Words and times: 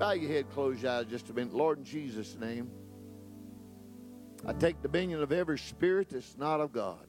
Bow 0.00 0.12
your 0.12 0.32
head, 0.32 0.48
close 0.54 0.82
your 0.82 0.92
eyes 0.92 1.04
just 1.10 1.28
a 1.28 1.34
minute. 1.34 1.52
Lord, 1.52 1.76
in 1.76 1.84
Jesus' 1.84 2.34
name, 2.40 2.70
I 4.46 4.54
take 4.54 4.80
dominion 4.80 5.22
of 5.22 5.30
every 5.30 5.58
spirit 5.58 6.08
that's 6.08 6.38
not 6.38 6.58
of 6.58 6.72
God. 6.72 7.06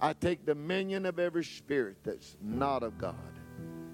I 0.00 0.12
take 0.12 0.46
dominion 0.46 1.04
of 1.06 1.18
every 1.18 1.42
spirit 1.42 1.96
that's 2.04 2.36
not 2.40 2.84
of 2.84 2.98
God. 2.98 3.16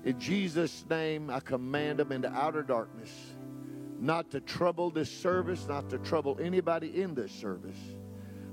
In 0.05 0.21
Jesus' 0.21 0.85
name, 0.91 1.31
I 1.31 1.41
command 1.41 1.99
them 1.99 2.13
into 2.13 2.31
outer 2.31 2.63
darkness, 2.63 3.11
not 3.99 4.31
to 4.33 4.41
trouble 4.41 4.91
this 4.91 5.11
service, 5.11 5.67
not 5.67 5.89
to 5.89 5.99
trouble 6.01 6.37
anybody 6.43 7.01
in 7.01 7.15
this 7.15 7.33
service. 7.33 7.79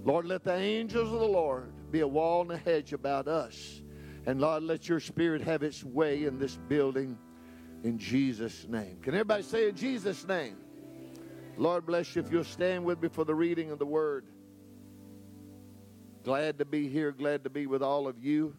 Lord, 0.06 0.26
let 0.26 0.46
the 0.46 0.56
angels 0.56 1.12
of 1.12 1.20
the 1.20 1.28
Lord 1.28 1.74
be 1.92 2.00
a 2.00 2.08
wall 2.08 2.44
and 2.44 2.52
a 2.52 2.58
hedge 2.58 2.94
about 2.94 3.28
us. 3.28 3.82
And 4.26 4.40
Lord, 4.40 4.64
let 4.64 4.88
your 4.88 5.02
spirit 5.02 5.42
have 5.42 5.62
its 5.62 5.84
way 5.84 6.24
in 6.24 6.40
this 6.40 6.58
building 6.70 7.18
in 7.84 7.98
Jesus' 7.98 8.68
name. 8.68 9.00
Can 9.02 9.14
everybody 9.14 9.44
say 9.44 9.70
in 9.70 9.76
Jesus' 9.76 10.28
name? 10.28 10.58
Lord 11.58 11.86
bless 11.86 12.16
you 12.16 12.22
if 12.22 12.32
you'll 12.32 12.44
stand 12.44 12.86
with 12.86 13.02
me 13.02 13.10
for 13.10 13.26
the 13.26 13.34
reading 13.34 13.72
of 13.72 13.80
the 13.80 13.86
word. 13.86 14.26
Glad 16.24 16.60
to 16.60 16.66
be 16.66 16.88
here, 16.88 17.12
glad 17.12 17.44
to 17.46 17.50
be 17.50 17.68
with 17.68 17.82
all 17.82 18.08
of 18.08 18.24
you. 18.24 18.56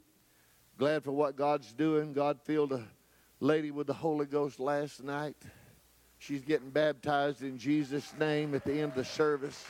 Glad 0.79 1.05
for 1.05 1.12
what 1.12 1.37
God's 1.37 1.73
doing. 1.73 2.12
God 2.12 2.41
filled 2.43 2.73
a 2.73 2.85
lady 3.41 3.71
with 3.71 3.87
the 3.87 3.95
Holy 3.95 4.27
Ghost 4.27 4.59
last 4.59 5.03
night. 5.03 5.37
She's 6.19 6.43
getting 6.43 6.71
baptized 6.71 7.43
in 7.43 7.59
Jesus' 7.59 8.12
name 8.19 8.55
at 8.55 8.65
the 8.65 8.73
end 8.73 8.93
of 8.93 8.95
the 8.95 9.05
service. 9.05 9.65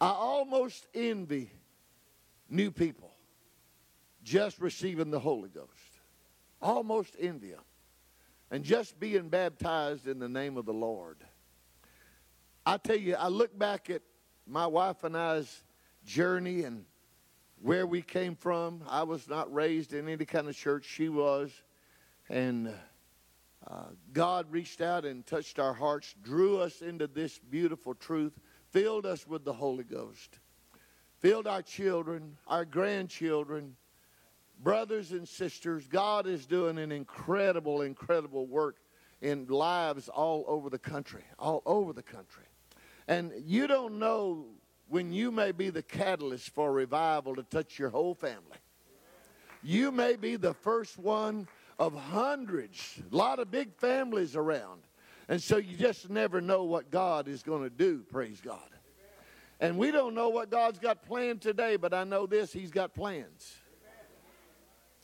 I 0.00 0.08
almost 0.08 0.86
envy 0.94 1.52
new 2.48 2.72
people 2.72 3.11
just 4.22 4.60
receiving 4.60 5.10
the 5.10 5.20
Holy 5.20 5.48
Ghost. 5.48 5.70
Almost 6.60 7.16
them. 7.18 7.60
And 8.50 8.64
just 8.64 9.00
being 9.00 9.28
baptized 9.28 10.06
in 10.06 10.18
the 10.18 10.28
name 10.28 10.56
of 10.56 10.66
the 10.66 10.74
Lord. 10.74 11.16
I 12.64 12.76
tell 12.76 12.96
you, 12.96 13.16
I 13.16 13.28
look 13.28 13.58
back 13.58 13.90
at 13.90 14.02
my 14.46 14.66
wife 14.66 15.04
and 15.04 15.16
I's 15.16 15.62
journey 16.04 16.64
and 16.64 16.84
where 17.60 17.86
we 17.86 18.02
came 18.02 18.36
from. 18.36 18.82
I 18.88 19.04
was 19.04 19.28
not 19.28 19.52
raised 19.52 19.94
in 19.94 20.08
any 20.08 20.24
kind 20.24 20.48
of 20.48 20.56
church. 20.56 20.84
She 20.84 21.08
was. 21.08 21.50
And 22.28 22.72
uh, 23.66 23.84
God 24.12 24.46
reached 24.50 24.80
out 24.80 25.04
and 25.04 25.26
touched 25.26 25.58
our 25.58 25.72
hearts, 25.72 26.14
drew 26.22 26.58
us 26.58 26.82
into 26.82 27.06
this 27.06 27.38
beautiful 27.38 27.94
truth, 27.94 28.38
filled 28.70 29.06
us 29.06 29.26
with 29.26 29.44
the 29.44 29.52
Holy 29.52 29.84
Ghost, 29.84 30.38
filled 31.20 31.46
our 31.46 31.62
children, 31.62 32.36
our 32.46 32.64
grandchildren, 32.64 33.76
brothers 34.62 35.12
and 35.12 35.28
sisters. 35.28 35.86
God 35.88 36.26
is 36.26 36.46
doing 36.46 36.78
an 36.78 36.92
incredible, 36.92 37.82
incredible 37.82 38.46
work 38.46 38.76
in 39.20 39.46
lives 39.46 40.08
all 40.08 40.44
over 40.46 40.70
the 40.70 40.78
country, 40.78 41.24
all 41.38 41.62
over 41.66 41.92
the 41.92 42.02
country. 42.02 42.44
And 43.08 43.32
you 43.44 43.66
don't 43.66 43.98
know 43.98 44.46
when 44.88 45.12
you 45.12 45.30
may 45.30 45.52
be 45.52 45.70
the 45.70 45.82
catalyst 45.82 46.50
for 46.50 46.72
revival 46.72 47.34
to 47.36 47.42
touch 47.42 47.78
your 47.78 47.88
whole 47.88 48.14
family. 48.14 48.58
You 49.62 49.92
may 49.92 50.16
be 50.16 50.36
the 50.36 50.54
first 50.54 50.98
one 50.98 51.46
of 51.78 51.94
hundreds, 51.94 53.00
a 53.10 53.16
lot 53.16 53.38
of 53.38 53.50
big 53.50 53.74
families 53.74 54.36
around. 54.36 54.82
And 55.28 55.40
so 55.40 55.56
you 55.56 55.76
just 55.76 56.10
never 56.10 56.40
know 56.40 56.64
what 56.64 56.90
God 56.90 57.28
is 57.28 57.42
going 57.42 57.62
to 57.62 57.70
do, 57.70 58.04
praise 58.10 58.40
God. 58.40 58.58
And 59.60 59.78
we 59.78 59.92
don't 59.92 60.14
know 60.14 60.28
what 60.28 60.50
God's 60.50 60.80
got 60.80 61.02
planned 61.02 61.40
today, 61.40 61.76
but 61.76 61.94
I 61.94 62.02
know 62.02 62.26
this 62.26 62.52
He's 62.52 62.72
got 62.72 62.94
plans. 62.94 63.54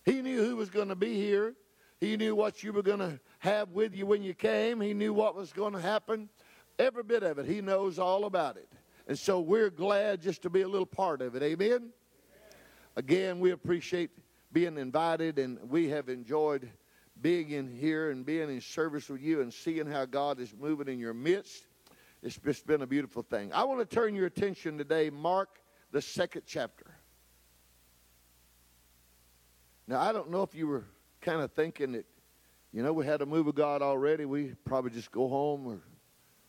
He 0.09 0.23
knew 0.23 0.43
who 0.43 0.57
was 0.57 0.71
going 0.71 0.89
to 0.89 0.97
be 0.97 1.17
here, 1.17 1.55
He 2.01 2.17
knew 2.17 2.35
what 2.35 2.63
you 2.63 2.73
were 2.73 2.83
going 2.83 3.01
to 3.01 3.21
have 3.41 3.73
with 3.73 3.95
you 3.95 4.07
when 4.07 4.23
you 4.23 4.33
came, 4.33 4.81
He 4.81 4.95
knew 4.95 5.13
what 5.13 5.35
was 5.35 5.53
going 5.53 5.75
to 5.75 5.81
happen. 5.81 6.31
Every 6.79 7.03
bit 7.03 7.23
of 7.23 7.39
it, 7.39 7.45
He 7.45 7.61
knows 7.61 7.99
all 7.99 8.25
about 8.25 8.57
it. 8.57 8.73
And 9.07 9.19
so 9.19 9.39
we're 9.41 9.69
glad 9.69 10.23
just 10.23 10.41
to 10.43 10.51
be 10.51 10.63
a 10.63 10.69
little 10.69 10.87
part 10.87 11.21
of 11.21 11.35
it. 11.35 11.43
Amen? 11.43 11.91
Again, 12.97 13.39
we 13.39 13.51
appreciate 13.51 14.11
being 14.51 14.79
invited, 14.79 15.39
and 15.39 15.59
we 15.69 15.91
have 15.91 16.09
enjoyed 16.09 16.71
being 17.21 17.51
in 17.51 17.69
here 17.69 18.11
and 18.11 18.25
being 18.25 18.49
in 18.49 18.63
service 18.63 19.11
with 19.11 19.21
you 19.21 19.43
and 19.43 19.53
seeing 19.53 19.87
how 19.87 20.07
God 20.07 20.41
is 20.41 20.55
moving 20.59 20.89
in 20.89 20.99
your 20.99 21.13
midst. 21.13 21.67
It's 22.23 22.39
just 22.39 22.67
been 22.67 22.81
a 22.81 22.87
beautiful 22.87 23.23
thing. 23.23 23.53
I 23.53 23.65
want 23.65 23.81
to 23.81 23.95
turn 23.95 24.15
your 24.15 24.27
attention 24.27 24.79
today, 24.79 25.11
Mark, 25.11 25.61
the 25.93 26.01
second 26.01 26.43
chapter. 26.47 26.98
Now, 29.89 30.03
I 30.03 30.13
don't 30.13 30.31
know 30.31 30.43
if 30.43 30.55
you 30.55 30.67
were 30.67 30.85
kind 31.23 31.41
of 31.41 31.51
thinking 31.53 31.93
that, 31.93 32.05
you 32.75 32.83
know, 32.83 32.93
we 32.93 33.07
had 33.07 33.23
a 33.23 33.27
move 33.27 33.47
of 33.47 33.55
God 33.55 33.81
already. 33.81 34.27
We 34.27 34.53
probably 34.67 34.91
just 34.91 35.11
go 35.11 35.29
home, 35.29 35.67
or 35.67 35.81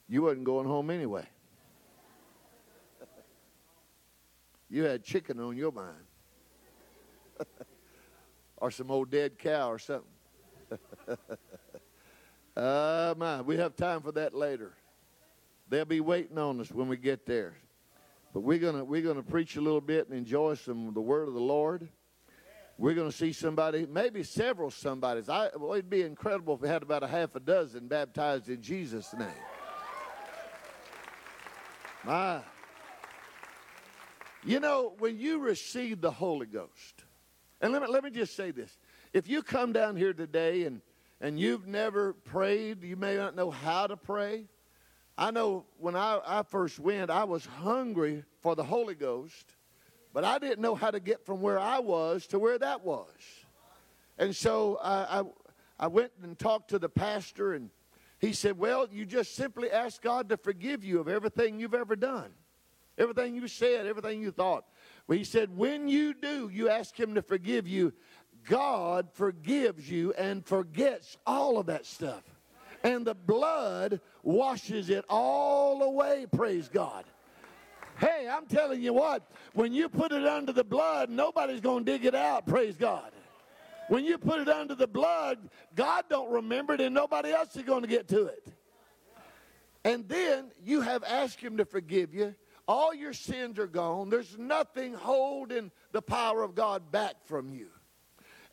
you 0.10 0.24
wasn't 0.24 0.44
going 0.44 0.68
home 0.68 0.90
anyway. 0.90 1.26
you 4.70 4.84
had 4.84 5.06
chicken 5.06 5.40
on 5.40 5.56
your 5.56 5.72
mind. 5.72 6.04
or 8.58 8.72
some 8.72 8.92
old 8.92 9.10
dead 9.10 9.40
cow 9.40 9.72
or 9.72 9.80
something. 9.80 10.12
uh, 12.58 13.14
my, 13.18 13.42
we 13.42 13.56
have 13.56 13.78
time 13.78 14.02
for 14.02 14.12
that 14.12 14.34
later. 14.34 14.74
They'll 15.70 15.86
be 15.86 16.02
waiting 16.02 16.38
on 16.38 16.60
us 16.60 16.72
when 16.74 16.90
we 16.90 16.98
get 16.98 17.26
there. 17.26 17.56
But 18.34 18.42
we're 18.42 18.60
gonna 18.60 18.84
we're 18.84 19.02
gonna 19.02 19.24
preach 19.24 19.56
a 19.56 19.62
little 19.62 19.82
bit 19.82 20.10
and 20.10 20.18
enjoy 20.18 20.56
some 20.56 20.90
of 20.90 20.94
the 20.94 21.02
word 21.02 21.30
of 21.30 21.34
the 21.34 21.40
Lord. 21.40 21.88
We're 22.80 22.94
gonna 22.94 23.12
see 23.12 23.34
somebody, 23.34 23.86
maybe 23.86 24.24
several 24.24 24.72
somebodies. 24.72 25.28
I 25.28 25.50
well, 25.58 25.74
it'd 25.74 25.90
be 25.90 26.04
incredible 26.04 26.56
if 26.56 26.62
we 26.62 26.70
had 26.70 26.82
about 26.82 27.04
a 27.04 27.08
half 27.08 27.36
a 27.36 27.42
dozen 27.42 27.90
baptized 27.90 28.48
in 28.48 28.62
Jesus' 28.62 29.14
name. 29.14 29.28
My, 32.06 32.40
you 34.46 34.62
know, 34.62 34.94
when 35.00 35.20
you 35.20 35.40
receive 35.40 36.00
the 36.00 36.10
Holy 36.10 36.46
Ghost, 36.46 37.04
and 37.60 37.74
let 37.74 37.82
me, 37.82 37.90
let 37.90 38.02
me 38.02 38.12
just 38.12 38.38
say 38.38 38.52
this. 38.52 38.80
If 39.12 39.28
you 39.28 39.44
come 39.44 39.74
down 39.74 39.98
here 39.98 40.14
today 40.14 40.64
and, 40.64 40.80
and 41.20 41.38
you've 41.38 41.68
never 41.68 42.14
prayed, 42.14 42.82
you 42.82 42.96
may 42.96 43.18
not 43.18 43.36
know 43.36 43.52
how 43.52 43.88
to 43.88 43.98
pray. 43.98 44.46
I 45.18 45.32
know 45.32 45.66
when 45.80 45.98
I, 45.98 46.22
I 46.26 46.44
first 46.44 46.80
went, 46.80 47.12
I 47.12 47.26
was 47.26 47.46
hungry 47.46 48.24
for 48.40 48.56
the 48.56 48.64
Holy 48.64 48.96
Ghost, 48.96 49.54
but 50.14 50.24
I 50.24 50.40
didn't 50.40 50.60
know 50.60 50.76
how 50.76 50.92
to 50.92 51.00
get 51.00 51.26
from 51.26 51.42
where 51.42 51.60
I 51.60 51.80
was 51.80 52.28
to 52.28 52.40
where 52.40 52.58
that 52.58 52.84
was. 52.84 53.10
And 54.18 54.36
so 54.36 54.78
I, 54.82 55.20
I, 55.20 55.24
I 55.80 55.88
went 55.88 56.12
and 56.22 56.38
talked 56.38 56.72
to 56.72 56.80
the 56.80 56.90
pastor, 56.90 57.54
and 57.54 57.70
he 58.20 58.34
said, 58.34 58.58
Well, 58.58 58.88
you 58.92 59.06
just 59.06 59.36
simply 59.36 59.72
ask 59.72 60.02
God 60.02 60.30
to 60.30 60.38
forgive 60.38 60.84
you 60.84 61.00
of 61.00 61.08
everything 61.08 61.60
you've 61.60 61.74
ever 61.74 61.96
done, 61.96 62.32
everything 62.98 63.36
you 63.36 63.48
said, 63.48 63.86
everything 63.86 64.22
you 64.22 64.32
thought. 64.32 64.66
He 65.10 65.24
said, 65.24 65.56
When 65.56 65.88
you 65.88 66.14
do, 66.14 66.50
you 66.52 66.70
ask 66.70 67.00
Him 67.00 67.16
to 67.16 67.22
forgive 67.22 67.68
you. 67.68 67.94
God 68.46 69.10
forgives 69.14 69.90
you 69.90 70.14
and 70.14 70.46
forgets 70.46 71.18
all 71.26 71.58
of 71.58 71.68
that 71.68 71.86
stuff. 71.86 72.24
And 72.84 73.06
the 73.06 73.16
blood 73.16 74.00
washes 74.24 74.90
it 74.90 75.04
all 75.10 75.84
away, 75.84 76.26
praise 76.34 76.70
God. 76.70 77.06
Hey, 78.00 78.30
I'm 78.32 78.46
telling 78.46 78.82
you 78.82 78.94
what, 78.94 79.30
when 79.54 79.74
you 79.74 79.90
put 79.90 80.14
it 80.14 80.26
under 80.26 80.54
the 80.54 80.64
blood, 80.64 81.10
nobody's 81.10 81.60
going 81.60 81.84
to 81.84 81.92
dig 81.92 82.06
it 82.06 82.16
out, 82.16 82.48
praise 82.48 82.78
God. 82.78 83.12
When 83.90 84.06
you 84.06 84.18
put 84.18 84.40
it 84.40 84.48
under 84.48 84.74
the 84.76 84.88
blood, 84.88 85.50
God 85.76 86.06
don't 86.10 86.32
remember 86.32 86.76
it 86.76 86.82
and 86.82 86.96
nobody 86.96 87.32
else 87.32 87.56
is 87.56 87.64
going 87.64 87.82
to 87.82 87.88
get 87.88 88.08
to 88.10 88.28
it. 88.28 88.48
And 89.84 90.08
then 90.08 90.52
you 90.64 90.82
have 90.82 91.04
asked 91.04 91.42
him 91.42 91.58
to 91.58 91.66
forgive 91.66 92.14
you. 92.14 92.36
All 92.68 92.94
your 92.94 93.14
sins 93.14 93.58
are 93.58 93.68
gone. 93.68 94.10
There's 94.10 94.38
nothing 94.38 94.94
holding 94.94 95.72
the 95.92 96.02
power 96.02 96.44
of 96.44 96.56
God 96.56 96.92
back 96.92 97.16
from 97.26 97.52
you. 97.52 97.68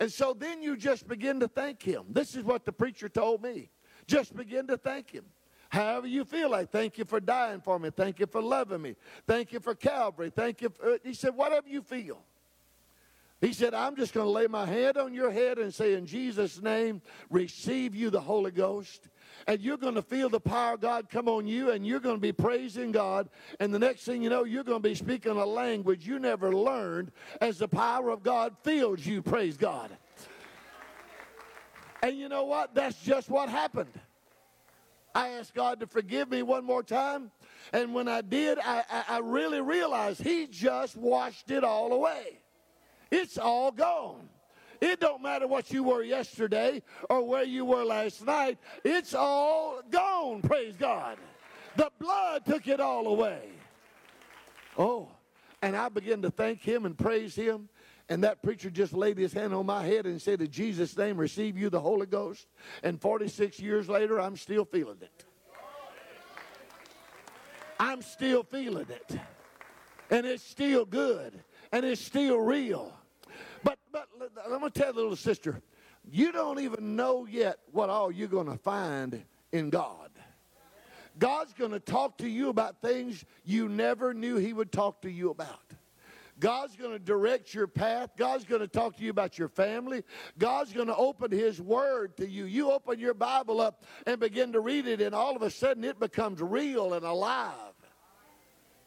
And 0.00 0.10
so 0.10 0.34
then 0.36 0.62
you 0.62 0.76
just 0.76 1.06
begin 1.06 1.38
to 1.40 1.49
thank 1.49 1.82
him. 1.82 2.04
This 2.08 2.34
is 2.34 2.42
what 2.42 2.64
the 2.64 2.72
preacher 2.72 3.08
told 3.08 3.42
me. 3.42 3.70
Just 4.06 4.34
begin 4.34 4.66
to 4.69 4.76
thank 4.76 5.10
him. 5.10 5.25
However 5.68 6.06
you 6.06 6.24
feel 6.24 6.50
like, 6.50 6.70
thank 6.70 6.98
you 6.98 7.04
for 7.04 7.20
dying 7.20 7.60
for 7.60 7.78
me. 7.78 7.90
Thank 7.90 8.20
you 8.20 8.26
for 8.26 8.40
loving 8.40 8.82
me. 8.82 8.96
Thank 9.26 9.52
you 9.52 9.60
for 9.60 9.74
Calvary. 9.74 10.30
Thank 10.30 10.62
you. 10.62 10.70
For, 10.70 10.98
he 11.02 11.12
said, 11.12 11.34
whatever 11.34 11.68
you 11.68 11.82
feel. 11.82 12.22
He 13.40 13.52
said, 13.52 13.74
I'm 13.74 13.96
just 13.96 14.14
going 14.14 14.26
to 14.26 14.30
lay 14.30 14.46
my 14.46 14.64
hand 14.64 14.96
on 14.96 15.12
your 15.12 15.30
head 15.30 15.58
and 15.58 15.72
say, 15.74 15.92
in 15.92 16.06
Jesus' 16.06 16.62
name, 16.62 17.02
receive 17.28 17.94
you 17.94 18.08
the 18.08 18.20
Holy 18.20 18.50
Ghost. 18.50 19.08
And 19.46 19.60
you're 19.60 19.76
going 19.76 19.96
to 19.96 20.02
feel 20.02 20.30
the 20.30 20.40
power 20.40 20.74
of 20.74 20.80
God 20.80 21.10
come 21.10 21.28
on 21.28 21.46
you, 21.46 21.70
and 21.70 21.86
you're 21.86 22.00
going 22.00 22.16
to 22.16 22.20
be 22.20 22.32
praising 22.32 22.92
God. 22.92 23.28
And 23.60 23.74
the 23.74 23.78
next 23.78 24.04
thing 24.04 24.22
you 24.22 24.30
know, 24.30 24.44
you're 24.44 24.64
going 24.64 24.82
to 24.82 24.88
be 24.88 24.94
speaking 24.94 25.32
a 25.32 25.44
language 25.44 26.06
you 26.06 26.18
never 26.18 26.54
learned 26.54 27.12
as 27.42 27.58
the 27.58 27.68
power 27.68 28.08
of 28.08 28.22
God 28.22 28.56
fills 28.62 29.04
you. 29.04 29.20
Praise 29.20 29.58
God. 29.58 29.90
And 32.02 32.18
you 32.18 32.30
know 32.30 32.44
what? 32.44 32.74
That's 32.74 32.98
just 33.02 33.28
what 33.28 33.50
happened. 33.50 33.92
I 35.16 35.28
asked 35.30 35.54
God 35.54 35.80
to 35.80 35.86
forgive 35.86 36.30
me 36.30 36.42
one 36.42 36.62
more 36.62 36.82
time. 36.82 37.30
And 37.72 37.94
when 37.94 38.06
I 38.06 38.20
did, 38.20 38.58
I, 38.58 38.84
I, 38.90 39.04
I 39.08 39.18
really 39.20 39.62
realized 39.62 40.22
He 40.22 40.46
just 40.46 40.94
washed 40.94 41.50
it 41.50 41.64
all 41.64 41.94
away. 41.94 42.40
It's 43.10 43.38
all 43.38 43.70
gone. 43.72 44.28
It 44.78 45.00
don't 45.00 45.22
matter 45.22 45.46
what 45.46 45.72
you 45.72 45.84
were 45.84 46.02
yesterday 46.02 46.82
or 47.08 47.26
where 47.26 47.44
you 47.44 47.64
were 47.64 47.82
last 47.82 48.26
night. 48.26 48.58
It's 48.84 49.14
all 49.14 49.80
gone, 49.90 50.42
praise 50.42 50.76
God. 50.76 51.16
The 51.76 51.90
blood 51.98 52.44
took 52.44 52.68
it 52.68 52.78
all 52.78 53.06
away. 53.06 53.48
Oh, 54.76 55.08
and 55.62 55.74
I 55.74 55.88
began 55.88 56.20
to 56.22 56.30
thank 56.30 56.60
him 56.60 56.84
and 56.84 56.96
praise 56.96 57.34
him. 57.34 57.70
And 58.08 58.23
that 58.23 58.43
preacher 58.43 58.70
just 58.70 58.93
laid 58.93 59.19
his 59.19 59.32
hand 59.32 59.53
on 59.53 59.67
my 59.67 59.85
head 59.85 60.06
and 60.06 60.23
said, 60.23 60.41
In 60.41 60.50
Jesus' 60.50 60.97
name, 60.97 61.17
receive 61.17 61.58
you 61.58 61.70
the 61.70 61.81
Holy 61.81 62.06
Ghost. 62.06 62.47
And 62.82 63.00
46 63.00 63.58
years 63.58 63.88
later, 63.88 64.20
I'm 64.20 64.37
still 64.37 64.64
feeling 64.64 64.99
it. 65.00 65.25
I'm 67.81 68.03
still 68.03 68.44
feeling 68.44 68.87
it. 68.88 69.19
And 70.11 70.25
it's 70.25 70.44
still 70.44 70.85
good. 70.85 71.43
And 71.73 71.85
it's 71.85 72.00
still 72.00 72.38
real. 72.38 72.93
But, 73.64 73.79
but 73.93 74.09
I'm 74.44 74.61
going 74.61 74.70
to 74.70 74.81
tell 74.81 74.93
the 74.93 75.00
little 75.00 75.17
sister, 75.17 75.61
you 76.09 76.31
don't 76.31 76.61
even 76.61 76.94
know 76.94 77.26
yet 77.26 77.59
what 77.73 77.91
all 77.91 78.12
you're 78.12 78.29
going 78.29 78.47
to 78.47 78.56
find 78.56 79.25
in 79.50 79.70
God. 79.70 80.11
God's 81.19 81.55
going 81.55 81.73
to 81.73 81.81
talk 81.81 82.19
to 82.19 82.29
you 82.29 82.50
about 82.50 82.81
things 82.81 83.25
you 83.44 83.69
never 83.69 84.14
knew 84.14 84.37
He 84.37 84.52
would 84.52 84.70
talk 84.70 85.02
to 85.02 85.11
you 85.11 85.31
about. 85.31 85.73
God's 86.38 86.77
going 86.77 86.93
to 86.93 86.99
direct 86.99 87.55
your 87.55 87.67
path. 87.67 88.11
God's 88.17 88.44
going 88.44 88.61
to 88.61 88.69
talk 88.69 88.97
to 88.97 89.03
you 89.03 89.11
about 89.11 89.38
your 89.38 89.49
family. 89.49 90.03
God's 90.38 90.73
going 90.73 90.88
to 90.88 90.97
open 90.97 91.31
His 91.31 91.61
Word 91.61 92.17
to 92.19 92.29
you. 92.29 92.44
You 92.44 92.73
open 92.73 92.99
your 92.99 93.15
Bible 93.15 93.61
up 93.61 93.85
and 94.06 94.21
begin 94.21 94.53
to 94.53 94.61
read 94.61 94.87
it, 94.87 95.00
and 95.00 95.15
all 95.15 95.35
of 95.35 95.43
a 95.43 95.50
sudden 95.50 95.85
it 95.85 95.99
becomes 95.99 96.43
real 96.43 96.94
and 96.94 97.05
alive. 97.05 97.73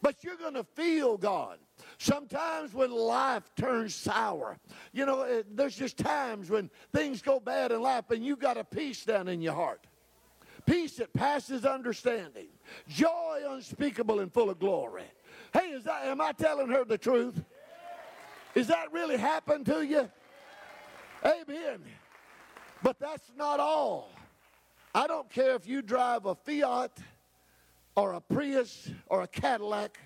But 0.02 0.22
you're 0.24 0.36
going 0.36 0.54
to 0.54 0.64
feel 0.64 1.16
God. 1.16 1.58
Sometimes 1.98 2.72
when 2.72 2.90
life 2.90 3.50
turns 3.56 3.94
sour, 3.94 4.58
you 4.92 5.04
know, 5.04 5.22
eh, 5.22 5.42
there's 5.50 5.76
just 5.76 5.98
times 5.98 6.50
when 6.50 6.70
things 6.92 7.20
go 7.20 7.40
bad 7.40 7.72
in 7.72 7.82
life 7.82 8.10
and 8.10 8.24
you've 8.24 8.38
got 8.38 8.56
a 8.56 8.64
peace 8.64 9.04
down 9.04 9.28
in 9.28 9.42
your 9.42 9.54
heart. 9.54 9.86
Peace 10.66 10.96
that 10.96 11.12
passes 11.12 11.64
understanding. 11.64 12.48
Joy 12.88 13.40
unspeakable 13.48 14.20
and 14.20 14.32
full 14.32 14.50
of 14.50 14.58
glory. 14.58 15.04
Hey, 15.52 15.70
is 15.70 15.84
that, 15.84 16.04
am 16.04 16.20
I 16.20 16.32
telling 16.32 16.68
her 16.68 16.84
the 16.84 16.98
truth? 16.98 17.42
Is 18.54 18.68
that 18.68 18.92
really 18.92 19.16
happened 19.16 19.66
to 19.66 19.82
you? 19.82 20.08
Amen. 21.24 21.82
But 22.82 22.98
that's 22.98 23.30
not 23.36 23.60
all. 23.60 24.12
I 24.94 25.06
don't 25.06 25.28
care 25.30 25.54
if 25.54 25.68
you 25.68 25.82
drive 25.82 26.26
a 26.26 26.34
Fiat 26.34 26.98
or 27.94 28.14
a 28.14 28.20
Prius 28.20 28.90
or 29.06 29.22
a 29.22 29.26
Cadillac. 29.26 29.98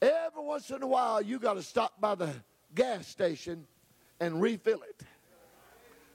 Every 0.00 0.42
once 0.42 0.70
in 0.70 0.82
a 0.82 0.86
while, 0.86 1.22
you 1.22 1.38
got 1.38 1.54
to 1.54 1.62
stop 1.62 2.00
by 2.00 2.14
the 2.14 2.30
gas 2.74 3.06
station 3.06 3.66
and 4.20 4.40
refill 4.40 4.82
it. 4.82 5.02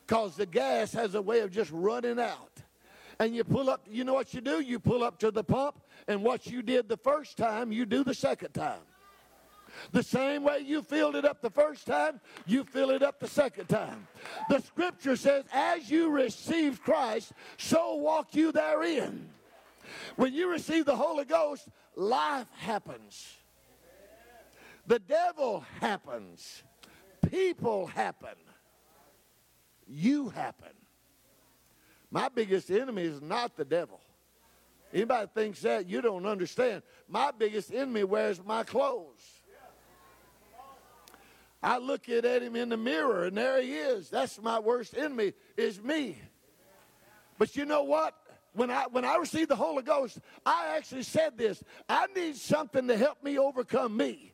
Because 0.05 0.35
the 0.35 0.45
gas 0.45 0.93
has 0.93 1.15
a 1.15 1.21
way 1.21 1.39
of 1.39 1.51
just 1.51 1.71
running 1.71 2.19
out. 2.19 2.62
And 3.23 3.33
you 3.33 3.45
pull 3.45 3.69
up, 3.69 3.87
you 3.89 4.03
know 4.03 4.13
what 4.13 4.33
you 4.33 4.41
do? 4.41 4.59
You 4.59 4.79
pull 4.79 5.01
up 5.01 5.17
to 5.19 5.31
the 5.31 5.45
pump 5.45 5.79
and 6.09 6.21
what 6.25 6.45
you 6.45 6.61
did 6.61 6.89
the 6.89 6.97
first 6.97 7.37
time, 7.37 7.71
you 7.71 7.85
do 7.85 8.03
the 8.03 8.13
second 8.13 8.53
time. 8.53 8.81
The 9.93 10.03
same 10.03 10.43
way 10.43 10.59
you 10.59 10.81
filled 10.81 11.15
it 11.15 11.23
up 11.23 11.41
the 11.41 11.49
first 11.49 11.87
time, 11.87 12.19
you 12.45 12.65
fill 12.65 12.89
it 12.89 13.01
up 13.01 13.21
the 13.21 13.29
second 13.29 13.69
time. 13.69 14.07
The 14.49 14.59
scripture 14.59 15.15
says, 15.15 15.45
as 15.53 15.89
you 15.89 16.09
receive 16.09 16.83
Christ, 16.83 17.31
so 17.55 17.95
walk 17.95 18.35
you 18.35 18.51
therein. 18.51 19.29
When 20.17 20.33
you 20.33 20.51
receive 20.51 20.83
the 20.83 20.97
Holy 20.97 21.23
Ghost, 21.23 21.69
life 21.95 22.47
happens. 22.57 23.37
The 24.85 24.99
devil 24.99 25.63
happens. 25.79 26.61
People 27.31 27.87
happen. 27.87 28.35
You 29.87 30.27
happen. 30.27 30.73
My 32.13 32.29
biggest 32.29 32.69
enemy 32.69 33.05
is 33.05 33.23
not 33.23 33.57
the 33.57 33.65
devil. 33.65 33.99
Anybody 34.93 35.27
thinks 35.33 35.61
that, 35.61 35.89
you 35.89 35.99
don't 35.99 36.27
understand. 36.27 36.83
My 37.07 37.31
biggest 37.31 37.73
enemy 37.73 38.03
wears 38.03 38.39
my 38.45 38.63
clothes. 38.63 39.23
I 41.63 41.79
look 41.79 42.07
at 42.09 42.23
him 42.23 42.55
in 42.55 42.69
the 42.69 42.77
mirror, 42.77 43.25
and 43.25 43.35
there 43.35 43.59
he 43.59 43.73
is. 43.73 44.11
That's 44.11 44.39
my 44.39 44.59
worst 44.59 44.95
enemy, 44.95 45.33
is 45.57 45.81
me. 45.81 46.19
But 47.39 47.55
you 47.55 47.65
know 47.65 47.81
what? 47.81 48.13
When 48.53 48.69
I 48.69 48.85
when 48.91 49.05
I 49.05 49.15
received 49.15 49.49
the 49.49 49.55
Holy 49.55 49.81
Ghost, 49.81 50.19
I 50.45 50.75
actually 50.77 51.01
said 51.01 51.35
this. 51.35 51.63
I 51.89 52.05
need 52.15 52.35
something 52.35 52.87
to 52.89 52.95
help 52.95 53.23
me 53.23 53.39
overcome 53.39 53.97
me. 53.97 54.32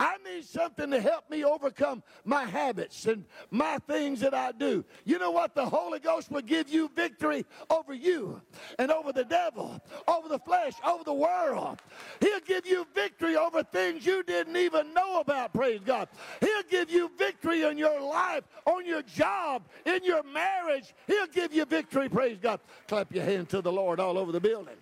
I 0.00 0.16
need 0.24 0.44
something 0.44 0.90
to 0.90 1.00
help 1.00 1.30
me 1.30 1.44
overcome 1.44 2.02
my 2.24 2.44
habits 2.44 3.06
and 3.06 3.24
my 3.50 3.78
things 3.86 4.20
that 4.20 4.34
I 4.34 4.52
do. 4.52 4.84
You 5.04 5.18
know 5.18 5.30
what? 5.30 5.54
The 5.54 5.64
Holy 5.66 5.98
Ghost 6.00 6.30
will 6.30 6.42
give 6.42 6.68
you 6.68 6.90
victory 6.94 7.44
over 7.70 7.94
you 7.94 8.40
and 8.78 8.90
over 8.90 9.12
the 9.12 9.24
devil, 9.24 9.80
over 10.08 10.28
the 10.28 10.38
flesh, 10.38 10.74
over 10.86 11.04
the 11.04 11.14
world. 11.14 11.80
He'll 12.20 12.40
give 12.40 12.66
you 12.66 12.86
victory 12.94 13.36
over 13.36 13.62
things 13.62 14.04
you 14.04 14.22
didn't 14.22 14.56
even 14.56 14.92
know 14.94 15.20
about, 15.20 15.52
praise 15.52 15.80
God. 15.84 16.08
He'll 16.40 16.62
give 16.70 16.90
you 16.90 17.10
victory 17.18 17.62
in 17.62 17.78
your 17.78 18.00
life, 18.00 18.44
on 18.66 18.86
your 18.86 19.02
job, 19.02 19.62
in 19.84 20.04
your 20.04 20.22
marriage. 20.22 20.94
He'll 21.06 21.26
give 21.26 21.52
you 21.52 21.64
victory, 21.64 22.08
praise 22.08 22.38
God. 22.40 22.60
Clap 22.88 23.12
your 23.14 23.24
hand 23.24 23.48
to 23.50 23.60
the 23.60 23.72
Lord 23.72 24.00
all 24.00 24.18
over 24.18 24.32
the 24.32 24.40
building. 24.40 24.76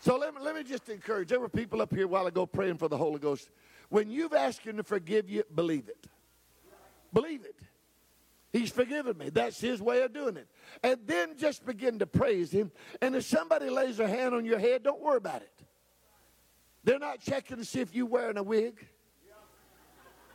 So 0.00 0.16
let 0.16 0.34
me, 0.34 0.40
let 0.40 0.54
me 0.56 0.64
just 0.64 0.88
encourage. 0.88 1.28
There 1.28 1.40
were 1.40 1.48
people 1.50 1.82
up 1.82 1.94
here 1.94 2.06
a 2.06 2.08
while 2.08 2.26
ago 2.26 2.46
praying 2.46 2.78
for 2.78 2.88
the 2.88 2.96
Holy 2.96 3.18
Ghost. 3.18 3.50
When 3.90 4.10
you've 4.10 4.32
asked 4.32 4.62
Him 4.62 4.78
to 4.78 4.82
forgive 4.82 5.28
you, 5.28 5.44
believe 5.54 5.88
it. 5.88 6.06
Believe 7.12 7.44
it. 7.44 7.56
He's 8.50 8.70
forgiven 8.70 9.18
me. 9.18 9.28
That's 9.28 9.60
His 9.60 9.82
way 9.82 10.02
of 10.02 10.14
doing 10.14 10.38
it. 10.38 10.48
And 10.82 10.98
then 11.06 11.36
just 11.36 11.66
begin 11.66 11.98
to 11.98 12.06
praise 12.06 12.50
Him. 12.50 12.72
And 13.02 13.14
if 13.14 13.24
somebody 13.24 13.68
lays 13.68 13.98
their 13.98 14.08
hand 14.08 14.34
on 14.34 14.46
your 14.46 14.58
head, 14.58 14.82
don't 14.82 15.02
worry 15.02 15.18
about 15.18 15.42
it. 15.42 15.52
They're 16.82 16.98
not 16.98 17.20
checking 17.20 17.58
to 17.58 17.64
see 17.64 17.80
if 17.80 17.94
you're 17.94 18.06
wearing 18.06 18.38
a 18.38 18.42
wig. 18.42 18.86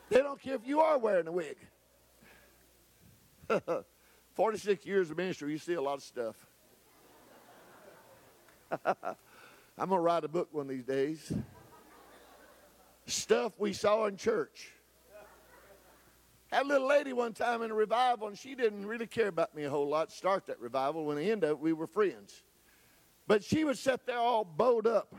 They 0.10 0.20
don't 0.20 0.40
care 0.40 0.54
if 0.54 0.68
you 0.68 0.82
are 0.82 1.00
wearing 1.00 1.28
a 1.28 1.32
wig. 1.32 1.58
46 4.36 4.86
years 4.86 5.10
of 5.10 5.18
ministry, 5.18 5.52
you 5.52 5.58
see 5.58 5.74
a 5.74 5.82
lot 5.82 5.96
of 5.96 6.04
stuff. 6.04 6.36
I'm 9.77 9.89
going 9.89 10.00
to 10.00 10.04
write 10.04 10.24
a 10.24 10.30
book 10.30 10.50
one 10.51 10.63
of 10.63 10.69
these 10.69 10.86
days. 10.86 11.33
Stuff 13.07 13.60
we 13.60 13.74
saw 13.74 14.06
in 14.06 14.16
church. 14.16 14.72
Had 16.52 16.66
a 16.66 16.68
little 16.68 16.88
lady 16.88 17.11
one 17.11 17.33
time 17.33 17.61
in 17.61 17.71
a 17.71 17.73
revival, 17.73 18.28
and 18.28 18.38
she 18.38 18.56
didn't 18.56 18.85
really 18.85 19.07
care 19.07 19.28
about 19.28 19.54
me 19.54 19.66
a 19.66 19.69
whole 19.69 19.90
lot. 19.90 20.11
Start 20.11 20.45
that 20.45 20.59
revival. 20.59 21.06
When 21.06 21.18
the 21.18 21.30
end 21.30 21.44
of 21.44 21.50
it, 21.52 21.59
we 21.59 21.73
were 21.73 21.88
friends. 21.88 22.44
But 23.28 23.44
she 23.44 23.66
would 23.66 23.78
sit 23.78 24.06
there 24.06 24.18
all 24.18 24.45
bowed 24.45 24.88
up, 24.88 25.14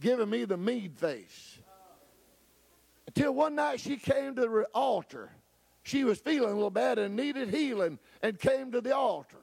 giving 0.00 0.30
me 0.30 0.44
the 0.44 0.56
mead 0.56 0.96
face. 0.96 1.58
Until 3.06 3.34
one 3.34 3.54
night 3.54 3.80
she 3.80 3.96
came 3.96 4.34
to 4.36 4.42
the 4.42 4.66
altar. 4.72 5.30
She 5.82 6.04
was 6.04 6.18
feeling 6.18 6.50
a 6.50 6.54
little 6.54 6.70
bad 6.70 6.98
and 6.98 7.16
needed 7.16 7.50
healing 7.50 7.98
and 8.22 8.38
came 8.38 8.72
to 8.72 8.80
the 8.80 8.96
altar. 8.96 9.41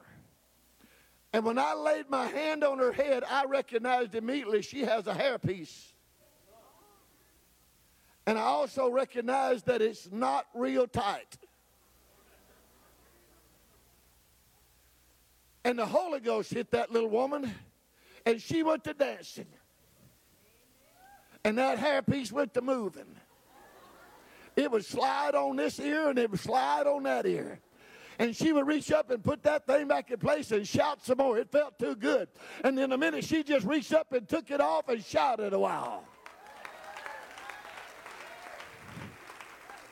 And 1.32 1.44
when 1.44 1.58
I 1.58 1.74
laid 1.74 2.10
my 2.10 2.26
hand 2.26 2.64
on 2.64 2.78
her 2.78 2.92
head, 2.92 3.22
I 3.28 3.44
recognized 3.44 4.14
immediately 4.14 4.62
she 4.62 4.80
has 4.80 5.06
a 5.06 5.14
hairpiece. 5.14 5.92
And 8.26 8.38
I 8.38 8.42
also 8.42 8.88
recognized 8.88 9.66
that 9.66 9.80
it's 9.80 10.10
not 10.10 10.46
real 10.54 10.86
tight. 10.86 11.38
And 15.64 15.78
the 15.78 15.86
Holy 15.86 16.20
Ghost 16.20 16.52
hit 16.52 16.70
that 16.72 16.90
little 16.90 17.10
woman, 17.10 17.54
and 18.26 18.40
she 18.40 18.62
went 18.62 18.84
to 18.84 18.94
dancing. 18.94 19.46
And 21.44 21.58
that 21.58 21.78
hairpiece 21.78 22.32
went 22.32 22.54
to 22.54 22.60
moving. 22.60 23.16
It 24.56 24.70
would 24.70 24.84
slide 24.84 25.34
on 25.34 25.56
this 25.56 25.78
ear 25.78 26.10
and 26.10 26.18
it 26.18 26.30
would 26.30 26.40
slide 26.40 26.86
on 26.86 27.04
that 27.04 27.24
ear 27.24 27.60
and 28.20 28.36
she 28.36 28.52
would 28.52 28.66
reach 28.66 28.92
up 28.92 29.10
and 29.10 29.24
put 29.24 29.42
that 29.44 29.66
thing 29.66 29.88
back 29.88 30.10
in 30.10 30.18
place 30.18 30.50
and 30.50 30.68
shout 30.68 31.02
some 31.02 31.16
more. 31.16 31.38
It 31.38 31.50
felt 31.50 31.78
too 31.78 31.96
good. 31.96 32.28
And 32.62 32.78
in 32.78 32.92
a 32.92 32.98
minute, 32.98 33.24
she 33.24 33.42
just 33.42 33.64
reached 33.64 33.94
up 33.94 34.12
and 34.12 34.28
took 34.28 34.50
it 34.50 34.60
off 34.60 34.90
and 34.90 35.02
shouted 35.02 35.54
a 35.54 35.58
while. 35.58 36.04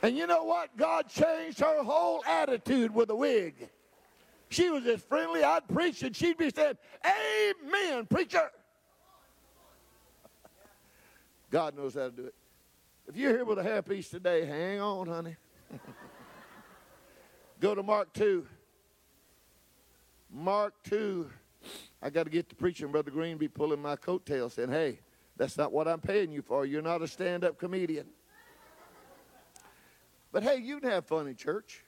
And 0.03 0.15
you 0.15 0.27
know 0.27 0.45
what? 0.45 0.77
God 0.77 1.09
changed 1.09 1.61
her 1.61 1.83
whole 1.83 2.23
attitude 2.27 2.95
with 2.95 3.09
a 3.09 3.17
wig. 3.17 3.71
She 4.51 4.69
was 4.69 4.85
as 4.85 5.01
friendly. 5.01 5.43
I'd 5.43 5.67
preach 5.67 6.03
and 6.03 6.15
she'd 6.15 6.37
be 6.37 6.51
saying, 6.51 6.77
Amen, 7.07 8.05
preacher. 8.05 8.51
God 11.51 11.75
knows 11.75 11.95
how 11.95 12.05
to 12.05 12.11
do 12.11 12.27
it. 12.27 12.35
If 13.07 13.17
you're 13.17 13.33
here 13.33 13.47
with 13.47 13.59
a 13.59 13.63
hairpiece 13.63 14.11
today, 14.11 14.45
hang 14.45 14.83
on, 14.83 15.07
honey. 15.07 15.37
Go 17.61 17.75
to 17.75 17.83
Mark 17.83 18.13
2. 18.13 18.47
Mark 20.31 20.75
2. 20.85 21.29
I 22.01 22.11
got 22.11 22.25
to 22.25 22.31
get 22.31 22.49
to 22.51 22.55
preaching. 22.55 22.93
Brother 22.93 23.11
Green 23.11 23.37
be 23.37 23.49
pulling 23.49 23.83
my 23.83 23.97
coattail 23.97 24.51
saying, 24.51 24.71
hey, 24.71 25.01
That's 25.39 25.57
not 25.57 25.73
what 25.73 25.87
I'm 25.87 26.01
paying 26.01 26.33
you 26.33 26.43
for. 26.43 26.67
You're 26.67 26.83
not 26.83 27.01
a 27.01 27.09
stand 27.09 27.45
up 27.45 27.59
comedian. 27.59 28.07
But 30.33 30.43
hey, 30.43 30.57
you 30.57 30.81
can 30.81 30.91
have 30.91 31.07
fun 31.07 31.29
in 31.29 31.37
church. 31.37 31.85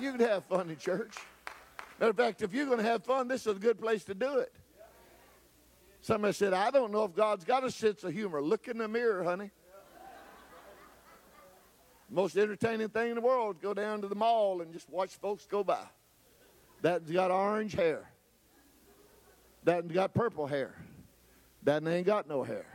You 0.00 0.12
can 0.12 0.20
have 0.26 0.44
fun 0.46 0.70
in 0.70 0.78
church. 0.78 1.14
Matter 2.00 2.10
of 2.10 2.16
fact, 2.16 2.42
if 2.42 2.52
you're 2.54 2.66
going 2.66 2.78
to 2.78 2.84
have 2.84 3.04
fun, 3.04 3.28
this 3.28 3.46
is 3.46 3.56
a 3.56 3.60
good 3.60 3.78
place 3.78 4.04
to 4.04 4.14
do 4.14 4.38
it. 4.38 4.52
Somebody 6.00 6.32
said, 6.32 6.54
I 6.54 6.70
don't 6.70 6.90
know 6.90 7.04
if 7.04 7.14
God's 7.14 7.44
got 7.44 7.62
a 7.62 7.70
sense 7.70 8.02
of 8.02 8.12
humor. 8.12 8.42
Look 8.42 8.66
in 8.66 8.78
the 8.78 8.88
mirror, 8.88 9.22
honey. 9.22 9.50
Most 12.12 12.36
entertaining 12.36 12.90
thing 12.90 13.08
in 13.08 13.14
the 13.14 13.22
world 13.22 13.56
is 13.56 13.62
go 13.62 13.72
down 13.72 14.02
to 14.02 14.08
the 14.08 14.14
mall 14.14 14.60
and 14.60 14.70
just 14.70 14.90
watch 14.90 15.16
folks 15.16 15.46
go 15.46 15.64
by. 15.64 15.82
That's 16.82 17.10
got 17.10 17.30
orange 17.30 17.72
hair. 17.72 18.06
That 19.64 19.84
one's 19.84 19.94
got 19.94 20.12
purple 20.12 20.46
hair. 20.46 20.74
That 21.62 21.86
ain't 21.86 22.04
got 22.04 22.28
no 22.28 22.42
hair. 22.42 22.66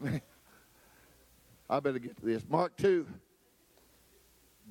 I 1.68 1.80
better 1.80 1.98
get 1.98 2.16
to 2.18 2.24
this. 2.24 2.44
Mark 2.48 2.76
2, 2.76 3.08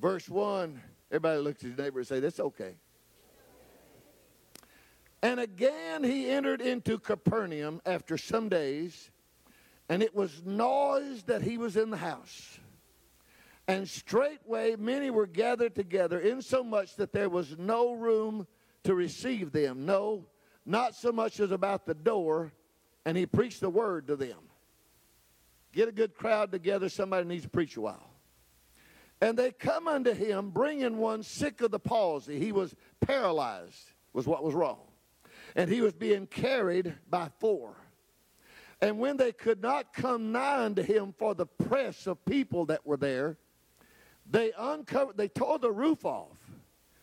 verse 0.00 0.26
1. 0.26 0.80
Everybody 1.10 1.40
looks 1.40 1.62
at 1.62 1.70
his 1.70 1.78
neighbor 1.78 1.98
and 1.98 2.08
say, 2.08 2.20
That's 2.20 2.40
okay. 2.40 2.76
And 5.22 5.40
again 5.40 6.04
he 6.04 6.30
entered 6.30 6.62
into 6.62 6.98
Capernaum 6.98 7.82
after 7.84 8.16
some 8.16 8.48
days, 8.48 9.10
and 9.90 10.02
it 10.02 10.14
was 10.14 10.42
noise 10.46 11.24
that 11.24 11.42
he 11.42 11.58
was 11.58 11.76
in 11.76 11.90
the 11.90 11.98
house. 11.98 12.60
And 13.66 13.88
straightway 13.88 14.76
many 14.76 15.10
were 15.10 15.26
gathered 15.26 15.74
together, 15.74 16.20
insomuch 16.20 16.96
that 16.96 17.12
there 17.12 17.30
was 17.30 17.56
no 17.58 17.92
room 17.92 18.46
to 18.84 18.94
receive 18.94 19.52
them. 19.52 19.86
No, 19.86 20.26
not 20.66 20.94
so 20.94 21.12
much 21.12 21.40
as 21.40 21.50
about 21.50 21.86
the 21.86 21.94
door, 21.94 22.52
and 23.06 23.16
he 23.16 23.24
preached 23.24 23.60
the 23.60 23.70
word 23.70 24.06
to 24.08 24.16
them. 24.16 24.38
Get 25.72 25.88
a 25.88 25.92
good 25.92 26.14
crowd 26.14 26.52
together, 26.52 26.88
somebody 26.88 27.26
needs 27.26 27.44
to 27.44 27.48
preach 27.48 27.76
a 27.76 27.80
while. 27.80 28.10
And 29.20 29.38
they 29.38 29.50
come 29.50 29.88
unto 29.88 30.12
him, 30.12 30.50
bringing 30.50 30.98
one 30.98 31.22
sick 31.22 31.62
of 31.62 31.70
the 31.70 31.78
palsy. 31.78 32.38
He 32.38 32.52
was 32.52 32.74
paralyzed, 33.00 33.92
was 34.12 34.26
what 34.26 34.44
was 34.44 34.54
wrong. 34.54 34.80
And 35.56 35.70
he 35.70 35.80
was 35.80 35.94
being 35.94 36.26
carried 36.26 36.94
by 37.08 37.30
four. 37.40 37.76
And 38.80 38.98
when 38.98 39.16
they 39.16 39.32
could 39.32 39.62
not 39.62 39.94
come 39.94 40.32
nigh 40.32 40.64
unto 40.64 40.82
him 40.82 41.14
for 41.16 41.34
the 41.34 41.46
press 41.46 42.06
of 42.06 42.22
people 42.26 42.66
that 42.66 42.86
were 42.86 42.98
there, 42.98 43.38
they 44.28 44.52
uncovered, 44.56 45.16
they 45.16 45.28
tore 45.28 45.58
the 45.58 45.72
roof 45.72 46.04
off 46.04 46.38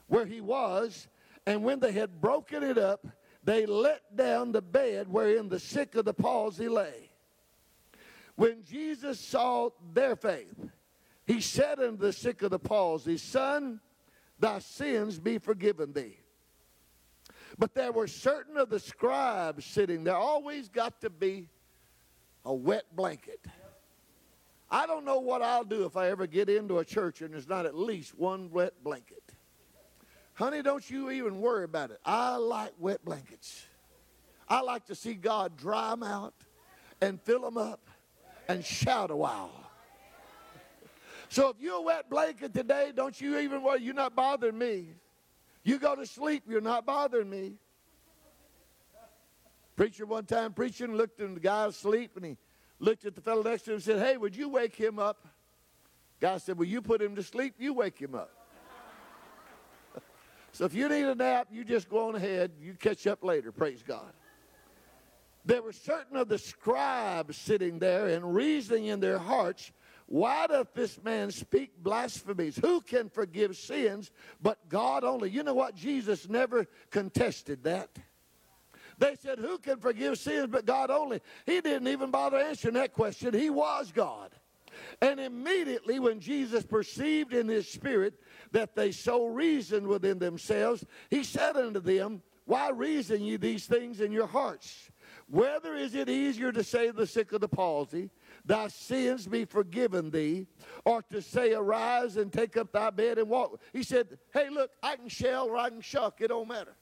where 0.07 0.25
he 0.25 0.41
was, 0.41 1.07
and 1.45 1.63
when 1.63 1.79
they 1.79 1.91
had 1.91 2.19
broken 2.21 2.63
it 2.63 2.77
up, 2.77 3.07
they 3.43 3.65
let 3.65 4.15
down 4.15 4.51
the 4.51 4.61
bed 4.61 5.07
wherein 5.07 5.49
the 5.49 5.59
sick 5.59 5.95
of 5.95 6.05
the 6.05 6.13
palsy 6.13 6.67
lay. 6.67 7.09
When 8.35 8.63
Jesus 8.63 9.19
saw 9.19 9.69
their 9.93 10.15
faith, 10.15 10.69
he 11.25 11.41
said 11.41 11.79
unto 11.79 11.97
the 11.97 12.13
sick 12.13 12.41
of 12.41 12.51
the 12.51 12.59
palsy, 12.59 13.17
Son, 13.17 13.79
thy 14.39 14.59
sins 14.59 15.19
be 15.19 15.37
forgiven 15.37 15.93
thee. 15.93 16.17
But 17.57 17.73
there 17.73 17.91
were 17.91 18.07
certain 18.07 18.57
of 18.57 18.69
the 18.69 18.79
scribes 18.79 19.65
sitting 19.65 20.03
there. 20.03 20.15
Always 20.15 20.69
got 20.69 21.01
to 21.01 21.09
be 21.09 21.49
a 22.45 22.53
wet 22.53 22.85
blanket. 22.95 23.45
I 24.71 24.87
don't 24.87 25.03
know 25.03 25.19
what 25.19 25.41
I'll 25.41 25.65
do 25.65 25.83
if 25.83 25.97
I 25.97 26.09
ever 26.09 26.25
get 26.25 26.47
into 26.47 26.79
a 26.79 26.85
church 26.85 27.21
and 27.21 27.33
there's 27.33 27.49
not 27.49 27.65
at 27.65 27.75
least 27.75 28.17
one 28.17 28.49
wet 28.51 28.81
blanket. 28.83 29.21
Honey, 30.33 30.61
don't 30.61 30.89
you 30.89 31.11
even 31.11 31.41
worry 31.41 31.65
about 31.65 31.91
it. 31.91 31.99
I 32.05 32.37
like 32.37 32.71
wet 32.79 33.03
blankets. 33.03 33.65
I 34.47 34.61
like 34.61 34.85
to 34.85 34.95
see 34.95 35.13
God 35.13 35.57
dry 35.57 35.89
them 35.89 36.03
out 36.03 36.33
and 37.01 37.21
fill 37.21 37.41
them 37.41 37.57
up 37.57 37.89
and 38.47 38.63
shout 38.63 39.11
a 39.11 39.15
while. 39.15 39.51
So 41.27 41.49
if 41.49 41.57
you're 41.59 41.77
a 41.77 41.81
wet 41.81 42.09
blanket 42.09 42.53
today, 42.53 42.91
don't 42.95 43.19
you 43.19 43.39
even 43.39 43.61
worry. 43.63 43.81
You're 43.81 43.93
not 43.93 44.15
bothering 44.15 44.57
me. 44.57 44.87
You 45.63 45.79
go 45.79 45.95
to 45.95 46.05
sleep, 46.05 46.43
you're 46.47 46.61
not 46.61 46.85
bothering 46.85 47.29
me. 47.29 47.53
Preacher 49.75 50.05
one 50.05 50.25
time 50.25 50.53
preaching 50.53 50.95
looked 50.95 51.19
at 51.19 51.33
the 51.33 51.39
guy 51.39 51.65
asleep 51.67 52.11
and 52.15 52.25
he 52.25 52.37
looked 52.81 53.05
at 53.05 53.15
the 53.15 53.21
fellow 53.21 53.43
next 53.43 53.63
to 53.63 53.71
him 53.71 53.75
and 53.75 53.83
said, 53.83 53.99
Hey, 53.99 54.17
would 54.17 54.35
you 54.35 54.49
wake 54.49 54.75
him 54.75 54.99
up? 54.99 55.27
Guy 56.19 56.37
said, 56.37 56.57
Well, 56.57 56.67
you 56.67 56.81
put 56.81 57.01
him 57.01 57.15
to 57.15 57.23
sleep, 57.23 57.55
you 57.57 57.73
wake 57.73 57.97
him 57.97 58.15
up. 58.15 58.31
so 60.51 60.65
if 60.65 60.73
you 60.73 60.89
need 60.89 61.05
a 61.05 61.15
nap, 61.15 61.47
you 61.51 61.63
just 61.63 61.87
go 61.87 62.09
on 62.09 62.15
ahead. 62.15 62.51
You 62.59 62.73
catch 62.73 63.07
up 63.07 63.23
later. 63.23 63.51
Praise 63.51 63.83
God. 63.87 64.11
There 65.45 65.61
were 65.61 65.73
certain 65.73 66.17
of 66.17 66.27
the 66.27 66.37
scribes 66.37 67.37
sitting 67.37 67.79
there 67.79 68.07
and 68.07 68.35
reasoning 68.35 68.85
in 68.85 68.99
their 68.99 69.17
hearts, 69.17 69.71
Why 70.07 70.47
doth 70.47 70.73
this 70.73 71.01
man 71.03 71.31
speak 71.31 71.71
blasphemies? 71.81 72.57
Who 72.57 72.81
can 72.81 73.09
forgive 73.09 73.55
sins 73.55 74.11
but 74.41 74.69
God 74.69 75.03
only? 75.03 75.29
You 75.29 75.43
know 75.43 75.53
what? 75.53 75.75
Jesus 75.75 76.27
never 76.27 76.67
contested 76.89 77.63
that. 77.63 77.89
They 79.01 79.15
said, 79.15 79.39
Who 79.39 79.57
can 79.57 79.79
forgive 79.79 80.19
sins 80.19 80.49
but 80.51 80.63
God 80.63 80.91
only? 80.91 81.21
He 81.47 81.59
didn't 81.59 81.87
even 81.87 82.11
bother 82.11 82.37
answering 82.37 82.75
that 82.75 82.93
question. 82.93 83.33
He 83.33 83.49
was 83.49 83.91
God. 83.91 84.29
And 85.01 85.19
immediately, 85.19 85.97
when 85.97 86.19
Jesus 86.19 86.63
perceived 86.63 87.33
in 87.33 87.47
his 87.47 87.67
spirit 87.67 88.13
that 88.51 88.75
they 88.75 88.91
so 88.91 89.25
reasoned 89.25 89.87
within 89.87 90.19
themselves, 90.19 90.85
he 91.09 91.23
said 91.23 91.57
unto 91.57 91.79
them, 91.79 92.21
Why 92.45 92.69
reason 92.69 93.23
ye 93.23 93.37
these 93.37 93.65
things 93.65 94.01
in 94.01 94.11
your 94.11 94.27
hearts? 94.27 94.91
Whether 95.27 95.73
is 95.75 95.95
it 95.95 96.07
easier 96.07 96.51
to 96.51 96.63
say 96.63 96.87
to 96.87 96.93
the 96.93 97.07
sick 97.07 97.31
of 97.31 97.41
the 97.41 97.49
palsy, 97.49 98.11
Thy 98.45 98.67
sins 98.67 99.25
be 99.25 99.45
forgiven 99.45 100.11
thee, 100.11 100.45
or 100.85 101.01
to 101.09 101.23
say, 101.23 101.53
Arise 101.53 102.17
and 102.17 102.31
take 102.31 102.55
up 102.55 102.71
thy 102.71 102.91
bed 102.91 103.17
and 103.17 103.29
walk? 103.29 103.59
He 103.73 103.81
said, 103.81 104.19
Hey, 104.31 104.49
look, 104.51 104.69
I 104.83 104.95
can 104.95 105.09
shell 105.09 105.47
or 105.47 105.57
I 105.57 105.69
can 105.69 105.81
shuck, 105.81 106.21
it 106.21 106.27
don't 106.27 106.47
matter. 106.47 106.75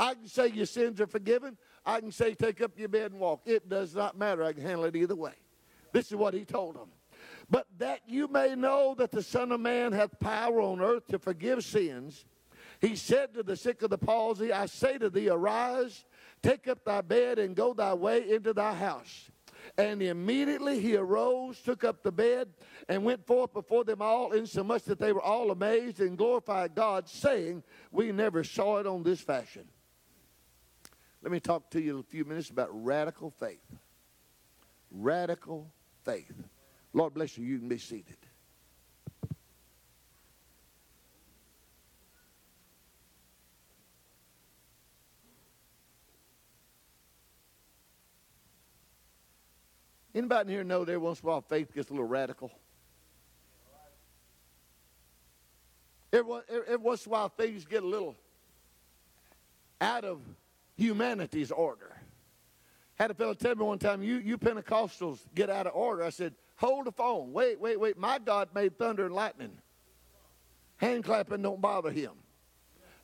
I 0.00 0.14
can 0.14 0.28
say 0.28 0.48
your 0.48 0.64
sins 0.64 0.98
are 1.02 1.06
forgiven. 1.06 1.58
I 1.84 2.00
can 2.00 2.10
say 2.10 2.32
take 2.32 2.62
up 2.62 2.78
your 2.78 2.88
bed 2.88 3.12
and 3.12 3.20
walk. 3.20 3.42
It 3.44 3.68
does 3.68 3.94
not 3.94 4.16
matter. 4.16 4.42
I 4.42 4.54
can 4.54 4.62
handle 4.62 4.86
it 4.86 4.96
either 4.96 5.14
way. 5.14 5.34
This 5.92 6.06
is 6.06 6.16
what 6.16 6.32
he 6.32 6.46
told 6.46 6.74
them. 6.74 6.88
But 7.50 7.66
that 7.76 8.00
you 8.06 8.26
may 8.26 8.54
know 8.54 8.94
that 8.96 9.10
the 9.10 9.22
Son 9.22 9.52
of 9.52 9.60
Man 9.60 9.92
hath 9.92 10.18
power 10.18 10.62
on 10.62 10.80
earth 10.80 11.06
to 11.08 11.18
forgive 11.18 11.62
sins, 11.64 12.24
he 12.80 12.96
said 12.96 13.34
to 13.34 13.42
the 13.42 13.56
sick 13.56 13.82
of 13.82 13.90
the 13.90 13.98
palsy, 13.98 14.54
I 14.54 14.64
say 14.64 14.96
to 14.96 15.10
thee, 15.10 15.28
arise, 15.28 16.06
take 16.42 16.66
up 16.66 16.82
thy 16.82 17.02
bed, 17.02 17.38
and 17.38 17.54
go 17.54 17.74
thy 17.74 17.92
way 17.92 18.30
into 18.30 18.54
thy 18.54 18.72
house. 18.72 19.30
And 19.76 20.00
immediately 20.00 20.80
he 20.80 20.96
arose, 20.96 21.60
took 21.60 21.84
up 21.84 22.02
the 22.02 22.12
bed, 22.12 22.48
and 22.88 23.04
went 23.04 23.26
forth 23.26 23.52
before 23.52 23.84
them 23.84 24.00
all, 24.00 24.32
insomuch 24.32 24.84
that 24.84 24.98
they 24.98 25.12
were 25.12 25.20
all 25.20 25.50
amazed 25.50 26.00
and 26.00 26.16
glorified 26.16 26.74
God, 26.74 27.06
saying, 27.06 27.64
We 27.92 28.12
never 28.12 28.44
saw 28.44 28.78
it 28.78 28.86
on 28.86 29.02
this 29.02 29.20
fashion. 29.20 29.68
Let 31.22 31.32
me 31.32 31.40
talk 31.40 31.70
to 31.70 31.80
you 31.80 31.98
a 31.98 32.02
few 32.02 32.24
minutes 32.24 32.50
about 32.50 32.68
radical 32.72 33.30
faith. 33.30 33.64
Radical 34.90 35.70
faith. 36.04 36.32
Lord 36.92 37.14
bless 37.14 37.36
you. 37.36 37.44
You 37.44 37.58
can 37.58 37.68
be 37.68 37.78
seated. 37.78 38.16
Anybody 50.12 50.48
in 50.48 50.54
here 50.56 50.64
know 50.64 50.84
that 50.84 50.92
every 50.92 50.98
once 50.98 51.20
in 51.20 51.28
a 51.28 51.30
while 51.30 51.40
faith 51.40 51.72
gets 51.72 51.90
a 51.90 51.92
little 51.92 52.08
radical? 52.08 52.50
Every, 56.12 56.40
every 56.50 56.76
once 56.78 57.06
in 57.06 57.10
a 57.10 57.12
while 57.12 57.28
things 57.28 57.64
get 57.64 57.84
a 57.84 57.86
little 57.86 58.16
out 59.80 60.04
of 60.04 60.20
humanity's 60.80 61.50
order. 61.50 61.96
Had 62.96 63.10
a 63.10 63.14
fellow 63.14 63.34
tell 63.34 63.54
me 63.54 63.64
one 63.64 63.78
time, 63.78 64.02
you, 64.02 64.16
you 64.16 64.36
Pentecostals 64.36 65.18
get 65.34 65.48
out 65.48 65.66
of 65.66 65.74
order. 65.74 66.02
I 66.02 66.10
said, 66.10 66.34
hold 66.56 66.86
the 66.86 66.92
phone. 66.92 67.32
Wait, 67.32 67.60
wait, 67.60 67.78
wait. 67.78 67.96
My 67.96 68.18
God 68.18 68.48
made 68.54 68.78
thunder 68.78 69.06
and 69.06 69.14
lightning. 69.14 69.52
Hand 70.76 71.04
clapping 71.04 71.42
don't 71.42 71.60
bother 71.60 71.90
him. 71.90 72.12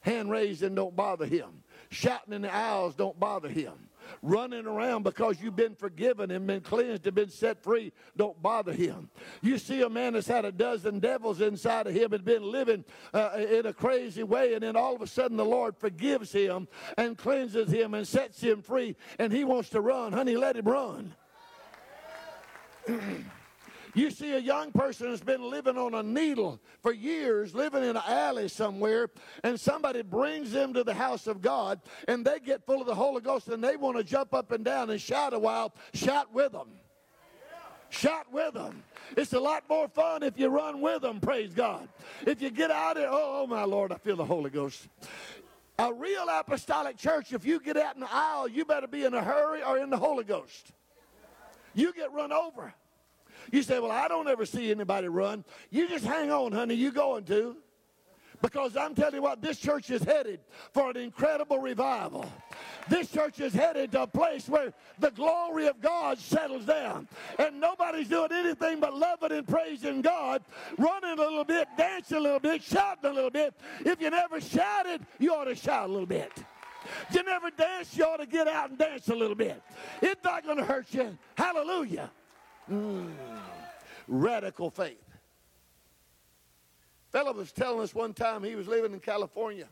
Hand 0.00 0.30
raising 0.30 0.74
don't 0.74 0.94
bother 0.94 1.26
him. 1.26 1.48
Shouting 1.90 2.34
in 2.34 2.42
the 2.42 2.54
aisles 2.54 2.94
don't 2.94 3.18
bother 3.18 3.48
him 3.48 3.74
running 4.22 4.66
around 4.66 5.02
because 5.02 5.40
you've 5.40 5.56
been 5.56 5.74
forgiven 5.74 6.30
and 6.30 6.46
been 6.46 6.60
cleansed 6.60 7.06
and 7.06 7.14
been 7.14 7.30
set 7.30 7.62
free 7.62 7.92
don't 8.16 8.40
bother 8.42 8.72
him. 8.72 9.10
You 9.42 9.58
see 9.58 9.82
a 9.82 9.88
man 9.88 10.14
that's 10.14 10.26
had 10.26 10.44
a 10.44 10.52
dozen 10.52 10.98
devils 10.98 11.40
inside 11.40 11.86
of 11.86 11.94
him 11.94 12.12
and 12.12 12.24
been 12.24 12.42
living 12.42 12.84
uh, 13.12 13.30
in 13.36 13.66
a 13.66 13.72
crazy 13.72 14.22
way, 14.22 14.54
and 14.54 14.62
then 14.62 14.76
all 14.76 14.94
of 14.94 15.02
a 15.02 15.06
sudden 15.06 15.36
the 15.36 15.44
Lord 15.44 15.76
forgives 15.76 16.32
him 16.32 16.68
and 16.96 17.16
cleanses 17.16 17.70
him 17.70 17.94
and 17.94 18.06
sets 18.06 18.40
him 18.40 18.62
free, 18.62 18.96
and 19.18 19.32
he 19.32 19.44
wants 19.44 19.70
to 19.70 19.80
run. 19.80 20.12
Honey, 20.12 20.36
let 20.36 20.56
him 20.56 20.66
run. 20.66 21.14
You 23.96 24.10
see 24.10 24.32
a 24.32 24.38
young 24.38 24.72
person 24.72 25.08
that's 25.08 25.22
been 25.22 25.48
living 25.48 25.78
on 25.78 25.94
a 25.94 26.02
needle 26.02 26.60
for 26.82 26.92
years, 26.92 27.54
living 27.54 27.82
in 27.82 27.96
an 27.96 28.02
alley 28.06 28.46
somewhere, 28.46 29.08
and 29.42 29.58
somebody 29.58 30.02
brings 30.02 30.52
them 30.52 30.74
to 30.74 30.84
the 30.84 30.92
house 30.92 31.26
of 31.26 31.40
God, 31.40 31.80
and 32.06 32.22
they 32.22 32.38
get 32.38 32.66
full 32.66 32.82
of 32.82 32.86
the 32.86 32.94
Holy 32.94 33.22
Ghost, 33.22 33.48
and 33.48 33.64
they 33.64 33.76
want 33.76 33.96
to 33.96 34.04
jump 34.04 34.34
up 34.34 34.52
and 34.52 34.62
down 34.62 34.90
and 34.90 35.00
shout 35.00 35.32
a 35.32 35.38
while. 35.38 35.72
Shout 35.94 36.30
with 36.34 36.52
them. 36.52 36.68
Shout 37.88 38.30
with 38.30 38.52
them. 38.52 38.84
It's 39.16 39.32
a 39.32 39.40
lot 39.40 39.64
more 39.66 39.88
fun 39.88 40.22
if 40.22 40.38
you 40.38 40.48
run 40.48 40.82
with 40.82 41.00
them, 41.00 41.18
praise 41.18 41.54
God. 41.54 41.88
If 42.26 42.42
you 42.42 42.50
get 42.50 42.70
out 42.70 42.96
there, 42.96 43.08
oh, 43.10 43.44
oh 43.44 43.46
my 43.46 43.64
Lord, 43.64 43.92
I 43.92 43.96
feel 43.96 44.16
the 44.16 44.26
Holy 44.26 44.50
Ghost. 44.50 44.88
A 45.78 45.90
real 45.90 46.26
apostolic 46.28 46.98
church, 46.98 47.32
if 47.32 47.46
you 47.46 47.60
get 47.60 47.78
out 47.78 47.94
in 47.94 48.02
the 48.02 48.12
aisle, 48.12 48.46
you 48.46 48.66
better 48.66 48.88
be 48.88 49.06
in 49.06 49.14
a 49.14 49.22
hurry 49.22 49.62
or 49.62 49.78
in 49.78 49.88
the 49.88 49.96
Holy 49.96 50.24
Ghost. 50.24 50.72
You 51.72 51.94
get 51.94 52.12
run 52.12 52.30
over. 52.30 52.74
You 53.52 53.62
say, 53.62 53.78
Well, 53.78 53.92
I 53.92 54.08
don't 54.08 54.28
ever 54.28 54.46
see 54.46 54.70
anybody 54.70 55.08
run. 55.08 55.44
You 55.70 55.88
just 55.88 56.04
hang 56.04 56.30
on, 56.30 56.52
honey. 56.52 56.74
You 56.74 56.92
going 56.92 57.24
to. 57.24 57.56
Because 58.42 58.76
I'm 58.76 58.94
telling 58.94 59.14
you 59.14 59.22
what, 59.22 59.40
this 59.40 59.58
church 59.58 59.90
is 59.90 60.02
headed 60.02 60.40
for 60.72 60.90
an 60.90 60.96
incredible 60.96 61.58
revival. 61.58 62.30
This 62.88 63.10
church 63.10 63.40
is 63.40 63.52
headed 63.52 63.92
to 63.92 64.02
a 64.02 64.06
place 64.06 64.48
where 64.48 64.72
the 64.98 65.10
glory 65.10 65.66
of 65.66 65.80
God 65.80 66.18
settles 66.18 66.64
down. 66.64 67.08
And 67.38 67.60
nobody's 67.60 68.08
doing 68.08 68.30
anything 68.32 68.78
but 68.80 68.94
loving 68.94 69.32
and 69.32 69.48
praising 69.48 70.02
God, 70.02 70.42
running 70.78 71.18
a 71.18 71.22
little 71.22 71.44
bit, 71.44 71.68
dancing 71.76 72.18
a 72.18 72.20
little 72.20 72.40
bit, 72.40 72.62
shouting 72.62 73.10
a 73.10 73.12
little 73.12 73.30
bit. 73.30 73.54
If 73.84 74.00
you 74.00 74.10
never 74.10 74.40
shouted, 74.40 75.06
you 75.18 75.34
ought 75.34 75.44
to 75.44 75.54
shout 75.54 75.88
a 75.88 75.92
little 75.92 76.06
bit. 76.06 76.32
If 77.08 77.16
You 77.16 77.22
never 77.24 77.50
danced, 77.50 77.96
you 77.96 78.04
ought 78.04 78.18
to 78.18 78.26
get 78.26 78.46
out 78.46 78.70
and 78.70 78.78
dance 78.78 79.08
a 79.08 79.14
little 79.14 79.34
bit. 79.34 79.60
It's 80.02 80.22
not 80.22 80.44
going 80.44 80.58
to 80.58 80.64
hurt 80.64 80.92
you. 80.92 81.16
Hallelujah. 81.36 82.10
Mm. 82.70 83.12
Radical 84.08 84.70
faith. 84.70 85.02
Fellow 87.10 87.32
was 87.32 87.52
telling 87.52 87.80
us 87.80 87.94
one 87.94 88.12
time 88.12 88.42
he 88.42 88.54
was 88.54 88.66
living 88.66 88.92
in 88.92 89.00
California. 89.00 89.68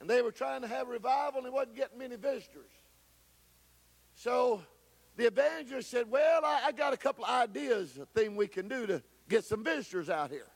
And 0.00 0.08
they 0.08 0.22
were 0.22 0.32
trying 0.32 0.62
to 0.62 0.68
have 0.68 0.88
a 0.88 0.92
revival 0.92 1.38
and 1.38 1.46
he 1.46 1.50
wasn't 1.50 1.76
getting 1.76 1.98
many 1.98 2.16
visitors. 2.16 2.70
So 4.14 4.62
the 5.16 5.26
evangelist 5.26 5.90
said, 5.90 6.10
Well, 6.10 6.44
I, 6.44 6.62
I 6.66 6.72
got 6.72 6.94
a 6.94 6.96
couple 6.96 7.24
of 7.24 7.30
ideas, 7.30 7.98
a 7.98 8.06
thing 8.06 8.36
we 8.36 8.48
can 8.48 8.68
do 8.68 8.86
to 8.86 9.02
get 9.28 9.44
some 9.44 9.62
visitors 9.62 10.08
out 10.08 10.30
here. 10.30 10.48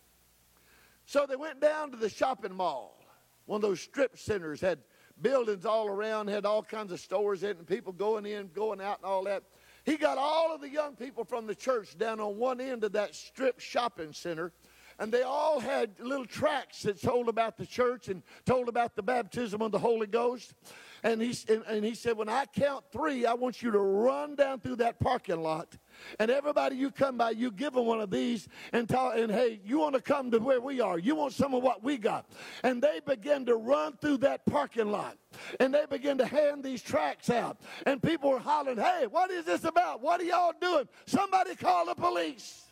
So 1.07 1.27
they 1.29 1.37
went 1.37 1.61
down 1.61 1.91
to 1.91 1.97
the 1.97 2.09
shopping 2.09 2.55
mall. 2.55 2.99
One 3.47 3.59
of 3.59 3.63
those 3.63 3.81
strip 3.81 4.19
centers 4.19 4.61
had 4.61 4.79
buildings 5.21 5.67
all 5.67 5.89
around, 5.89 6.29
had 6.29 6.47
all 6.47 6.63
kinds 6.63 6.93
of 6.93 7.01
stores 7.01 7.43
in 7.43 7.51
it, 7.51 7.59
and 7.59 7.67
people 7.67 7.93
going 7.93 8.25
in, 8.25 8.49
going 8.55 8.81
out, 8.81 8.99
and 8.99 9.07
all 9.07 9.25
that. 9.25 9.43
He 9.85 9.97
got 9.97 10.17
all 10.17 10.55
of 10.55 10.61
the 10.61 10.69
young 10.69 10.97
people 10.97 11.25
from 11.25 11.47
the 11.47 11.55
church 11.55 11.97
down 11.99 12.21
on 12.21 12.37
one 12.37 12.61
end 12.61 12.85
of 12.85 12.93
that 12.93 13.15
strip 13.15 13.61
shopping 13.61 14.13
center. 14.13 14.53
And 14.99 15.13
they 15.13 15.23
all 15.23 15.59
had 15.59 15.99
little 15.99 16.25
tracts 16.25 16.83
that 16.83 17.03
told 17.03 17.29
about 17.29 17.57
the 17.57 17.67
church 17.67 18.09
and 18.09 18.23
told 18.47 18.69
about 18.69 18.95
the 18.95 19.03
baptism 19.03 19.61
of 19.61 19.73
the 19.73 19.79
Holy 19.79 20.07
Ghost. 20.07 20.55
And 21.03 21.21
he, 21.21 21.37
and, 21.53 21.65
and 21.67 21.85
he 21.85 21.95
said, 21.95 22.17
When 22.17 22.29
I 22.29 22.47
count 22.47 22.85
three, 22.93 23.27
I 23.27 23.35
want 23.35 23.61
you 23.61 23.73
to 23.73 23.79
run 23.79 24.37
down 24.37 24.61
through 24.61 24.77
that 24.77 25.01
parking 25.01 25.43
lot. 25.43 25.77
And 26.19 26.31
everybody 26.31 26.77
you 26.77 26.91
come 26.91 27.17
by, 27.17 27.31
you 27.31 27.51
give 27.51 27.73
them 27.75 27.87
one 27.87 28.01
of 28.01 28.11
these 28.11 28.49
and 28.73 28.89
talk, 28.89 29.17
and 29.17 29.31
hey, 29.31 29.61
you 29.65 29.79
want 29.79 29.95
to 29.95 30.01
come 30.01 30.31
to 30.31 30.39
where 30.39 30.61
we 30.61 30.81
are. 30.81 30.99
You 30.99 31.15
want 31.15 31.33
some 31.33 31.55
of 31.55 31.63
what 31.63 31.83
we 31.83 31.97
got. 31.97 32.27
And 32.63 32.83
they 32.83 33.01
begin 33.05 33.47
to 33.47 33.57
run 33.57 33.97
through 34.01 34.19
that 34.19 34.45
parking 34.47 34.91
lot. 34.91 35.17
And 35.61 35.75
they 35.75 35.85
begin 35.89 36.19
to 36.19 36.27
hand 36.27 36.63
these 36.63 36.83
tracts 36.83 37.31
out. 37.31 37.59
And 37.87 38.03
people 38.03 38.31
were 38.31 38.39
hollering, 38.39 38.79
hey, 38.79 39.07
what 39.11 39.31
is 39.31 39.45
this 39.45 39.65
about? 39.65 40.01
What 40.01 40.21
are 40.21 40.25
y'all 40.25 40.55
doing? 40.61 40.89
Somebody 41.07 41.55
call 41.57 41.87
the 41.87 41.95
police. 41.95 42.63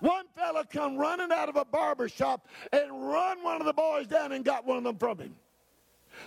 One 0.00 0.26
fella 0.34 0.64
come 0.70 0.96
running 0.96 1.32
out 1.32 1.48
of 1.48 1.56
a 1.56 1.64
barber 1.64 2.08
shop 2.08 2.48
and 2.72 2.90
run 2.90 3.42
one 3.42 3.60
of 3.60 3.66
the 3.66 3.72
boys 3.72 4.06
down 4.06 4.32
and 4.32 4.44
got 4.44 4.66
one 4.66 4.78
of 4.78 4.84
them 4.84 4.98
from 4.98 5.18
him. 5.18 5.34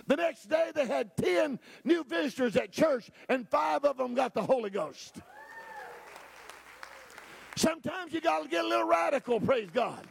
The 0.06 0.16
next 0.16 0.48
day 0.48 0.70
they 0.74 0.86
had 0.86 1.16
10 1.16 1.58
new 1.84 2.04
visitors 2.04 2.56
at 2.56 2.72
church 2.72 3.10
and 3.28 3.48
five 3.48 3.84
of 3.84 3.96
them 3.96 4.14
got 4.14 4.34
the 4.34 4.42
Holy 4.42 4.70
Ghost. 4.70 5.20
Sometimes 7.56 8.12
you 8.12 8.20
got 8.20 8.42
to 8.42 8.48
get 8.48 8.64
a 8.64 8.68
little 8.68 8.86
radical, 8.86 9.40
praise 9.40 9.68
God. 9.72 10.06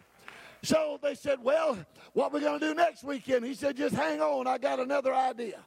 So 0.61 0.99
they 1.01 1.15
said, 1.15 1.39
Well, 1.41 1.77
what 2.13 2.33
we 2.33 2.41
going 2.41 2.59
to 2.59 2.67
do 2.67 2.73
next 2.73 3.03
weekend? 3.03 3.45
He 3.45 3.53
said, 3.53 3.77
Just 3.77 3.95
hang 3.95 4.21
on, 4.21 4.47
I 4.47 4.57
got 4.57 4.79
another 4.79 5.13
idea. 5.13 5.59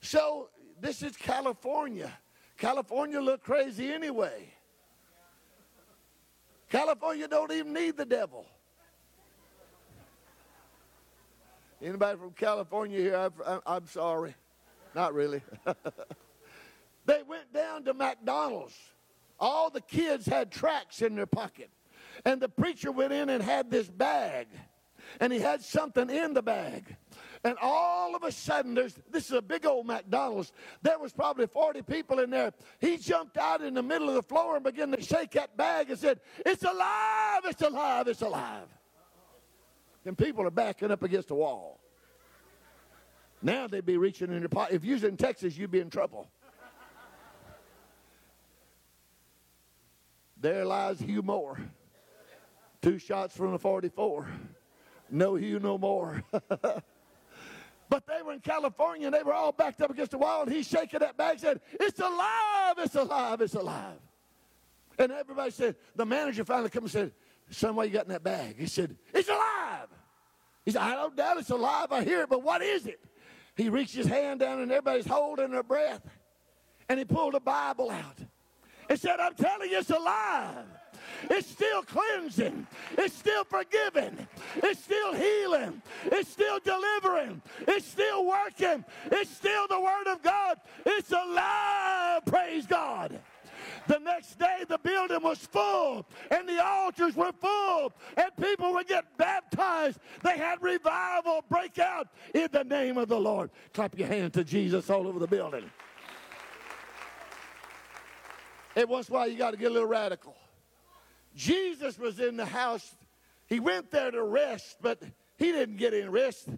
So 0.00 0.48
this 0.80 1.02
is 1.02 1.16
California. 1.16 2.12
California 2.56 3.20
look 3.20 3.42
crazy 3.42 3.92
anyway. 3.92 4.52
California 6.68 7.26
don't 7.26 7.50
even 7.50 7.72
need 7.72 7.96
the 7.96 8.04
devil. 8.04 8.46
Anybody 11.82 12.18
from 12.18 12.32
California 12.32 12.98
here? 12.98 13.30
I'm, 13.46 13.60
I'm 13.66 13.86
sorry. 13.86 14.34
Not 14.94 15.14
really. 15.14 15.40
they 17.06 17.22
went 17.26 17.52
down 17.52 17.84
to 17.84 17.94
McDonald's. 17.94 18.76
All 19.40 19.70
the 19.70 19.80
kids 19.80 20.26
had 20.26 20.50
tracts 20.50 21.02
in 21.02 21.16
their 21.16 21.26
pocket. 21.26 21.70
And 22.24 22.40
the 22.40 22.48
preacher 22.48 22.92
went 22.92 23.12
in 23.12 23.30
and 23.30 23.42
had 23.42 23.70
this 23.70 23.88
bag. 23.88 24.48
And 25.18 25.32
he 25.32 25.40
had 25.40 25.62
something 25.62 26.10
in 26.10 26.34
the 26.34 26.42
bag. 26.42 26.96
And 27.42 27.56
all 27.62 28.14
of 28.14 28.22
a 28.22 28.30
sudden, 28.30 28.74
there's 28.74 28.94
this 29.10 29.26
is 29.26 29.32
a 29.32 29.40
big 29.40 29.64
old 29.64 29.86
McDonald's. 29.86 30.52
There 30.82 30.98
was 30.98 31.12
probably 31.12 31.46
40 31.46 31.82
people 31.82 32.18
in 32.18 32.28
there. 32.28 32.52
He 32.80 32.98
jumped 32.98 33.38
out 33.38 33.62
in 33.62 33.74
the 33.74 33.82
middle 33.82 34.08
of 34.08 34.14
the 34.14 34.22
floor 34.22 34.56
and 34.56 34.64
began 34.64 34.92
to 34.92 35.00
shake 35.00 35.30
that 35.32 35.56
bag 35.56 35.88
and 35.88 35.98
said, 35.98 36.20
It's 36.44 36.62
alive, 36.62 37.40
it's 37.46 37.62
alive, 37.62 38.08
it's 38.08 38.20
alive. 38.20 38.68
And 40.04 40.16
people 40.16 40.46
are 40.46 40.50
backing 40.50 40.90
up 40.90 41.02
against 41.02 41.28
the 41.28 41.34
wall. 41.34 41.80
Now 43.42 43.66
they'd 43.66 43.86
be 43.86 43.96
reaching 43.96 44.30
in 44.30 44.40
your 44.40 44.48
pocket. 44.50 44.74
If 44.74 44.84
you 44.84 44.92
was 44.92 45.04
in 45.04 45.16
Texas, 45.16 45.56
you'd 45.56 45.70
be 45.70 45.80
in 45.80 45.88
trouble. 45.88 46.28
There 50.40 50.64
lies 50.64 51.00
Hugh 51.00 51.22
Moore. 51.22 51.58
Two 52.82 52.98
shots 52.98 53.36
from 53.36 53.52
the 53.52 53.58
44. 53.58 54.28
No 55.10 55.34
Hugh 55.34 55.60
no 55.60 55.76
more. 55.76 56.22
But 57.90 58.06
they 58.06 58.22
were 58.22 58.32
in 58.32 58.40
California 58.40 59.08
and 59.08 59.14
they 59.14 59.24
were 59.24 59.34
all 59.34 59.50
backed 59.50 59.82
up 59.82 59.90
against 59.90 60.12
the 60.12 60.18
wall, 60.18 60.42
and 60.42 60.52
he's 60.52 60.68
shaking 60.68 61.00
that 61.00 61.16
bag, 61.16 61.40
said, 61.40 61.60
It's 61.72 61.98
alive, 61.98 62.76
it's 62.78 62.94
alive, 62.94 63.40
it's 63.40 63.54
alive. 63.54 63.98
And 64.96 65.10
everybody 65.10 65.50
said, 65.50 65.74
the 65.96 66.06
manager 66.06 66.44
finally 66.44 66.70
come 66.70 66.84
and 66.84 66.92
said, 66.92 67.12
Son, 67.50 67.74
what 67.74 67.88
you 67.88 67.92
got 67.92 68.04
in 68.04 68.12
that 68.12 68.22
bag? 68.22 68.54
He 68.58 68.66
said, 68.66 68.96
It's 69.12 69.28
alive. 69.28 69.88
He 70.64 70.70
said, 70.70 70.82
I 70.82 70.94
don't 70.94 71.16
doubt 71.16 71.38
it's 71.38 71.50
alive. 71.50 71.90
I 71.90 72.04
hear 72.04 72.22
it, 72.22 72.28
but 72.28 72.44
what 72.44 72.62
is 72.62 72.86
it? 72.86 73.00
He 73.56 73.68
reached 73.68 73.96
his 73.96 74.06
hand 74.06 74.38
down 74.38 74.60
and 74.60 74.70
everybody's 74.70 75.06
holding 75.06 75.50
their 75.50 75.64
breath. 75.64 76.02
And 76.88 76.96
he 76.96 77.04
pulled 77.04 77.34
a 77.34 77.40
Bible 77.40 77.90
out 77.90 78.18
and 78.90 78.98
said, 78.98 79.20
I'm 79.20 79.34
telling 79.34 79.70
you, 79.70 79.78
it's 79.78 79.90
alive. 79.90 80.66
It's 81.30 81.48
still 81.48 81.82
cleansing. 81.82 82.66
It's 82.98 83.14
still 83.14 83.44
forgiving. 83.44 84.26
It's 84.56 84.82
still 84.82 85.14
healing. 85.14 85.80
It's 86.06 86.28
still 86.28 86.58
delivering. 86.58 87.40
It's 87.68 87.86
still 87.86 88.26
working. 88.26 88.84
It's 89.12 89.30
still 89.30 89.68
the 89.68 89.80
Word 89.80 90.08
of 90.08 90.22
God. 90.22 90.58
It's 90.84 91.12
alive. 91.12 92.24
Praise 92.26 92.66
God. 92.66 93.20
The 93.86 93.98
next 93.98 94.38
day, 94.38 94.64
the 94.68 94.78
building 94.78 95.22
was 95.22 95.38
full 95.38 96.04
and 96.30 96.48
the 96.48 96.64
altars 96.64 97.16
were 97.16 97.32
full, 97.32 97.92
and 98.16 98.26
people 98.40 98.72
would 98.72 98.86
get 98.86 99.04
baptized. 99.16 99.98
They 100.22 100.36
had 100.36 100.62
revival 100.62 101.44
break 101.48 101.78
out 101.78 102.08
in 102.34 102.48
the 102.52 102.64
name 102.64 102.98
of 102.98 103.08
the 103.08 103.18
Lord. 103.18 103.50
Clap 103.72 103.98
your 103.98 104.08
hands 104.08 104.32
to 104.32 104.44
Jesus 104.44 104.90
all 104.90 105.06
over 105.06 105.18
the 105.18 105.26
building. 105.26 105.70
It 108.74 108.88
was 108.88 109.10
while, 109.10 109.28
you 109.28 109.36
got 109.36 109.52
to 109.52 109.56
get 109.56 109.70
a 109.70 109.74
little 109.74 109.88
radical. 109.88 110.36
Jesus 111.34 111.98
was 111.98 112.18
in 112.20 112.36
the 112.36 112.46
house. 112.46 112.94
He 113.46 113.60
went 113.60 113.90
there 113.90 114.10
to 114.10 114.22
rest, 114.22 114.78
but 114.80 115.02
he 115.36 115.52
didn't 115.52 115.76
get 115.76 115.94
any 115.94 116.08
rest. 116.08 116.48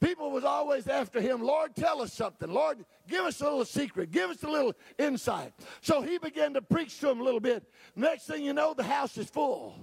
People 0.00 0.30
was 0.30 0.44
always 0.44 0.88
after 0.88 1.20
him, 1.20 1.42
Lord, 1.42 1.74
tell 1.74 2.02
us 2.02 2.12
something. 2.12 2.50
Lord, 2.50 2.84
give 3.08 3.24
us 3.24 3.40
a 3.40 3.44
little 3.44 3.64
secret. 3.64 4.10
Give 4.10 4.30
us 4.30 4.42
a 4.42 4.48
little 4.48 4.74
insight. 4.98 5.52
So 5.80 6.02
he 6.02 6.18
began 6.18 6.52
to 6.54 6.62
preach 6.62 7.00
to 7.00 7.10
him 7.10 7.20
a 7.20 7.24
little 7.24 7.40
bit. 7.40 7.64
Next 7.94 8.24
thing 8.24 8.44
you 8.44 8.52
know, 8.52 8.74
the 8.74 8.82
house 8.82 9.16
is 9.16 9.30
full. 9.30 9.74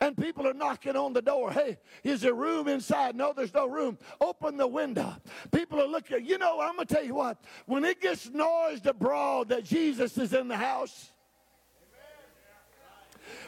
And 0.00 0.16
people 0.16 0.46
are 0.46 0.54
knocking 0.54 0.96
on 0.96 1.12
the 1.12 1.22
door. 1.22 1.50
Hey, 1.50 1.78
is 2.04 2.20
there 2.20 2.34
room 2.34 2.68
inside? 2.68 3.16
No, 3.16 3.32
there's 3.34 3.54
no 3.54 3.68
room. 3.68 3.98
Open 4.20 4.56
the 4.56 4.66
window. 4.66 5.16
People 5.52 5.80
are 5.80 5.86
looking. 5.86 6.24
You 6.24 6.38
know, 6.38 6.60
I'm 6.60 6.76
going 6.76 6.86
to 6.86 6.94
tell 6.94 7.04
you 7.04 7.14
what. 7.14 7.38
When 7.66 7.84
it 7.84 8.00
gets 8.00 8.30
noised 8.30 8.86
abroad 8.86 9.48
that 9.48 9.64
Jesus 9.64 10.16
is 10.18 10.32
in 10.32 10.48
the 10.48 10.56
house, 10.56 11.12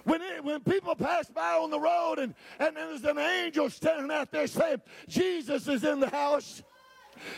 when, 0.04 0.22
it, 0.22 0.42
when 0.44 0.60
people 0.60 0.94
pass 0.94 1.28
by 1.30 1.52
on 1.52 1.70
the 1.70 1.80
road 1.80 2.18
and, 2.18 2.34
and 2.58 2.76
there's 2.76 3.04
an 3.04 3.18
angel 3.18 3.70
standing 3.70 4.10
out 4.10 4.30
there 4.30 4.46
saying, 4.46 4.80
Jesus 5.06 5.68
is 5.68 5.84
in 5.84 6.00
the 6.00 6.08
house. 6.08 6.62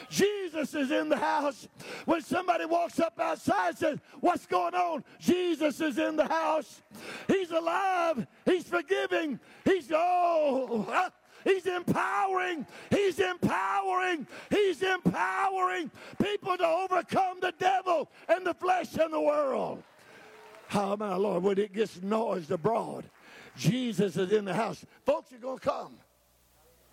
Jesus 0.09 0.75
is 0.75 0.91
in 0.91 1.09
the 1.09 1.17
house. 1.17 1.69
When 2.05 2.23
somebody 2.23 2.65
walks 2.65 3.01
up 3.01 3.19
outside 3.19 3.69
and 3.71 3.79
says, 3.79 3.99
What's 4.21 4.47
going 4.47 4.75
on? 4.75 5.05
Jesus 5.19 5.81
is 5.81 5.99
in 5.99 6.17
the 6.17 6.27
house. 6.27 6.83
He's 7.27 7.51
alive. 7.51 8.27
He's 8.45 8.65
forgiving. 8.65 9.41
He's, 9.65 9.91
oh, 9.93 10.87
uh, 10.91 11.11
He's 11.45 11.67
empowering. 11.67 12.67
He's 12.91 13.19
empowering. 13.19 14.27
He's 14.51 14.83
empowering 14.83 15.91
people 16.23 16.57
to 16.57 16.67
overcome 16.67 17.39
the 17.41 17.55
devil 17.59 18.11
and 18.29 18.47
the 18.47 18.55
flesh 18.55 18.95
and 18.97 19.13
the 19.13 19.21
world. 19.21 19.83
How 20.69 20.93
oh, 20.93 20.97
my 20.97 21.17
Lord, 21.17 21.43
when 21.43 21.59
it 21.59 21.73
gets 21.73 22.01
noised 22.01 22.51
abroad, 22.51 23.05
Jesus 23.57 24.17
is 24.17 24.31
in 24.31 24.45
the 24.45 24.55
house. 24.55 24.85
Folks 25.05 25.33
are 25.33 25.39
going 25.39 25.59
to 25.59 25.69
come. 25.69 25.95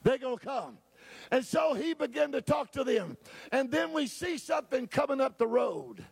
They're 0.02 0.18
going 0.18 0.38
to 0.38 0.46
come. 0.46 0.78
And 1.32 1.46
so 1.46 1.74
he 1.74 1.94
began 1.94 2.32
to 2.32 2.42
talk 2.42 2.72
to 2.74 2.84
them. 2.84 3.18
And 3.52 3.72
then 3.72 3.94
we 3.94 4.08
see 4.08 4.38
something 4.38 4.88
coming 4.88 5.22
up 5.22 5.38
the 5.38 5.48
road. 5.48 6.04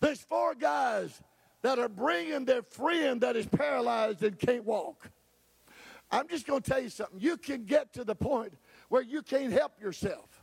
There's 0.00 0.20
four 0.20 0.54
guys 0.54 1.22
that 1.62 1.78
are 1.78 1.88
bringing 1.88 2.44
their 2.44 2.62
friend 2.62 3.20
that 3.22 3.36
is 3.36 3.46
paralyzed 3.46 4.22
and 4.22 4.38
can't 4.38 4.64
walk. 4.64 5.10
I'm 6.10 6.28
just 6.28 6.46
going 6.46 6.62
to 6.62 6.70
tell 6.70 6.80
you 6.80 6.90
something. 6.90 7.18
You 7.18 7.36
can 7.36 7.64
get 7.64 7.94
to 7.94 8.04
the 8.04 8.14
point 8.14 8.52
where 8.88 9.02
you 9.02 9.22
can't 9.22 9.52
help 9.52 9.80
yourself. 9.80 10.33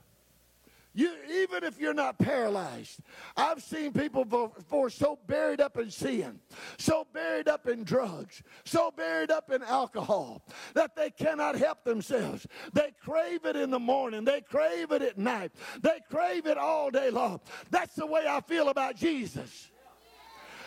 You, 0.94 1.14
even 1.30 1.64
if 1.64 1.80
you're 1.80 1.94
not 1.94 2.18
paralyzed, 2.18 3.00
I've 3.38 3.64
seen 3.64 3.94
people 3.94 4.26
before 4.26 4.90
so 4.90 5.18
buried 5.26 5.62
up 5.62 5.78
in 5.78 5.90
sin, 5.90 6.40
so 6.78 7.08
buried 7.14 7.48
up 7.48 7.68
in 7.70 7.86
drugs, 7.86 8.44
so 8.66 8.92
buried 8.92 9.32
up 9.32 9.52
in 9.52 9.64
alcohol 9.64 10.46
that 10.74 10.96
they 10.98 11.10
cannot 11.10 11.56
help 11.56 11.86
themselves. 11.86 12.46
They 12.74 12.94
crave 13.02 13.46
it 13.46 13.56
in 13.56 13.70
the 13.70 13.80
morning, 13.80 14.26
they 14.26 14.42
crave 14.42 14.92
it 14.92 15.02
at 15.02 15.18
night, 15.18 15.54
they 15.82 16.02
crave 16.10 16.46
it 16.46 16.58
all 16.58 16.92
day 16.92 17.10
long. 17.10 17.40
That's 17.70 17.96
the 17.96 18.06
way 18.06 18.26
I 18.28 18.42
feel 18.42 18.68
about 18.68 18.98
Jesus. 18.98 19.72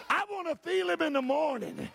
I 0.09 0.25
want 0.31 0.49
to 0.49 0.57
feel 0.57 0.89
him 0.91 1.03
in 1.03 1.13
the 1.13 1.23
morning. 1.23 1.89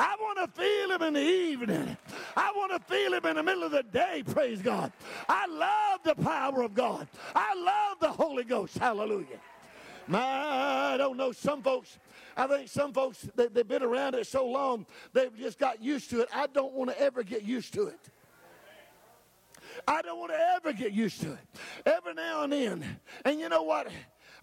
I 0.00 0.16
want 0.18 0.38
to 0.38 0.60
feel 0.60 0.92
him 0.92 1.02
in 1.02 1.12
the 1.12 1.20
evening. 1.20 1.96
I 2.34 2.52
want 2.56 2.72
to 2.72 2.80
feel 2.92 3.12
him 3.12 3.26
in 3.26 3.36
the 3.36 3.42
middle 3.42 3.64
of 3.64 3.70
the 3.70 3.82
day, 3.82 4.22
praise 4.26 4.62
God. 4.62 4.92
I 5.28 5.46
love 5.46 6.00
the 6.02 6.14
power 6.22 6.62
of 6.62 6.72
God. 6.72 7.06
I 7.34 7.54
love 7.54 8.00
the 8.00 8.10
Holy 8.10 8.44
Ghost. 8.44 8.78
Hallelujah. 8.78 9.38
I 10.10 10.94
don't 10.96 11.18
know. 11.18 11.32
Some 11.32 11.60
folks, 11.60 11.98
I 12.34 12.46
think 12.46 12.68
some 12.68 12.94
folks, 12.94 13.28
they, 13.36 13.48
they've 13.48 13.68
been 13.68 13.82
around 13.82 14.14
it 14.14 14.26
so 14.26 14.46
long, 14.48 14.86
they've 15.12 15.36
just 15.36 15.58
got 15.58 15.82
used 15.82 16.08
to 16.10 16.22
it. 16.22 16.30
I 16.34 16.46
don't 16.46 16.72
want 16.72 16.90
to 16.90 16.98
ever 16.98 17.22
get 17.22 17.42
used 17.42 17.74
to 17.74 17.88
it. 17.88 18.00
I 19.86 20.00
don't 20.00 20.18
want 20.18 20.32
to 20.32 20.38
ever 20.56 20.72
get 20.72 20.92
used 20.92 21.20
to 21.20 21.32
it. 21.32 21.38
Every 21.84 22.14
now 22.14 22.44
and 22.44 22.54
then. 22.54 23.00
And 23.26 23.38
you 23.38 23.50
know 23.50 23.64
what? 23.64 23.88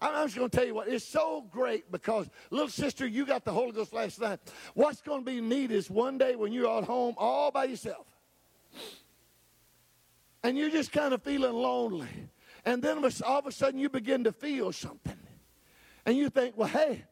I'm 0.00 0.26
just 0.26 0.36
going 0.36 0.50
to 0.50 0.56
tell 0.56 0.66
you 0.66 0.74
what, 0.74 0.88
it's 0.88 1.04
so 1.04 1.44
great 1.50 1.90
because, 1.90 2.28
little 2.50 2.68
sister, 2.68 3.06
you 3.06 3.26
got 3.26 3.44
the 3.44 3.52
Holy 3.52 3.72
Ghost 3.72 3.92
last 3.92 4.20
night. 4.20 4.38
What's 4.74 5.00
going 5.00 5.24
to 5.24 5.30
be 5.30 5.40
neat 5.40 5.70
is 5.70 5.90
one 5.90 6.18
day 6.18 6.36
when 6.36 6.52
you're 6.52 6.78
at 6.78 6.84
home 6.84 7.14
all 7.18 7.50
by 7.50 7.64
yourself 7.64 8.06
and 10.42 10.56
you're 10.56 10.70
just 10.70 10.92
kind 10.92 11.12
of 11.12 11.22
feeling 11.22 11.52
lonely. 11.52 12.08
And 12.64 12.82
then 12.82 12.98
all 13.24 13.38
of 13.38 13.46
a 13.46 13.52
sudden 13.52 13.80
you 13.80 13.88
begin 13.88 14.24
to 14.24 14.32
feel 14.32 14.72
something. 14.72 15.16
And 16.06 16.16
you 16.16 16.30
think, 16.30 16.56
well, 16.56 16.68
hey, 16.68 17.04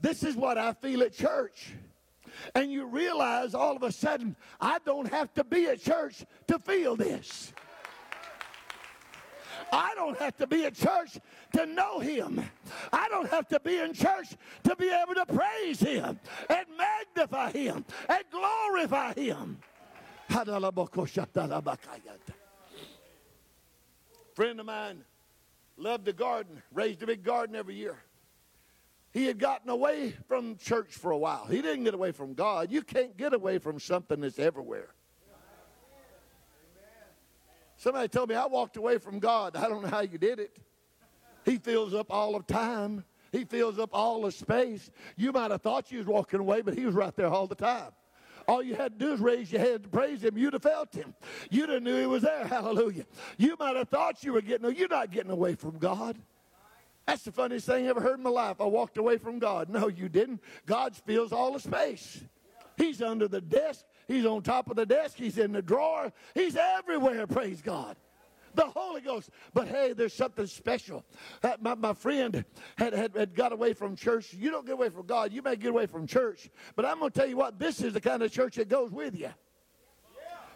this 0.00 0.22
is 0.22 0.36
what 0.36 0.58
I 0.58 0.72
feel 0.72 1.02
at 1.02 1.12
church. 1.12 1.72
And 2.54 2.72
you 2.72 2.86
realize 2.86 3.54
all 3.54 3.76
of 3.76 3.82
a 3.82 3.92
sudden, 3.92 4.36
I 4.60 4.78
don't 4.84 5.08
have 5.08 5.32
to 5.34 5.44
be 5.44 5.66
at 5.66 5.80
church 5.80 6.24
to 6.48 6.58
feel 6.58 6.96
this. 6.96 7.52
I 9.72 9.92
don't 9.94 10.18
have 10.18 10.36
to 10.38 10.46
be 10.46 10.64
at 10.64 10.74
church 10.74 11.18
to 11.54 11.66
know 11.66 11.98
him. 11.98 12.42
I 12.92 13.08
don't 13.08 13.28
have 13.30 13.48
to 13.48 13.60
be 13.60 13.78
in 13.78 13.92
church 13.92 14.28
to 14.64 14.76
be 14.76 14.88
able 14.88 15.14
to 15.14 15.26
praise 15.26 15.80
him 15.80 16.18
and 16.48 16.66
magnify 16.76 17.52
him 17.52 17.84
and 18.08 18.24
glorify 18.30 19.14
him. 19.14 19.58
Friend 24.34 24.60
of 24.60 24.66
mine 24.66 25.04
loved 25.76 26.04
the 26.06 26.12
garden, 26.12 26.62
raised 26.72 27.02
a 27.02 27.06
big 27.06 27.22
garden 27.22 27.54
every 27.54 27.74
year. 27.74 27.98
He 29.12 29.26
had 29.26 29.38
gotten 29.38 29.68
away 29.68 30.14
from 30.26 30.56
church 30.56 30.94
for 30.94 31.10
a 31.10 31.18
while. 31.18 31.44
He 31.44 31.60
didn't 31.60 31.84
get 31.84 31.92
away 31.92 32.12
from 32.12 32.32
God. 32.32 32.72
You 32.72 32.80
can't 32.80 33.14
get 33.16 33.34
away 33.34 33.58
from 33.58 33.78
something 33.78 34.20
that's 34.20 34.38
everywhere. 34.38 34.94
Somebody 37.82 38.06
told 38.06 38.28
me 38.28 38.36
I 38.36 38.46
walked 38.46 38.76
away 38.76 38.98
from 38.98 39.18
God. 39.18 39.56
I 39.56 39.68
don't 39.68 39.82
know 39.82 39.88
how 39.88 40.02
you 40.02 40.16
did 40.16 40.38
it. 40.38 40.56
He 41.44 41.56
fills 41.58 41.94
up 41.94 42.12
all 42.12 42.36
of 42.36 42.46
time. 42.46 43.02
He 43.32 43.44
fills 43.44 43.76
up 43.76 43.90
all 43.92 44.24
of 44.24 44.32
space. 44.34 44.88
You 45.16 45.32
might 45.32 45.50
have 45.50 45.62
thought 45.62 45.90
you 45.90 45.98
was 45.98 46.06
walking 46.06 46.38
away, 46.38 46.62
but 46.62 46.74
he 46.74 46.86
was 46.86 46.94
right 46.94 47.12
there 47.16 47.26
all 47.26 47.48
the 47.48 47.56
time. 47.56 47.90
All 48.46 48.62
you 48.62 48.76
had 48.76 49.00
to 49.00 49.04
do 49.04 49.12
is 49.12 49.18
raise 49.18 49.50
your 49.50 49.62
head 49.62 49.82
to 49.82 49.88
praise 49.88 50.22
him. 50.22 50.38
You'd 50.38 50.52
have 50.52 50.62
felt 50.62 50.94
him. 50.94 51.12
You'd 51.50 51.70
have 51.70 51.82
knew 51.82 51.98
he 51.98 52.06
was 52.06 52.22
there. 52.22 52.46
Hallelujah. 52.46 53.04
You 53.36 53.56
might 53.58 53.74
have 53.74 53.88
thought 53.88 54.22
you 54.22 54.32
were 54.32 54.42
getting, 54.42 54.72
you're 54.76 54.86
not 54.86 55.10
getting 55.10 55.32
away 55.32 55.56
from 55.56 55.78
God. 55.78 56.16
That's 57.04 57.24
the 57.24 57.32
funniest 57.32 57.66
thing 57.66 57.86
I 57.86 57.88
ever 57.88 58.00
heard 58.00 58.18
in 58.18 58.22
my 58.22 58.30
life. 58.30 58.60
I 58.60 58.66
walked 58.66 58.96
away 58.96 59.18
from 59.18 59.40
God. 59.40 59.68
No, 59.68 59.88
you 59.88 60.08
didn't. 60.08 60.40
God 60.66 60.94
fills 60.94 61.32
all 61.32 61.52
the 61.54 61.58
space. 61.58 62.22
He's 62.76 63.02
under 63.02 63.26
the 63.26 63.40
desk. 63.40 63.84
He's 64.12 64.26
on 64.26 64.42
top 64.42 64.68
of 64.68 64.76
the 64.76 64.84
desk. 64.84 65.16
He's 65.16 65.38
in 65.38 65.52
the 65.52 65.62
drawer. 65.62 66.12
He's 66.34 66.54
everywhere, 66.54 67.26
praise 67.26 67.62
God. 67.62 67.96
The 68.54 68.66
Holy 68.66 69.00
Ghost. 69.00 69.30
But 69.54 69.68
hey, 69.68 69.94
there's 69.94 70.12
something 70.12 70.46
special. 70.46 71.02
Uh, 71.42 71.56
my, 71.62 71.74
my 71.74 71.94
friend 71.94 72.44
had, 72.76 72.92
had, 72.92 73.16
had 73.16 73.34
got 73.34 73.52
away 73.52 73.72
from 73.72 73.96
church. 73.96 74.34
You 74.34 74.50
don't 74.50 74.66
get 74.66 74.72
away 74.72 74.90
from 74.90 75.06
God. 75.06 75.32
You 75.32 75.40
may 75.40 75.56
get 75.56 75.70
away 75.70 75.86
from 75.86 76.06
church. 76.06 76.50
But 76.76 76.84
I'm 76.84 76.98
going 76.98 77.10
to 77.10 77.18
tell 77.18 77.26
you 77.26 77.38
what, 77.38 77.58
this 77.58 77.80
is 77.80 77.94
the 77.94 78.00
kind 78.02 78.22
of 78.22 78.30
church 78.30 78.56
that 78.56 78.68
goes 78.68 78.90
with 78.90 79.18
you. 79.18 79.30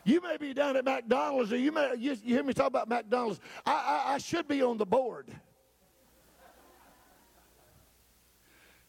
You 0.05 0.21
may 0.21 0.37
be 0.37 0.53
down 0.53 0.77
at 0.77 0.85
McDonald's, 0.85 1.53
or 1.53 1.57
you 1.57 1.73
may 1.73 1.95
you, 1.99 2.17
you 2.23 2.35
hear 2.35 2.45
me 2.45 2.53
talk 2.53 2.69
about 2.69 2.89
McDonald's. 2.89 3.41
I, 3.65 3.73
I, 4.07 4.15
I 4.15 4.19
should 4.19 4.47
be 4.47 4.63
on 4.63 4.77
the 4.77 4.87
board. 4.87 5.27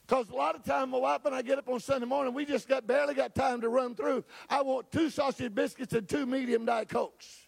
Because 0.07 0.29
a 0.29 0.35
lot 0.35 0.55
of 0.55 0.63
time, 0.63 0.91
my 0.91 0.99
wife 0.99 1.25
and 1.25 1.35
I 1.35 1.41
get 1.41 1.57
up 1.57 1.67
on 1.67 1.81
Sunday 1.81 2.07
morning, 2.07 2.33
we 2.33 2.45
just 2.45 2.69
got 2.69 2.87
barely 2.87 3.13
got 3.13 3.35
time 3.35 3.59
to 3.61 3.69
run 3.69 3.93
through. 3.93 4.23
I 4.49 4.61
want 4.61 4.89
two 4.91 5.09
sausage 5.09 5.53
biscuits 5.53 5.93
and 5.93 6.07
two 6.07 6.25
medium 6.25 6.65
Diet 6.65 6.87
Cokes. 6.87 7.46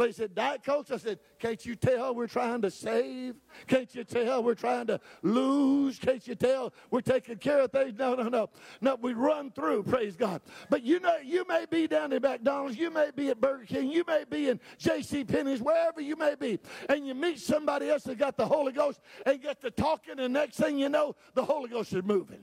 Lady 0.00 0.14
said, 0.14 0.34
Diet 0.34 0.64
Cokes? 0.64 0.90
I 0.90 0.96
said, 0.96 1.18
can't 1.38 1.64
you 1.66 1.76
tell 1.76 2.14
we're 2.14 2.26
trying 2.26 2.62
to 2.62 2.70
save? 2.70 3.34
Can't 3.66 3.94
you 3.94 4.02
tell 4.02 4.42
we're 4.42 4.54
trying 4.54 4.86
to 4.86 4.98
lose? 5.22 5.98
Can't 5.98 6.26
you 6.26 6.34
tell 6.34 6.72
we're 6.90 7.02
taking 7.02 7.36
care 7.36 7.60
of 7.60 7.70
things? 7.70 7.98
No, 7.98 8.14
no, 8.14 8.30
no. 8.30 8.48
No, 8.80 8.94
we 8.94 9.12
run 9.12 9.50
through, 9.50 9.82
praise 9.82 10.16
God. 10.16 10.40
But 10.70 10.84
you 10.84 11.00
know, 11.00 11.18
you 11.22 11.44
may 11.46 11.66
be 11.70 11.86
down 11.86 12.14
at 12.14 12.22
McDonald's, 12.22 12.78
you 12.78 12.90
may 12.90 13.10
be 13.14 13.28
at 13.28 13.42
Burger 13.42 13.66
King, 13.66 13.92
you 13.92 14.02
may 14.06 14.24
be 14.24 14.48
in 14.48 14.58
J.C. 14.78 15.22
Penney's, 15.24 15.60
wherever 15.60 16.00
you 16.00 16.16
may 16.16 16.34
be, 16.34 16.58
and 16.88 17.06
you 17.06 17.14
meet 17.14 17.38
somebody 17.38 17.90
else 17.90 18.04
that 18.04 18.16
got 18.16 18.38
the 18.38 18.46
Holy 18.46 18.72
Ghost 18.72 19.00
and 19.26 19.42
get 19.42 19.60
to 19.60 19.70
talking, 19.70 20.18
and 20.18 20.32
next 20.32 20.56
thing 20.56 20.78
you 20.78 20.88
know, 20.88 21.14
the 21.34 21.44
Holy 21.44 21.68
Ghost 21.68 21.92
is 21.92 22.02
moving 22.02 22.40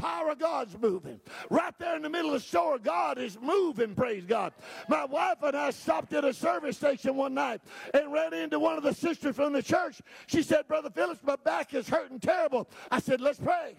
power 0.00 0.30
of 0.30 0.38
God's 0.38 0.76
moving. 0.80 1.20
Right 1.50 1.74
there 1.78 1.96
in 1.96 2.02
the 2.02 2.08
middle 2.08 2.34
of 2.34 2.40
the 2.42 2.46
store, 2.46 2.78
God 2.78 3.18
is 3.18 3.38
moving, 3.40 3.94
praise 3.94 4.24
God. 4.24 4.52
My 4.88 5.04
wife 5.04 5.38
and 5.42 5.56
I 5.56 5.70
stopped 5.70 6.12
at 6.12 6.24
a 6.24 6.32
service 6.32 6.76
station 6.76 7.16
one 7.16 7.34
night 7.34 7.60
and 7.92 8.12
ran 8.12 8.32
into 8.32 8.58
one 8.58 8.76
of 8.76 8.82
the 8.82 8.94
sisters 8.94 9.36
from 9.36 9.52
the 9.52 9.62
church. 9.62 10.00
She 10.26 10.42
said, 10.42 10.66
Brother 10.66 10.90
Phillips, 10.90 11.20
my 11.22 11.36
back 11.36 11.74
is 11.74 11.88
hurting 11.88 12.20
terrible. 12.20 12.68
I 12.90 13.00
said, 13.00 13.20
Let's 13.20 13.38
pray. 13.38 13.76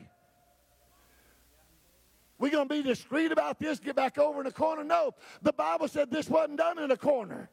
We're 2.37 2.49
going 2.49 2.67
to 2.67 2.73
be 2.73 2.81
discreet 2.81 3.31
about 3.31 3.59
this, 3.59 3.79
get 3.79 3.95
back 3.95 4.17
over 4.17 4.39
in 4.39 4.45
the 4.45 4.51
corner. 4.51 4.83
No, 4.83 5.13
the 5.43 5.53
Bible 5.53 5.87
said 5.87 6.09
this 6.09 6.27
wasn't 6.27 6.57
done 6.57 6.79
in 6.79 6.89
a 6.89 6.97
corner. 6.97 7.51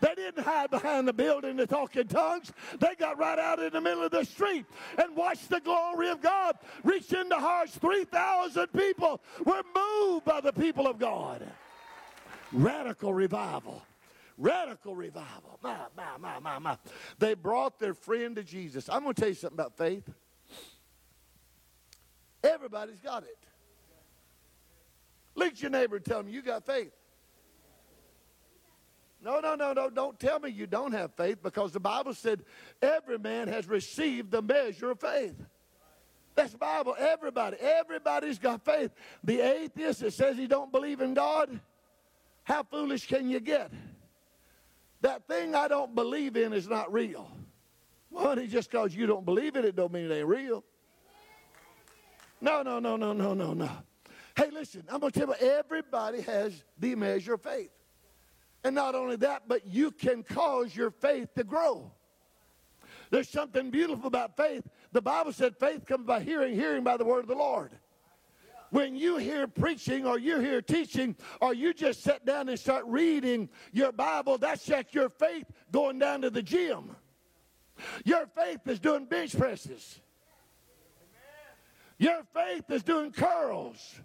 They 0.00 0.14
didn't 0.14 0.44
hide 0.44 0.70
behind 0.70 1.08
the 1.08 1.12
building 1.12 1.56
to 1.56 1.66
talk 1.66 1.96
in 1.96 2.06
tongues. 2.08 2.52
They 2.78 2.94
got 2.94 3.18
right 3.18 3.38
out 3.38 3.60
in 3.60 3.72
the 3.72 3.80
middle 3.80 4.04
of 4.04 4.10
the 4.10 4.24
street 4.24 4.66
and 4.98 5.16
watched 5.16 5.48
the 5.50 5.60
glory 5.60 6.08
of 6.08 6.20
God 6.20 6.58
reach 6.82 7.12
into 7.12 7.36
hearts. 7.36 7.76
3,000 7.76 8.68
people 8.68 9.20
were 9.44 9.62
moved 9.74 10.24
by 10.24 10.40
the 10.40 10.52
people 10.52 10.86
of 10.86 10.98
God. 10.98 11.46
Radical 12.52 13.12
revival. 13.12 13.82
Radical 14.36 14.96
revival. 14.96 15.58
My, 15.62 15.76
my, 15.96 16.16
my, 16.18 16.38
my, 16.40 16.58
my. 16.58 16.78
They 17.18 17.34
brought 17.34 17.78
their 17.78 17.94
friend 17.94 18.36
to 18.36 18.42
Jesus. 18.42 18.88
I'm 18.88 19.02
going 19.02 19.14
to 19.14 19.20
tell 19.20 19.28
you 19.28 19.34
something 19.34 19.56
about 19.58 19.76
faith. 19.76 20.08
Everybody's 22.42 23.00
got 23.00 23.22
it. 23.22 23.38
Look 25.34 25.52
at 25.52 25.62
your 25.62 25.70
neighbor 25.70 25.96
and 25.96 26.04
tell 26.04 26.20
him 26.20 26.28
you 26.28 26.42
got 26.42 26.64
faith. 26.64 26.92
No, 29.24 29.40
no, 29.40 29.54
no, 29.54 29.72
no. 29.72 29.88
Don't 29.88 30.20
tell 30.20 30.38
me 30.38 30.50
you 30.50 30.66
don't 30.66 30.92
have 30.92 31.14
faith 31.14 31.42
because 31.42 31.72
the 31.72 31.80
Bible 31.80 32.12
said 32.12 32.44
every 32.82 33.18
man 33.18 33.48
has 33.48 33.66
received 33.66 34.30
the 34.30 34.42
measure 34.42 34.90
of 34.90 35.00
faith. 35.00 35.34
That's 36.34 36.52
the 36.52 36.58
Bible. 36.58 36.94
Everybody, 36.98 37.56
everybody's 37.58 38.38
got 38.38 38.62
faith. 38.64 38.90
The 39.22 39.40
atheist 39.40 40.00
that 40.00 40.12
says 40.12 40.36
he 40.36 40.46
don't 40.46 40.70
believe 40.70 41.00
in 41.00 41.14
God, 41.14 41.58
how 42.42 42.64
foolish 42.64 43.06
can 43.06 43.30
you 43.30 43.40
get? 43.40 43.72
That 45.00 45.26
thing 45.26 45.54
I 45.54 45.68
don't 45.68 45.94
believe 45.94 46.36
in 46.36 46.52
is 46.52 46.68
not 46.68 46.92
real. 46.92 47.30
Well, 48.10 48.26
honey, 48.26 48.46
just 48.46 48.70
because 48.70 48.94
you 48.94 49.06
don't 49.06 49.24
believe 49.24 49.56
it, 49.56 49.64
it 49.64 49.74
don't 49.74 49.92
mean 49.92 50.10
it 50.10 50.14
ain't 50.14 50.26
real. 50.26 50.64
No, 52.40 52.62
no, 52.62 52.78
no, 52.78 52.96
no, 52.96 53.14
no, 53.14 53.32
no, 53.32 53.54
no. 53.54 53.70
Hey, 54.36 54.50
listen, 54.50 54.82
I'm 54.90 55.00
going 55.00 55.12
to 55.12 55.18
tell 55.18 55.28
you, 55.28 55.48
everybody 55.48 56.20
has 56.22 56.64
the 56.78 56.94
measure 56.94 57.34
of 57.34 57.42
faith. 57.42 57.70
And 58.64 58.74
not 58.74 58.94
only 58.94 59.16
that, 59.16 59.42
but 59.46 59.66
you 59.66 59.90
can 59.90 60.22
cause 60.22 60.74
your 60.74 60.90
faith 60.90 61.34
to 61.34 61.44
grow. 61.44 61.92
There's 63.10 63.28
something 63.28 63.70
beautiful 63.70 64.06
about 64.06 64.36
faith. 64.36 64.66
The 64.92 65.02
Bible 65.02 65.32
said 65.32 65.56
faith 65.56 65.84
comes 65.84 66.06
by 66.06 66.20
hearing, 66.20 66.54
hearing 66.54 66.82
by 66.82 66.96
the 66.96 67.04
word 67.04 67.20
of 67.20 67.28
the 67.28 67.34
Lord. 67.34 67.72
When 68.70 68.96
you 68.96 69.18
hear 69.18 69.46
preaching 69.46 70.04
or 70.06 70.18
you 70.18 70.40
hear 70.40 70.60
teaching 70.60 71.14
or 71.40 71.54
you 71.54 71.72
just 71.74 72.02
sit 72.02 72.24
down 72.24 72.48
and 72.48 72.58
start 72.58 72.84
reading 72.86 73.48
your 73.72 73.92
Bible, 73.92 74.38
that's 74.38 74.68
like 74.68 74.94
your 74.94 75.10
faith 75.10 75.44
going 75.70 75.98
down 75.98 76.22
to 76.22 76.30
the 76.30 76.42
gym. 76.42 76.96
Your 78.04 78.26
faith 78.26 78.66
is 78.66 78.80
doing 78.80 79.04
bench 79.04 79.36
presses. 79.38 80.00
Your 81.98 82.22
faith 82.34 82.64
is 82.70 82.82
doing 82.82 83.12
curls. 83.12 84.00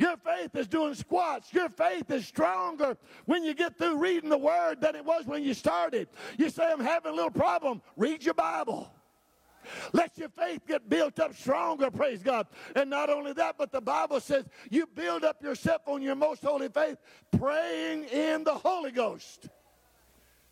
Your 0.00 0.16
faith 0.16 0.56
is 0.56 0.66
doing 0.66 0.94
squats. 0.94 1.52
Your 1.52 1.68
faith 1.68 2.10
is 2.10 2.26
stronger 2.26 2.96
when 3.26 3.44
you 3.44 3.52
get 3.52 3.76
through 3.76 3.98
reading 3.98 4.30
the 4.30 4.38
word 4.38 4.80
than 4.80 4.96
it 4.96 5.04
was 5.04 5.26
when 5.26 5.42
you 5.42 5.52
started. 5.52 6.08
You 6.38 6.48
say, 6.48 6.64
I'm 6.72 6.80
having 6.80 7.12
a 7.12 7.14
little 7.14 7.30
problem. 7.30 7.82
Read 7.98 8.24
your 8.24 8.32
Bible. 8.32 8.90
Let 9.92 10.16
your 10.16 10.30
faith 10.30 10.62
get 10.66 10.88
built 10.88 11.20
up 11.20 11.34
stronger, 11.36 11.90
praise 11.90 12.22
God. 12.22 12.46
And 12.74 12.88
not 12.88 13.10
only 13.10 13.34
that, 13.34 13.56
but 13.58 13.72
the 13.72 13.82
Bible 13.82 14.20
says 14.20 14.46
you 14.70 14.86
build 14.86 15.22
up 15.22 15.42
yourself 15.42 15.82
on 15.84 16.00
your 16.00 16.14
most 16.14 16.42
holy 16.42 16.70
faith, 16.70 16.96
praying 17.38 18.04
in 18.04 18.42
the 18.42 18.54
Holy 18.54 18.92
Ghost. 18.92 19.50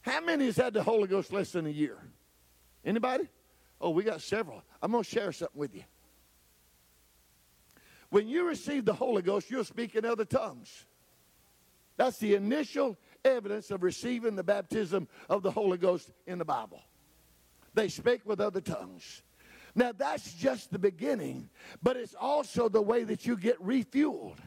How 0.02 0.20
many 0.20 0.44
has 0.44 0.58
had 0.58 0.74
the 0.74 0.82
Holy 0.82 1.08
Ghost 1.08 1.32
less 1.32 1.52
than 1.52 1.64
a 1.64 1.70
year? 1.70 1.96
Anybody? 2.84 3.24
Oh, 3.80 3.90
we 3.90 4.04
got 4.04 4.20
several. 4.20 4.62
I'm 4.82 4.92
going 4.92 5.04
to 5.04 5.08
share 5.08 5.32
something 5.32 5.58
with 5.58 5.74
you. 5.74 5.84
When 8.10 8.28
you 8.28 8.46
receive 8.46 8.84
the 8.84 8.94
Holy 8.94 9.22
Ghost, 9.22 9.50
you'll 9.50 9.64
speak 9.64 9.94
in 9.94 10.04
other 10.04 10.24
tongues. 10.24 10.86
That's 11.96 12.18
the 12.18 12.34
initial 12.34 12.96
evidence 13.24 13.70
of 13.70 13.82
receiving 13.82 14.36
the 14.36 14.44
baptism 14.44 15.08
of 15.28 15.42
the 15.42 15.50
Holy 15.50 15.78
Ghost 15.78 16.12
in 16.26 16.38
the 16.38 16.44
Bible. 16.44 16.82
They 17.74 17.88
speak 17.88 18.22
with 18.24 18.40
other 18.40 18.60
tongues. 18.60 19.22
Now, 19.74 19.92
that's 19.92 20.32
just 20.34 20.72
the 20.72 20.78
beginning, 20.78 21.50
but 21.82 21.96
it's 21.96 22.14
also 22.14 22.68
the 22.68 22.82
way 22.82 23.04
that 23.04 23.26
you 23.26 23.36
get 23.36 23.62
refueled. 23.62 24.38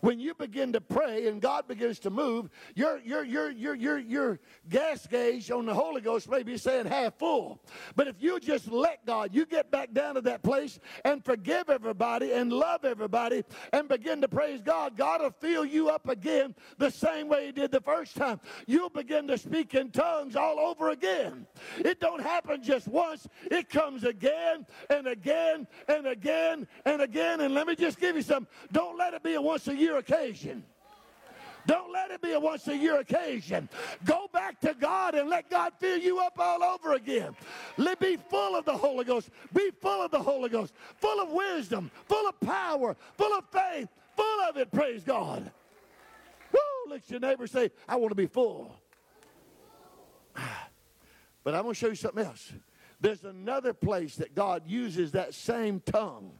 When 0.00 0.20
you 0.20 0.34
begin 0.34 0.72
to 0.72 0.80
pray 0.80 1.28
and 1.28 1.40
God 1.40 1.68
begins 1.68 1.98
to 2.00 2.10
move, 2.10 2.50
your, 2.74 3.00
your, 3.00 3.24
your, 3.24 3.50
your, 3.50 3.74
your, 3.74 3.98
your 3.98 4.40
gas 4.68 5.06
gauge 5.06 5.50
on 5.50 5.66
the 5.66 5.74
Holy 5.74 6.00
Ghost 6.00 6.30
may 6.30 6.42
be 6.42 6.56
saying 6.56 6.86
half 6.86 7.18
full. 7.18 7.60
But 7.96 8.08
if 8.08 8.16
you 8.20 8.40
just 8.40 8.70
let 8.70 9.04
God, 9.06 9.34
you 9.34 9.46
get 9.46 9.70
back 9.70 9.92
down 9.92 10.14
to 10.14 10.20
that 10.22 10.42
place 10.42 10.78
and 11.04 11.24
forgive 11.24 11.68
everybody 11.68 12.32
and 12.32 12.52
love 12.52 12.84
everybody 12.84 13.44
and 13.72 13.88
begin 13.88 14.20
to 14.20 14.28
praise 14.28 14.60
God, 14.60 14.96
God 14.96 15.22
will 15.22 15.34
fill 15.40 15.64
you 15.64 15.88
up 15.88 16.08
again 16.08 16.54
the 16.78 16.90
same 16.90 17.28
way 17.28 17.46
He 17.46 17.52
did 17.52 17.70
the 17.70 17.80
first 17.80 18.16
time. 18.16 18.40
You'll 18.66 18.90
begin 18.90 19.26
to 19.28 19.38
speak 19.38 19.74
in 19.74 19.90
tongues 19.90 20.36
all 20.36 20.58
over 20.58 20.90
again. 20.90 21.46
It 21.78 22.00
don't 22.00 22.20
happen 22.20 22.62
just 22.62 22.88
once, 22.88 23.28
it 23.50 23.68
comes 23.68 24.04
again 24.04 24.66
and 24.90 25.06
again 25.06 25.66
and 25.88 26.06
again 26.06 26.66
and 26.84 27.02
again. 27.02 27.40
And 27.40 27.54
let 27.54 27.66
me 27.66 27.74
just 27.74 27.98
give 27.98 28.16
you 28.16 28.22
some. 28.22 28.46
Don't 28.72 28.96
let 28.98 29.14
it 29.14 29.22
be 29.22 29.34
a 29.34 29.42
once 29.42 29.63
a 29.68 29.76
year 29.76 29.98
occasion. 29.98 30.64
Don't 31.66 31.92
let 31.92 32.10
it 32.10 32.20
be 32.20 32.32
a 32.32 32.40
once 32.40 32.68
a 32.68 32.76
year 32.76 33.00
occasion. 33.00 33.68
Go 34.04 34.28
back 34.32 34.60
to 34.60 34.74
God 34.74 35.14
and 35.14 35.28
let 35.30 35.48
God 35.48 35.72
fill 35.78 35.98
you 35.98 36.18
up 36.20 36.38
all 36.38 36.62
over 36.62 36.92
again. 36.92 37.34
Let 37.78 38.00
be 38.00 38.16
full 38.16 38.56
of 38.56 38.64
the 38.64 38.76
Holy 38.76 39.04
Ghost. 39.04 39.30
Be 39.52 39.70
full 39.80 40.02
of 40.02 40.10
the 40.10 40.20
Holy 40.20 40.50
Ghost. 40.50 40.74
Full 41.00 41.20
of 41.20 41.30
wisdom, 41.30 41.90
full 42.06 42.28
of 42.28 42.38
power, 42.40 42.96
full 43.16 43.32
of 43.32 43.44
faith, 43.50 43.88
full 44.14 44.40
of 44.48 44.56
it, 44.56 44.70
praise 44.72 45.04
God. 45.04 45.50
Woo! 46.52 46.90
Let 46.90 47.08
your 47.10 47.20
neighbor 47.20 47.46
say, 47.46 47.70
I 47.88 47.96
want 47.96 48.10
to 48.10 48.16
be 48.16 48.26
full. 48.26 48.74
But 51.42 51.54
I'm 51.54 51.64
going 51.64 51.74
to 51.74 51.78
show 51.78 51.88
you 51.88 51.94
something 51.94 52.24
else. 52.24 52.54
There's 53.02 53.22
another 53.22 53.74
place 53.74 54.16
that 54.16 54.34
God 54.34 54.62
uses 54.66 55.12
that 55.12 55.34
same 55.34 55.80
tongue 55.80 56.38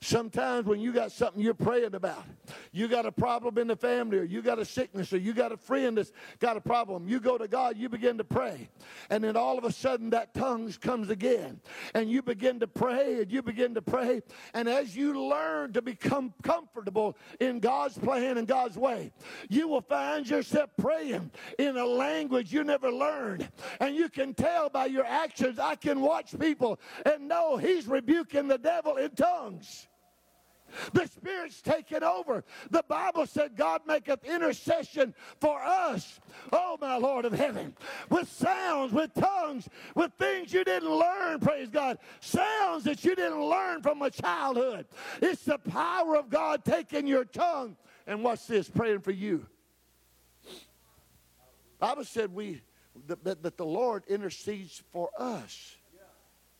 Sometimes 0.00 0.66
when 0.66 0.80
you 0.80 0.92
got 0.92 1.12
something 1.12 1.40
you're 1.40 1.54
praying 1.54 1.94
about, 1.94 2.24
you 2.72 2.88
got 2.88 3.06
a 3.06 3.12
problem 3.12 3.58
in 3.58 3.68
the 3.68 3.76
family, 3.76 4.18
or 4.18 4.24
you 4.24 4.42
got 4.42 4.58
a 4.58 4.64
sickness, 4.64 5.12
or 5.12 5.18
you 5.18 5.32
got 5.32 5.52
a 5.52 5.56
friend 5.56 5.96
that's 5.96 6.12
got 6.38 6.56
a 6.56 6.60
problem, 6.60 7.08
you 7.08 7.20
go 7.20 7.38
to 7.38 7.46
God, 7.46 7.76
you 7.76 7.88
begin 7.88 8.18
to 8.18 8.24
pray. 8.24 8.68
And 9.10 9.22
then 9.22 9.36
all 9.36 9.58
of 9.58 9.64
a 9.64 9.72
sudden 9.72 10.10
that 10.10 10.34
tongue 10.34 10.72
comes 10.80 11.10
again. 11.10 11.60
And 11.94 12.10
you 12.10 12.22
begin 12.22 12.60
to 12.60 12.66
pray, 12.66 13.22
and 13.22 13.30
you 13.30 13.42
begin 13.42 13.74
to 13.74 13.82
pray. 13.82 14.22
And 14.54 14.68
as 14.68 14.96
you 14.96 15.28
learn 15.28 15.72
to 15.72 15.82
become 15.82 16.34
comfortable 16.42 17.16
in 17.40 17.60
God's 17.60 17.98
plan 17.98 18.38
and 18.38 18.46
God's 18.48 18.76
way, 18.76 19.12
you 19.48 19.68
will 19.68 19.80
find 19.80 20.28
yourself 20.28 20.70
praying 20.76 21.30
in 21.58 21.76
a 21.76 21.84
language 21.84 22.52
you 22.52 22.64
never 22.64 22.90
learned. 22.90 23.48
And 23.80 23.94
you 23.94 24.08
can 24.08 24.34
tell 24.34 24.68
by 24.68 24.86
your 24.86 25.04
actions, 25.04 25.58
I 25.58 25.76
can 25.76 26.00
watch 26.00 26.38
people 26.38 26.80
and 27.06 27.28
know 27.28 27.56
he's 27.56 27.86
rebuking 27.86 28.48
the 28.48 28.58
devil 28.58 28.96
in 28.96 29.10
tongues. 29.10 29.71
The 30.92 31.06
Spirit's 31.06 31.60
taken 31.60 32.02
over. 32.02 32.44
The 32.70 32.84
Bible 32.88 33.26
said 33.26 33.56
God 33.56 33.82
maketh 33.86 34.24
intercession 34.24 35.14
for 35.40 35.60
us. 35.60 36.20
Oh, 36.52 36.78
my 36.80 36.96
Lord 36.96 37.24
of 37.24 37.32
heaven. 37.32 37.74
With 38.08 38.30
sounds, 38.30 38.92
with 38.92 39.12
tongues, 39.14 39.68
with 39.94 40.12
things 40.18 40.52
you 40.52 40.64
didn't 40.64 40.90
learn, 40.90 41.40
praise 41.40 41.68
God. 41.68 41.98
Sounds 42.20 42.84
that 42.84 43.04
you 43.04 43.14
didn't 43.14 43.42
learn 43.42 43.82
from 43.82 44.02
a 44.02 44.10
childhood. 44.10 44.86
It's 45.20 45.44
the 45.44 45.58
power 45.58 46.16
of 46.16 46.30
God 46.30 46.64
taking 46.64 47.06
your 47.06 47.24
tongue. 47.24 47.76
And 48.06 48.22
what's 48.22 48.46
this? 48.46 48.68
Praying 48.68 49.00
for 49.00 49.12
you. 49.12 49.46
Bible 51.78 52.04
said 52.04 52.32
we 52.32 52.60
that, 53.06 53.42
that 53.42 53.56
the 53.56 53.66
Lord 53.66 54.04
intercedes 54.06 54.82
for 54.92 55.10
us 55.18 55.76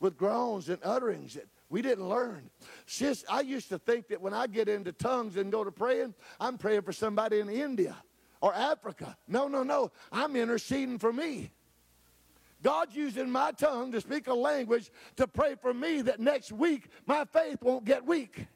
with 0.01 0.17
groans 0.17 0.69
and 0.69 0.79
utterings 0.83 1.35
that 1.35 1.47
we 1.73 1.81
didn't 1.81 2.07
learn. 2.07 2.51
Sis, 2.85 3.25
I 3.31 3.41
used 3.41 3.71
to 3.71 3.79
think 3.79 4.09
that 4.09 4.21
when 4.21 4.35
I 4.35 4.47
get 4.47 4.69
into 4.69 4.93
tongues 4.93 5.39
and 5.39 5.51
go 5.51 5.65
to 5.65 5.73
praying, 5.73 6.15
I'm 6.39 6.59
praying 6.59 6.83
for 6.83 6.93
somebody 6.93 7.41
in 7.41 7.49
India 7.49 7.97
or 8.43 8.55
Africa. 8.55 9.17
No, 9.27 9.49
no, 9.49 9.63
no. 9.63 9.91
I'm 10.13 10.37
interceding 10.37 10.99
for 10.99 11.15
me. 11.15 11.51
God's 12.63 12.95
using 12.95 13.31
my 13.31 13.53
tongue 13.53 13.91
to 13.93 14.03
speak 14.03 14.27
a 14.27 14.35
language 14.35 14.93
to 15.17 15.27
pray 15.27 15.55
for 15.63 15.73
me 15.73 16.03
that 16.03 16.21
next 16.21 16.53
week 16.53 16.91
my 17.07 17.25
faith 17.25 17.63
won't 17.63 17.87
get 17.87 18.05
weak. 18.05 18.47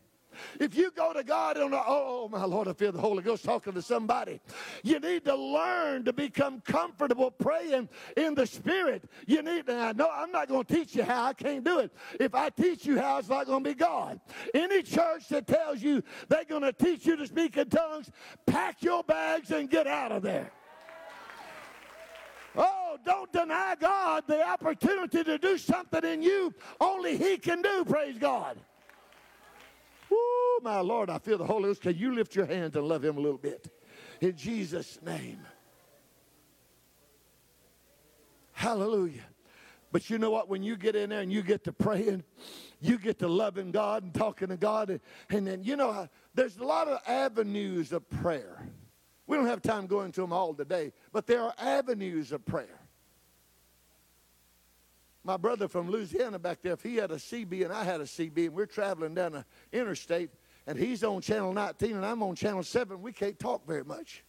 If 0.61 0.77
you 0.77 0.91
go 0.91 1.13
to 1.13 1.23
God 1.23 1.57
and, 1.57 1.75
oh, 1.75 2.29
my 2.31 2.45
Lord, 2.45 2.69
I 2.69 2.73
feel 2.73 2.93
the 2.93 3.01
Holy 3.01 3.23
Ghost 3.23 3.45
talking 3.45 3.73
to 3.75 3.83
somebody. 3.83 4.41
You 4.83 5.01
need 5.01 5.25
to 5.25 5.35
learn 5.35 6.05
to 6.05 6.13
become 6.13 6.61
comfortable 6.61 7.31
praying 7.31 7.89
in 8.17 8.35
the 8.35 8.47
Spirit. 8.47 9.05
You 9.27 9.43
need 9.43 9.67
to, 9.67 9.95
know 9.95 10.11
I'm 10.13 10.33
not 10.33 10.49
going 10.49 10.65
to 10.65 10.75
teach 10.75 10.95
you 10.95 11.05
how. 11.05 11.27
I 11.27 11.33
can't 11.33 11.65
do 11.65 11.81
it. 11.81 11.93
If 12.21 12.35
I 12.35 12.51
teach 12.51 12.87
you 12.87 12.99
how, 12.99 13.19
it's 13.19 13.29
not 13.29 13.47
going 13.47 13.65
to 13.65 13.71
be 13.71 13.75
God. 13.75 14.21
Any 14.55 14.83
church 14.83 15.29
that 15.29 15.47
tells 15.47 15.83
you 15.83 16.03
they're 16.29 16.45
going 16.45 16.63
to 16.63 16.73
teach 16.73 17.07
you 17.07 17.17
to 17.17 17.27
speak 17.27 17.57
in 17.57 17.69
tongues, 17.69 18.11
pack 18.47 18.83
your 18.83 19.03
bags 19.05 19.51
and 19.51 19.71
get 19.71 19.87
out 19.87 20.13
of 20.13 20.23
there. 20.23 20.51
Oh, 22.57 22.97
don't 23.05 23.31
deny 23.33 23.77
God 23.79 24.25
the 24.27 24.47
opportunity 24.47 25.23
to 25.23 25.39
do 25.39 25.59
something 25.59 26.05
in 26.05 26.23
you 26.23 26.55
only 26.81 27.17
He 27.17 27.37
can 27.37 27.61
do, 27.61 27.85
praise 27.85 28.19
God. 28.19 28.59
Woo, 30.11 30.17
my 30.63 30.81
Lord, 30.81 31.11
I 31.11 31.19
feel 31.19 31.39
the 31.39 31.45
Holy 31.45 31.65
Ghost. 31.65 31.83
Can 31.83 31.97
you 31.97 32.15
lift 32.15 32.35
your 32.35 32.47
hands 32.47 32.77
and 32.77 32.87
love 32.87 33.05
him 33.05 33.17
a 33.17 33.21
little 33.21 33.39
bit? 33.39 33.69
In 34.21 34.37
Jesus' 34.37 34.99
name. 35.03 35.41
Hallelujah. 38.53 39.25
But 39.93 40.11
you 40.11 40.19
know 40.19 40.31
what? 40.31 40.49
When 40.49 40.63
you 40.63 40.77
get 40.77 40.97
in 40.97 41.11
there 41.11 41.21
and 41.21 41.33
you 41.33 41.43
get 41.43 41.65
to 41.65 41.73
praying, 41.73 42.25
you 42.81 42.99
get 42.99 43.19
to 43.21 43.29
loving 43.29 43.71
God 43.71 44.03
and 44.03 44.15
talking 44.15 44.49
to 44.49 44.57
God. 44.57 45.01
And 45.31 45.47
then, 45.47 45.63
you 45.63 45.77
know, 45.77 46.09
there's 46.35 46.57
a 46.57 46.65
lot 46.65 46.89
of 46.89 47.01
avenues 47.07 47.93
of 47.93 48.09
prayer. 48.09 48.67
We 49.27 49.37
don't 49.37 49.47
have 49.47 49.63
time 49.63 49.87
going 49.87 50.13
to 50.13 50.21
them 50.21 50.33
all 50.33 50.55
today, 50.55 50.93
but 51.13 51.27
there 51.27 51.43
are 51.43 51.55
avenues 51.59 52.33
of 52.33 52.45
prayer 52.45 52.86
my 55.27 55.37
brother 55.37 55.67
from 55.67 55.91
Louisiana 55.91 56.39
back 56.39 56.63
there, 56.63 56.75
if 56.75 56.83
he 56.85 56.97
had 56.97 57.11
a 57.11 57.17
CB 57.17 57.65
and 57.65 57.73
I 57.73 57.83
had 57.83 58.01
a 58.01 58.05
CB 58.05 58.47
and 58.47 58.55
we're 58.55 58.65
traveling 58.65 59.13
down 59.13 59.33
the 59.33 59.45
interstate 59.73 60.31
and 60.69 60.79
he's 60.79 61.03
on 61.03 61.21
channel 61.21 61.53
19 61.53 61.97
and 61.97 62.07
I'm 62.07 62.23
on 62.23 62.37
channel 62.37 62.63
7, 62.63 63.03
we 63.03 63.13
can't 63.13 63.37
talk 63.37 63.67
very 63.67 63.83
much. 63.85 64.23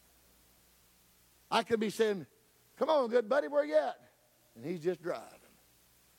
I 1.51 1.61
could 1.61 1.79
be 1.79 1.91
saying, 1.91 2.25
Come 2.77 2.89
on, 2.89 3.09
good 3.09 3.29
buddy, 3.29 3.47
where 3.47 3.63
you 3.63 3.75
at? 3.75 3.99
And 4.55 4.65
he's 4.65 4.79
just 4.79 5.01
driving 5.01 5.23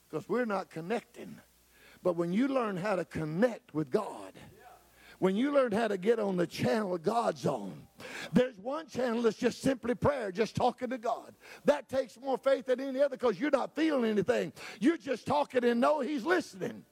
because 0.09 0.29
we're 0.29 0.45
not 0.45 0.71
connecting. 0.71 1.41
But 2.03 2.17
when 2.17 2.33
you 2.33 2.49
learn 2.49 2.77
how 2.77 2.97
to 2.97 3.05
connect 3.05 3.75
with 3.75 3.91
God, 3.91 4.33
when 5.19 5.37
you 5.37 5.53
learn 5.53 5.73
how 5.73 5.89
to 5.89 5.99
get 5.99 6.19
on 6.19 6.37
the 6.37 6.47
channel 6.47 6.97
God's 6.99 7.47
on. 7.47 7.87
There's 8.33 8.59
one 8.59 8.87
channel 8.87 9.23
that's 9.23 9.37
just 9.37 9.61
simply 9.61 9.95
prayer, 9.95 10.31
just 10.31 10.55
talking 10.55 10.91
to 10.91 10.99
God. 10.99 11.35
That 11.65 11.89
takes 11.89 12.19
more 12.19 12.39
faith 12.39 12.67
than 12.67 12.81
any 12.81 13.01
other 13.01 13.17
because 13.17 13.41
you're 13.41 13.51
not 13.51 13.75
feeling 13.75 14.11
anything. 14.11 14.53
You're 14.81 14.97
just 14.97 15.27
talking 15.27 15.65
and 15.65 15.81
know 15.81 16.01
He's 16.01 16.25
listening. 16.25 16.85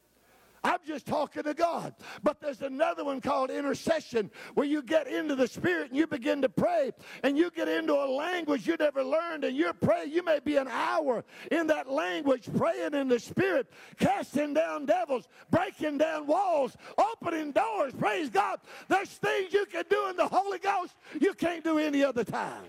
I'm 0.64 0.78
just 0.86 1.06
talking 1.06 1.44
to 1.44 1.54
God. 1.54 1.94
But 2.22 2.40
there's 2.40 2.62
another 2.62 3.04
one 3.04 3.20
called 3.20 3.50
intercession 3.50 4.30
where 4.54 4.66
you 4.66 4.82
get 4.82 5.06
into 5.06 5.34
the 5.34 5.46
Spirit 5.46 5.90
and 5.90 5.96
you 5.96 6.06
begin 6.06 6.42
to 6.42 6.48
pray 6.48 6.92
and 7.22 7.36
you 7.36 7.50
get 7.50 7.68
into 7.68 7.94
a 7.94 8.06
language 8.06 8.66
you 8.66 8.76
never 8.78 9.04
learned 9.04 9.44
and 9.44 9.56
you're 9.56 9.72
praying. 9.72 10.12
You 10.12 10.22
may 10.22 10.40
be 10.40 10.56
an 10.56 10.68
hour 10.68 11.24
in 11.50 11.66
that 11.68 11.90
language 11.90 12.48
praying 12.56 12.94
in 12.94 13.08
the 13.08 13.20
Spirit, 13.20 13.70
casting 13.98 14.54
down 14.54 14.86
devils, 14.86 15.28
breaking 15.50 15.98
down 15.98 16.26
walls, 16.26 16.76
opening 16.98 17.52
doors. 17.52 17.92
Praise 17.92 18.30
God. 18.30 18.60
There's 18.88 19.08
things 19.08 19.52
you 19.52 19.66
can 19.66 19.84
do 19.88 20.08
in 20.08 20.16
the 20.16 20.26
Holy 20.26 20.58
Ghost 20.58 20.94
you 21.20 21.34
can't 21.34 21.62
do 21.62 21.78
any 21.78 22.02
other 22.02 22.24
time. 22.24 22.64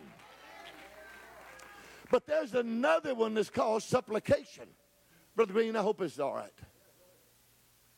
But 2.10 2.26
there's 2.26 2.54
another 2.54 3.14
one 3.16 3.34
that's 3.34 3.50
called 3.50 3.84
supplication. 3.84 4.68
Brother 5.36 5.54
Green, 5.54 5.76
I 5.76 5.82
hope 5.82 6.02
it's 6.02 6.20
all 6.20 6.34
right. 6.34 6.54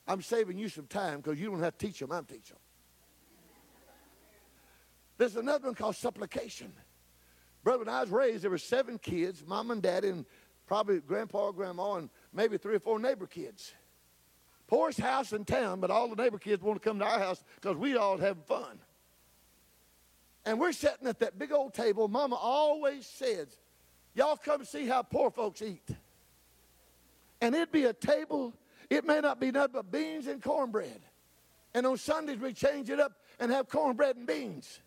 I'm 0.10 0.24
saving 0.24 0.58
you 0.58 0.70
some 0.70 0.88
time 0.88 1.18
because 1.18 1.40
you 1.40 1.52
don't 1.52 1.62
have 1.62 1.78
to 1.78 1.86
teach 1.86 2.00
them, 2.00 2.12
I'm 2.12 2.26
teaching 2.26 2.56
them. 2.56 2.58
There's 5.20 5.36
another 5.36 5.68
one 5.68 5.76
called 5.76 5.96
supplication. 5.96 6.74
Brother, 7.64 7.86
when 7.86 7.94
I 7.94 8.02
was 8.02 8.10
raised, 8.10 8.44
there 8.44 8.50
were 8.50 8.58
seven 8.58 8.98
kids, 8.98 9.44
mom 9.46 9.70
and 9.70 9.84
dad, 9.84 10.04
and 10.04 10.26
probably 10.66 11.00
grandpa 11.00 11.48
or 11.48 11.54
grandma, 11.54 11.96
and 11.96 12.10
maybe 12.34 12.58
three 12.58 12.76
or 12.76 12.80
four 12.80 12.98
neighbor 13.00 13.28
kids. 13.28 13.74
Poorest 14.66 15.00
house 15.00 15.32
in 15.32 15.46
town, 15.46 15.80
but 15.80 15.92
all 15.92 16.08
the 16.08 16.16
neighbor 16.16 16.40
kids 16.40 16.64
want 16.64 16.82
to 16.82 16.90
come 16.90 16.98
to 17.00 17.06
our 17.06 17.20
house 17.20 17.44
because 17.56 17.78
we 17.78 17.96
all 17.96 18.18
having 18.18 18.44
fun. 18.44 18.80
And 20.46 20.60
we're 20.60 20.72
sitting 20.72 21.08
at 21.08 21.20
that 21.20 21.38
big 21.38 21.52
old 21.52 21.76
table. 21.76 22.08
Mama 22.08 22.36
always 22.36 23.06
says, 23.06 23.48
Y'all 24.16 24.38
come 24.38 24.66
see 24.66 24.88
how 24.88 25.04
poor 25.04 25.30
folks 25.30 25.62
eat. 25.62 25.88
And 27.42 27.54
it'd 27.54 27.72
be 27.72 27.86
a 27.86 27.94
table 27.94 28.56
it 28.90 29.06
may 29.06 29.20
not 29.20 29.40
be 29.40 29.52
nothing 29.52 29.74
but 29.74 29.92
beans 29.92 30.28
and 30.28 30.42
cornbread. 30.42 31.02
And 31.74 31.86
on 31.86 31.98
Sundays, 31.98 32.40
we 32.40 32.54
change 32.54 32.90
it 32.90 33.00
up 33.00 33.14
and 33.40 33.52
have 33.52 33.70
cornbread 33.70 34.16
and 34.16 34.26
beans. 34.26 34.80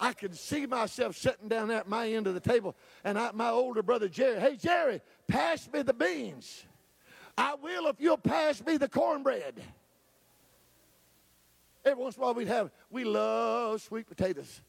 I 0.00 0.12
can 0.12 0.32
see 0.32 0.66
myself 0.66 1.16
sitting 1.16 1.48
down 1.48 1.70
at 1.70 1.88
my 1.88 2.08
end 2.08 2.26
of 2.26 2.34
the 2.34 2.40
table, 2.40 2.74
and 3.04 3.18
I, 3.18 3.30
my 3.32 3.50
older 3.50 3.82
brother 3.82 4.08
Jerry, 4.08 4.40
hey 4.40 4.56
Jerry, 4.56 5.00
pass 5.28 5.68
me 5.72 5.82
the 5.82 5.94
beans. 5.94 6.64
I 7.38 7.54
will 7.54 7.86
if 7.86 7.96
you'll 8.00 8.18
pass 8.18 8.64
me 8.64 8.76
the 8.76 8.88
cornbread. 8.88 9.62
Every 11.84 12.02
once 12.02 12.16
in 12.16 12.22
a 12.22 12.24
while 12.24 12.34
we'd 12.34 12.48
have, 12.48 12.70
we 12.90 13.04
love 13.04 13.82
sweet 13.82 14.06
potatoes. 14.06 14.60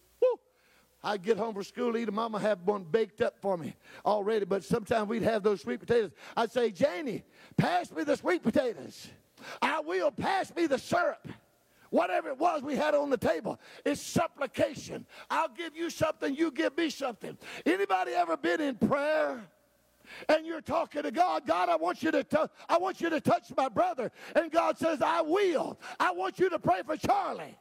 I'd 1.05 1.21
get 1.21 1.37
home 1.37 1.53
from 1.53 1.63
school, 1.63 1.95
eat 1.95 2.05
them. 2.05 2.15
Mama 2.15 2.39
have 2.39 2.61
one 2.63 2.83
baked 2.83 3.21
up 3.21 3.35
for 3.39 3.57
me 3.57 3.75
already, 4.03 4.43
but 4.43 4.63
sometimes 4.63 5.07
we'd 5.07 5.21
have 5.21 5.43
those 5.43 5.61
sweet 5.61 5.79
potatoes. 5.79 6.11
I'd 6.35 6.51
say, 6.51 6.71
Janie, 6.71 7.23
pass 7.57 7.91
me 7.91 8.03
the 8.03 8.17
sweet 8.17 8.41
potatoes. 8.41 9.07
I 9.61 9.81
will 9.81 10.09
pass 10.09 10.53
me 10.55 10.65
the 10.65 10.79
syrup. 10.79 11.27
Whatever 11.91 12.29
it 12.29 12.39
was 12.39 12.63
we 12.63 12.75
had 12.75 12.95
on 12.95 13.11
the 13.11 13.17
table, 13.17 13.59
it's 13.85 14.01
supplication. 14.01 15.05
I'll 15.29 15.49
give 15.49 15.77
you 15.77 15.91
something, 15.91 16.35
you 16.35 16.49
give 16.49 16.75
me 16.75 16.89
something. 16.89 17.37
Anybody 17.67 18.11
ever 18.13 18.35
been 18.35 18.59
in 18.59 18.75
prayer? 18.75 19.47
and 20.29 20.45
you're 20.45 20.61
talking 20.61 21.01
to 21.01 21.11
God, 21.11 21.47
God, 21.47 21.67
I 21.67 21.75
want 21.75 22.03
you 22.03 22.11
to 22.11 22.23
t- 22.23 22.37
I 22.69 22.77
want 22.77 23.01
you 23.01 23.09
to 23.09 23.19
touch 23.19 23.51
my 23.57 23.69
brother. 23.69 24.11
And 24.35 24.51
God 24.51 24.77
says, 24.77 25.01
I 25.01 25.21
will. 25.21 25.79
I 25.99 26.11
want 26.11 26.37
you 26.39 26.49
to 26.49 26.59
pray 26.59 26.81
for 26.85 26.95
Charlie. 26.95 27.57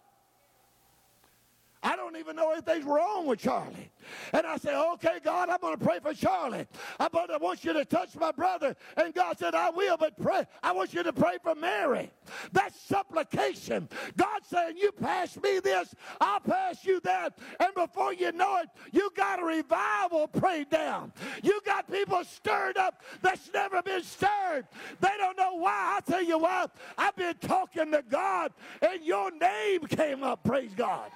I 1.85 1.97
don't 1.97 2.17
even 2.17 2.35
know 2.35 2.51
anything's 2.51 2.87
wrong 2.87 3.27
with 3.27 3.41
Charlie. 3.41 3.91
And 4.33 4.47
I 4.47 4.57
said, 4.57 4.75
okay, 4.95 5.19
God, 5.23 5.51
I'm 5.51 5.61
going 5.61 5.77
to 5.77 5.85
pray 5.85 5.99
for 6.01 6.15
Charlie. 6.15 6.67
I, 6.99 7.09
want 7.39 7.63
you 7.63 7.75
to 7.75 7.85
touch 7.85 8.17
my 8.17 8.33
brother. 8.33 8.75
And 8.97 9.13
God 9.13 9.39
said, 9.39 9.55
I 9.55 9.69
will, 9.69 9.99
but 9.99 10.19
pray. 10.21 10.47
I 10.63 10.73
want 10.73 10.95
you 10.95 11.03
to 11.03 11.13
pray 11.13 11.37
for 11.43 11.55
Mary. 11.55 12.11
That's 12.53 12.81
supplication. 12.81 13.89
God 14.17 14.41
saying, 14.49 14.79
you 14.79 14.93
pass 14.93 15.37
me 15.43 15.61
this, 15.61 15.95
I'll 16.23 16.41
pass 16.41 16.87
you 16.87 17.01
that. 17.01 17.39
And 17.61 17.75
before 17.75 18.15
you 18.15 18.33
know 18.33 18.59
it, 18.63 18.69
you 18.93 19.11
got 19.15 19.43
a 19.43 19.45
revival 19.45 20.29
prayed 20.29 20.71
down. 20.71 21.13
You 21.43 21.61
got 21.67 21.91
people 21.91 22.25
stirred 22.25 22.79
up 22.79 23.03
that's 23.21 23.51
never 23.53 23.83
been 23.83 24.03
stirred. 24.03 24.67
They 25.01 25.13
don't 25.19 25.37
know 25.37 25.57
why. 25.57 25.99
I 25.99 26.11
tell 26.11 26.23
you 26.23 26.39
why. 26.39 26.67
I've 26.97 27.17
been 27.17 27.37
talking 27.43 27.93
to 27.93 28.03
God 28.09 28.53
and 28.81 29.05
your 29.05 29.31
name 29.37 29.81
came 29.81 30.23
up. 30.23 30.45
Praise 30.45 30.73
God. 30.75 31.11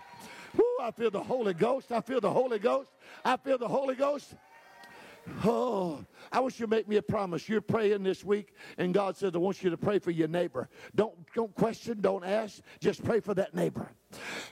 Woo, 0.59 0.64
I 0.83 0.90
feel 0.90 1.11
the 1.11 1.23
Holy 1.23 1.55
Ghost. 1.55 1.92
I 1.92 2.01
feel 2.01 2.21
the 2.21 2.31
Holy 2.31 2.59
Ghost. 2.59 2.90
I 3.25 3.37
feel 3.37 3.59
the 3.59 3.68
Holy 3.68 3.94
Ghost. 3.94 4.35
Oh, 5.44 6.05
I 6.33 6.41
want 6.41 6.59
you 6.59 6.67
to 6.67 6.71
make 6.71 6.88
me 6.88 6.97
a 6.97 7.03
promise. 7.03 7.49
You're 7.49 7.61
praying 7.61 8.03
this 8.03 8.25
week, 8.25 8.55
and 8.77 8.93
God 8.93 9.17
says, 9.17 9.33
I 9.35 9.38
want 9.38 9.62
you 9.62 9.71
to 9.71 9.77
pray 9.77 9.99
for 9.99 10.11
your 10.11 10.29
neighbor. 10.29 10.69
Don't, 10.95 11.14
don't 11.35 11.55
question, 11.55 12.01
don't 12.01 12.25
ask. 12.25 12.61
Just 12.81 13.05
pray 13.05 13.21
for 13.21 13.35
that 13.35 13.55
neighbor. 13.55 13.91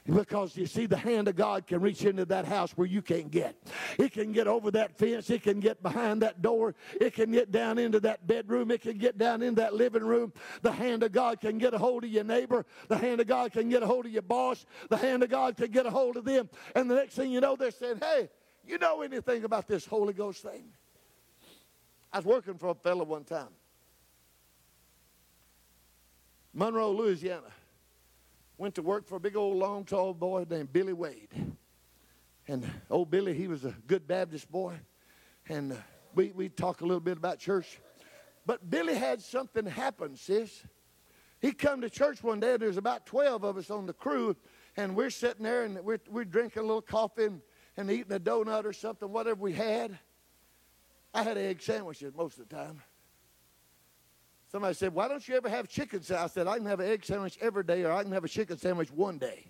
Because 0.04 0.56
you 0.56 0.66
see, 0.66 0.86
the 0.86 0.96
hand 0.96 1.28
of 1.28 1.36
God 1.36 1.66
can 1.66 1.80
reach 1.80 2.04
into 2.04 2.24
that 2.26 2.44
house 2.44 2.72
where 2.72 2.86
you 2.86 3.00
can't 3.00 3.30
get. 3.30 3.56
It 3.98 4.12
can 4.12 4.32
get 4.32 4.46
over 4.46 4.70
that 4.72 4.98
fence. 4.98 5.30
It 5.30 5.42
can 5.42 5.60
get 5.60 5.82
behind 5.82 6.22
that 6.22 6.42
door. 6.42 6.74
It 7.00 7.14
can 7.14 7.32
get 7.32 7.50
down 7.50 7.78
into 7.78 8.00
that 8.00 8.26
bedroom. 8.26 8.70
It 8.70 8.82
can 8.82 8.98
get 8.98 9.16
down 9.16 9.42
in 9.42 9.54
that 9.54 9.74
living 9.74 10.04
room. 10.04 10.32
The 10.62 10.72
hand 10.72 11.02
of 11.02 11.12
God 11.12 11.40
can 11.40 11.58
get 11.58 11.72
a 11.72 11.78
hold 11.78 12.04
of 12.04 12.10
your 12.10 12.24
neighbor. 12.24 12.66
The 12.88 12.98
hand 12.98 13.20
of 13.20 13.26
God 13.26 13.52
can 13.52 13.68
get 13.68 13.82
a 13.82 13.86
hold 13.86 14.06
of 14.06 14.12
your 14.12 14.22
boss. 14.22 14.66
The 14.90 14.96
hand 14.96 15.22
of 15.22 15.30
God 15.30 15.56
can 15.56 15.70
get 15.70 15.86
a 15.86 15.90
hold 15.90 16.16
of 16.16 16.24
them. 16.24 16.50
And 16.74 16.90
the 16.90 16.94
next 16.94 17.14
thing 17.14 17.30
you 17.30 17.40
know, 17.40 17.56
they're 17.56 17.70
saying, 17.70 17.98
hey, 18.00 18.28
you 18.64 18.78
know 18.78 19.02
anything 19.02 19.44
about 19.44 19.68
this 19.68 19.86
Holy 19.86 20.12
Ghost 20.12 20.42
thing? 20.42 20.64
I 22.12 22.18
was 22.18 22.24
working 22.24 22.58
for 22.58 22.68
a 22.68 22.74
fella 22.74 23.04
one 23.04 23.24
time. 23.24 23.48
Monroe, 26.52 26.92
Louisiana. 26.92 27.52
Went 28.58 28.74
to 28.76 28.82
work 28.82 29.06
for 29.06 29.16
a 29.16 29.20
big 29.20 29.36
old 29.36 29.58
long 29.58 29.84
tall 29.84 30.14
boy 30.14 30.46
named 30.48 30.72
Billy 30.72 30.94
Wade. 30.94 31.28
And 32.48 32.68
old 32.88 33.10
Billy, 33.10 33.34
he 33.34 33.48
was 33.48 33.64
a 33.64 33.74
good 33.86 34.06
Baptist 34.06 34.50
boy. 34.50 34.78
And 35.48 35.72
uh, 35.72 35.76
we, 36.14 36.32
we 36.34 36.48
talk 36.48 36.80
a 36.80 36.84
little 36.84 37.00
bit 37.00 37.18
about 37.18 37.38
church. 37.38 37.80
But 38.46 38.70
Billy 38.70 38.94
had 38.94 39.20
something 39.20 39.66
happen, 39.66 40.16
sis. 40.16 40.62
He 41.40 41.52
come 41.52 41.82
to 41.82 41.90
church 41.90 42.22
one 42.22 42.40
day, 42.40 42.56
there's 42.56 42.78
about 42.78 43.04
12 43.04 43.44
of 43.44 43.58
us 43.58 43.70
on 43.70 43.84
the 43.84 43.92
crew, 43.92 44.34
and 44.76 44.96
we're 44.96 45.10
sitting 45.10 45.42
there, 45.44 45.64
and 45.64 45.78
we're, 45.84 46.00
we're 46.08 46.24
drinking 46.24 46.62
a 46.62 46.64
little 46.64 46.80
coffee, 46.80 47.24
and 47.24 47.42
and 47.76 47.90
eating 47.90 48.12
a 48.12 48.20
donut 48.20 48.64
or 48.64 48.72
something, 48.72 49.10
whatever 49.10 49.40
we 49.40 49.52
had. 49.52 49.98
I 51.16 51.22
had 51.22 51.38
egg 51.38 51.62
sandwiches 51.62 52.12
most 52.14 52.38
of 52.38 52.46
the 52.46 52.54
time. 52.54 52.82
Somebody 54.52 54.74
said, 54.74 54.92
Why 54.92 55.08
don't 55.08 55.26
you 55.26 55.34
ever 55.34 55.48
have 55.48 55.66
chicken 55.66 56.02
sandwich? 56.02 56.24
I 56.24 56.26
said, 56.26 56.46
I 56.46 56.58
can 56.58 56.66
have 56.66 56.78
an 56.78 56.90
egg 56.90 57.06
sandwich 57.06 57.38
every 57.40 57.64
day, 57.64 57.84
or 57.84 57.92
I 57.92 58.02
can 58.02 58.12
have 58.12 58.24
a 58.24 58.28
chicken 58.28 58.58
sandwich 58.58 58.90
one 58.90 59.16
day. 59.16 59.46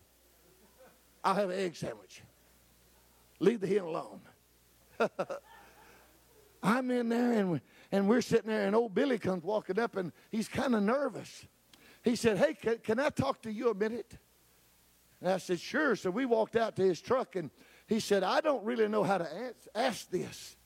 I'll 1.24 1.34
have 1.34 1.50
an 1.50 1.58
egg 1.58 1.74
sandwich. 1.74 2.22
Leave 3.40 3.60
the 3.60 3.66
hen 3.66 3.80
alone. 3.80 4.20
I'm 6.62 6.88
in 6.92 7.08
there, 7.08 7.32
and, 7.32 7.60
and 7.90 8.08
we're 8.08 8.20
sitting 8.20 8.48
there, 8.48 8.68
and 8.68 8.76
old 8.76 8.94
Billy 8.94 9.18
comes 9.18 9.42
walking 9.42 9.80
up, 9.80 9.96
and 9.96 10.12
he's 10.30 10.46
kind 10.46 10.72
of 10.72 10.84
nervous. 10.84 11.46
He 12.04 12.14
said, 12.14 12.38
Hey, 12.38 12.54
can, 12.54 12.78
can 12.78 13.00
I 13.00 13.08
talk 13.08 13.42
to 13.42 13.52
you 13.52 13.70
a 13.70 13.74
minute? 13.74 14.16
And 15.20 15.30
I 15.30 15.38
said, 15.38 15.58
Sure. 15.58 15.96
So 15.96 16.12
we 16.12 16.26
walked 16.26 16.54
out 16.54 16.76
to 16.76 16.82
his 16.82 17.00
truck, 17.00 17.34
and 17.34 17.50
he 17.88 17.98
said, 17.98 18.22
I 18.22 18.40
don't 18.40 18.64
really 18.64 18.86
know 18.86 19.02
how 19.02 19.18
to 19.18 19.28
ask 19.74 20.08
this. 20.10 20.56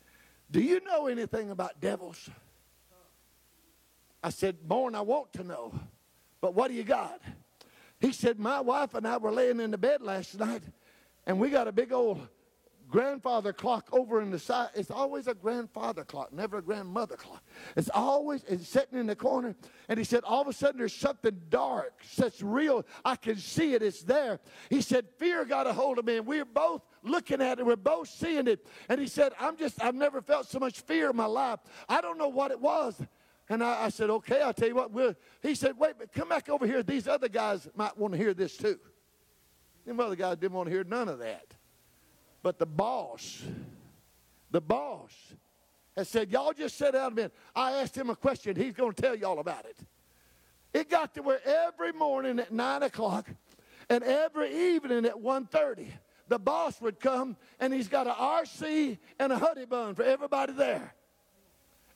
Do 0.50 0.60
you 0.60 0.80
know 0.84 1.06
anything 1.06 1.50
about 1.50 1.80
devils? 1.80 2.28
I 4.22 4.30
said, 4.30 4.56
Born, 4.66 4.94
I 4.94 5.00
want 5.00 5.32
to 5.34 5.44
know. 5.44 5.72
But 6.40 6.54
what 6.54 6.68
do 6.68 6.74
you 6.74 6.82
got? 6.82 7.20
He 8.00 8.12
said, 8.12 8.38
My 8.38 8.60
wife 8.60 8.94
and 8.94 9.06
I 9.06 9.16
were 9.18 9.32
laying 9.32 9.60
in 9.60 9.70
the 9.70 9.78
bed 9.78 10.02
last 10.02 10.38
night, 10.38 10.62
and 11.26 11.38
we 11.38 11.50
got 11.50 11.68
a 11.68 11.72
big 11.72 11.92
old 11.92 12.26
grandfather 12.90 13.52
clock 13.52 13.88
over 13.92 14.20
in 14.20 14.30
the 14.30 14.38
side. 14.38 14.70
It's 14.74 14.90
always 14.90 15.26
a 15.26 15.34
grandfather 15.34 16.04
clock, 16.04 16.32
never 16.32 16.58
a 16.58 16.62
grandmother 16.62 17.16
clock. 17.16 17.42
It's 17.76 17.90
always 17.94 18.44
it's 18.44 18.68
sitting 18.68 18.98
in 18.98 19.06
the 19.06 19.16
corner. 19.16 19.54
And 19.88 19.98
he 19.98 20.04
said, 20.04 20.24
all 20.24 20.42
of 20.42 20.48
a 20.48 20.52
sudden 20.52 20.78
there's 20.78 20.94
something 20.94 21.40
dark, 21.48 21.92
such 22.02 22.42
real. 22.42 22.84
I 23.04 23.16
can 23.16 23.36
see 23.36 23.74
it. 23.74 23.82
It's 23.82 24.02
there. 24.02 24.40
He 24.68 24.82
said, 24.82 25.06
fear 25.18 25.44
got 25.44 25.66
a 25.66 25.72
hold 25.72 25.98
of 25.98 26.04
me, 26.04 26.16
and 26.16 26.26
we're 26.26 26.44
both 26.44 26.82
looking 27.02 27.40
at 27.40 27.58
it. 27.58 27.66
We're 27.66 27.76
both 27.76 28.08
seeing 28.08 28.46
it. 28.48 28.66
And 28.88 29.00
he 29.00 29.06
said, 29.06 29.32
I'm 29.40 29.56
just, 29.56 29.82
I've 29.82 29.94
never 29.94 30.20
felt 30.20 30.48
so 30.48 30.58
much 30.58 30.80
fear 30.80 31.10
in 31.10 31.16
my 31.16 31.26
life. 31.26 31.60
I 31.88 32.00
don't 32.00 32.18
know 32.18 32.28
what 32.28 32.50
it 32.50 32.60
was. 32.60 33.00
And 33.48 33.64
I, 33.64 33.84
I 33.84 33.88
said, 33.88 34.10
okay, 34.10 34.42
I'll 34.42 34.54
tell 34.54 34.68
you 34.68 34.74
what. 34.74 34.90
We'll, 34.90 35.14
he 35.42 35.54
said, 35.54 35.78
wait, 35.78 35.94
but 35.98 36.12
come 36.12 36.28
back 36.28 36.48
over 36.48 36.66
here. 36.66 36.82
These 36.82 37.08
other 37.08 37.28
guys 37.28 37.68
might 37.74 37.96
want 37.96 38.12
to 38.12 38.18
hear 38.18 38.34
this 38.34 38.56
too. 38.56 38.78
Them 39.86 39.98
other 39.98 40.16
guys 40.16 40.36
didn't 40.36 40.52
want 40.52 40.68
to 40.68 40.74
hear 40.74 40.84
none 40.84 41.08
of 41.08 41.18
that. 41.20 41.54
But 42.42 42.58
the 42.58 42.66
boss, 42.66 43.42
the 44.50 44.60
boss, 44.60 45.12
and 45.96 46.06
said, 46.06 46.30
Y'all 46.30 46.52
just 46.52 46.78
sit 46.78 46.92
down 46.92 47.12
a 47.12 47.14
minute. 47.14 47.34
I 47.54 47.72
asked 47.72 47.96
him 47.96 48.10
a 48.10 48.16
question. 48.16 48.56
He's 48.56 48.74
going 48.74 48.92
to 48.92 49.02
tell 49.02 49.14
you 49.14 49.26
all 49.26 49.38
about 49.38 49.66
it. 49.66 49.76
It 50.72 50.88
got 50.88 51.14
to 51.14 51.22
where 51.22 51.40
every 51.46 51.92
morning 51.92 52.38
at 52.38 52.52
9 52.52 52.82
o'clock 52.84 53.28
and 53.88 54.04
every 54.04 54.74
evening 54.74 55.04
at 55.04 55.16
1.30, 55.16 55.88
the 56.28 56.38
boss 56.38 56.80
would 56.80 57.00
come 57.00 57.36
and 57.58 57.74
he's 57.74 57.88
got 57.88 58.06
an 58.06 58.14
RC 58.14 58.98
and 59.18 59.32
a 59.32 59.38
honey 59.38 59.66
bun 59.66 59.94
for 59.94 60.04
everybody 60.04 60.52
there. 60.52 60.94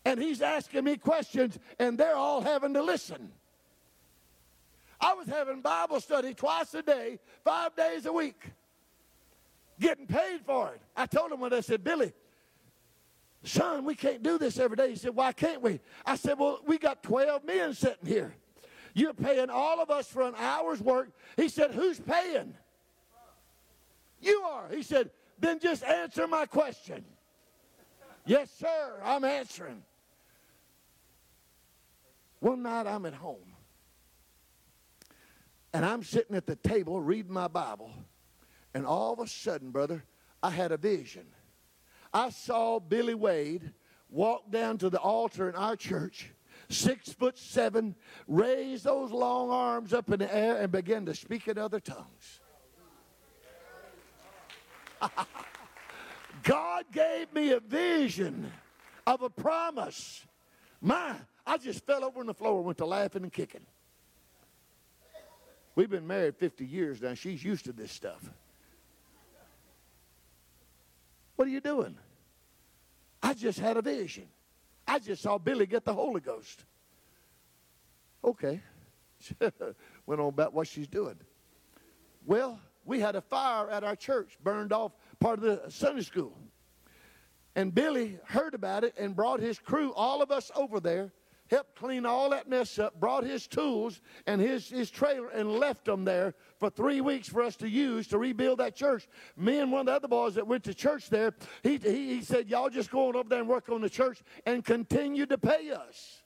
And 0.04 0.20
he's 0.20 0.42
asking 0.42 0.84
me 0.84 0.96
questions 0.96 1.58
and 1.78 1.96
they're 1.96 2.16
all 2.16 2.40
having 2.40 2.74
to 2.74 2.82
listen. 2.82 3.30
I 5.00 5.14
was 5.14 5.28
having 5.28 5.60
Bible 5.60 6.00
study 6.00 6.34
twice 6.34 6.74
a 6.74 6.82
day, 6.82 7.20
five 7.44 7.76
days 7.76 8.06
a 8.06 8.12
week, 8.12 8.42
getting 9.80 10.06
paid 10.06 10.40
for 10.44 10.72
it. 10.72 10.80
I 10.96 11.06
told 11.06 11.32
him 11.32 11.40
when 11.40 11.52
I 11.52 11.60
said, 11.60 11.82
Billy, 11.84 12.12
son, 13.42 13.84
we 13.84 13.94
can't 13.94 14.22
do 14.22 14.38
this 14.38 14.58
every 14.58 14.76
day. 14.76 14.90
He 14.90 14.96
said, 14.96 15.14
why 15.14 15.32
can't 15.32 15.62
we? 15.62 15.80
I 16.04 16.16
said, 16.16 16.38
well, 16.38 16.60
we 16.66 16.78
got 16.78 17.02
12 17.02 17.44
men 17.44 17.74
sitting 17.74 18.06
here. 18.06 18.34
You're 18.94 19.14
paying 19.14 19.50
all 19.50 19.80
of 19.80 19.90
us 19.90 20.06
for 20.06 20.22
an 20.22 20.34
hour's 20.38 20.80
work. 20.80 21.10
He 21.36 21.48
said, 21.48 21.72
who's 21.72 21.98
paying? 21.98 22.54
You 24.20 24.42
are. 24.42 24.68
He 24.70 24.82
said, 24.82 25.10
then 25.38 25.58
just 25.58 25.84
answer 25.84 26.26
my 26.26 26.46
question. 26.46 27.04
yes, 28.24 28.50
sir, 28.58 29.00
I'm 29.02 29.24
answering. 29.24 29.82
One 32.40 32.62
night 32.62 32.86
I'm 32.86 33.04
at 33.06 33.14
home. 33.14 33.54
And 35.72 35.84
I'm 35.84 36.04
sitting 36.04 36.36
at 36.36 36.46
the 36.46 36.56
table 36.56 37.00
reading 37.00 37.32
my 37.32 37.48
Bible. 37.48 37.90
And 38.74 38.84
all 38.84 39.12
of 39.12 39.20
a 39.20 39.26
sudden, 39.26 39.70
brother, 39.70 40.04
I 40.42 40.50
had 40.50 40.72
a 40.72 40.76
vision. 40.76 41.26
I 42.12 42.30
saw 42.30 42.80
Billy 42.80 43.14
Wade 43.14 43.72
walk 44.10 44.50
down 44.50 44.78
to 44.78 44.90
the 44.90 44.98
altar 44.98 45.48
in 45.48 45.54
our 45.54 45.76
church, 45.76 46.32
six 46.68 47.12
foot 47.12 47.38
seven, 47.38 47.94
raise 48.26 48.82
those 48.82 49.10
long 49.10 49.50
arms 49.50 49.92
up 49.92 50.10
in 50.10 50.18
the 50.18 50.34
air 50.34 50.56
and 50.56 50.70
begin 50.70 51.06
to 51.06 51.14
speak 51.14 51.48
in 51.48 51.56
other 51.56 51.80
tongues. 51.80 52.40
God 56.42 56.84
gave 56.92 57.32
me 57.32 57.52
a 57.52 57.60
vision 57.60 58.50
of 59.06 59.22
a 59.22 59.30
promise. 59.30 60.24
My, 60.80 61.14
I 61.46 61.58
just 61.58 61.86
fell 61.86 62.04
over 62.04 62.20
on 62.20 62.26
the 62.26 62.34
floor 62.34 62.56
and 62.56 62.66
went 62.66 62.78
to 62.78 62.86
laughing 62.86 63.22
and 63.22 63.32
kicking. 63.32 63.66
We've 65.74 65.90
been 65.90 66.06
married 66.06 66.36
50 66.36 66.64
years 66.64 67.00
now. 67.02 67.14
She's 67.14 67.42
used 67.42 67.64
to 67.64 67.72
this 67.72 67.90
stuff. 67.90 68.30
What 71.36 71.48
are 71.48 71.50
you 71.50 71.60
doing? 71.60 71.96
I 73.22 73.34
just 73.34 73.58
had 73.58 73.76
a 73.76 73.82
vision. 73.82 74.28
I 74.86 74.98
just 74.98 75.22
saw 75.22 75.38
Billy 75.38 75.66
get 75.66 75.84
the 75.84 75.94
Holy 75.94 76.20
Ghost. 76.20 76.64
Okay. 78.22 78.60
Went 80.06 80.20
on 80.20 80.28
about 80.28 80.52
what 80.52 80.68
she's 80.68 80.86
doing. 80.86 81.16
Well, 82.26 82.60
we 82.84 83.00
had 83.00 83.16
a 83.16 83.20
fire 83.20 83.70
at 83.70 83.82
our 83.84 83.96
church, 83.96 84.38
burned 84.42 84.72
off 84.72 84.92
part 85.20 85.38
of 85.38 85.44
the 85.44 85.70
Sunday 85.70 86.02
school. 86.02 86.36
And 87.56 87.74
Billy 87.74 88.18
heard 88.26 88.54
about 88.54 88.84
it 88.84 88.94
and 88.98 89.14
brought 89.14 89.40
his 89.40 89.58
crew, 89.58 89.92
all 89.94 90.22
of 90.22 90.30
us 90.30 90.50
over 90.54 90.80
there, 90.80 91.12
helped 91.50 91.76
clean 91.76 92.06
all 92.06 92.30
that 92.30 92.48
mess 92.48 92.78
up, 92.78 92.98
brought 92.98 93.24
his 93.24 93.46
tools 93.46 94.00
and 94.26 94.40
his, 94.40 94.68
his 94.68 94.90
trailer 94.90 95.28
and 95.28 95.50
left 95.52 95.84
them 95.84 96.04
there 96.04 96.34
for 96.58 96.70
three 96.70 97.00
weeks 97.00 97.28
for 97.28 97.42
us 97.42 97.56
to 97.56 97.68
use 97.68 98.06
to 98.08 98.18
rebuild 98.18 98.58
that 98.58 98.74
church. 98.74 99.06
Me 99.36 99.58
and 99.58 99.70
one 99.70 99.80
of 99.80 99.86
the 99.86 99.92
other 99.92 100.08
boys 100.08 100.34
that 100.34 100.46
went 100.46 100.64
to 100.64 100.74
church 100.74 101.10
there, 101.10 101.34
he, 101.62 101.76
he, 101.76 102.14
he 102.14 102.22
said, 102.22 102.48
Y'all 102.48 102.70
just 102.70 102.90
go 102.90 103.08
on 103.08 103.16
over 103.16 103.28
there 103.28 103.40
and 103.40 103.48
work 103.48 103.68
on 103.68 103.80
the 103.80 103.90
church 103.90 104.22
and 104.46 104.64
continue 104.64 105.26
to 105.26 105.38
pay 105.38 105.70
us 105.70 106.22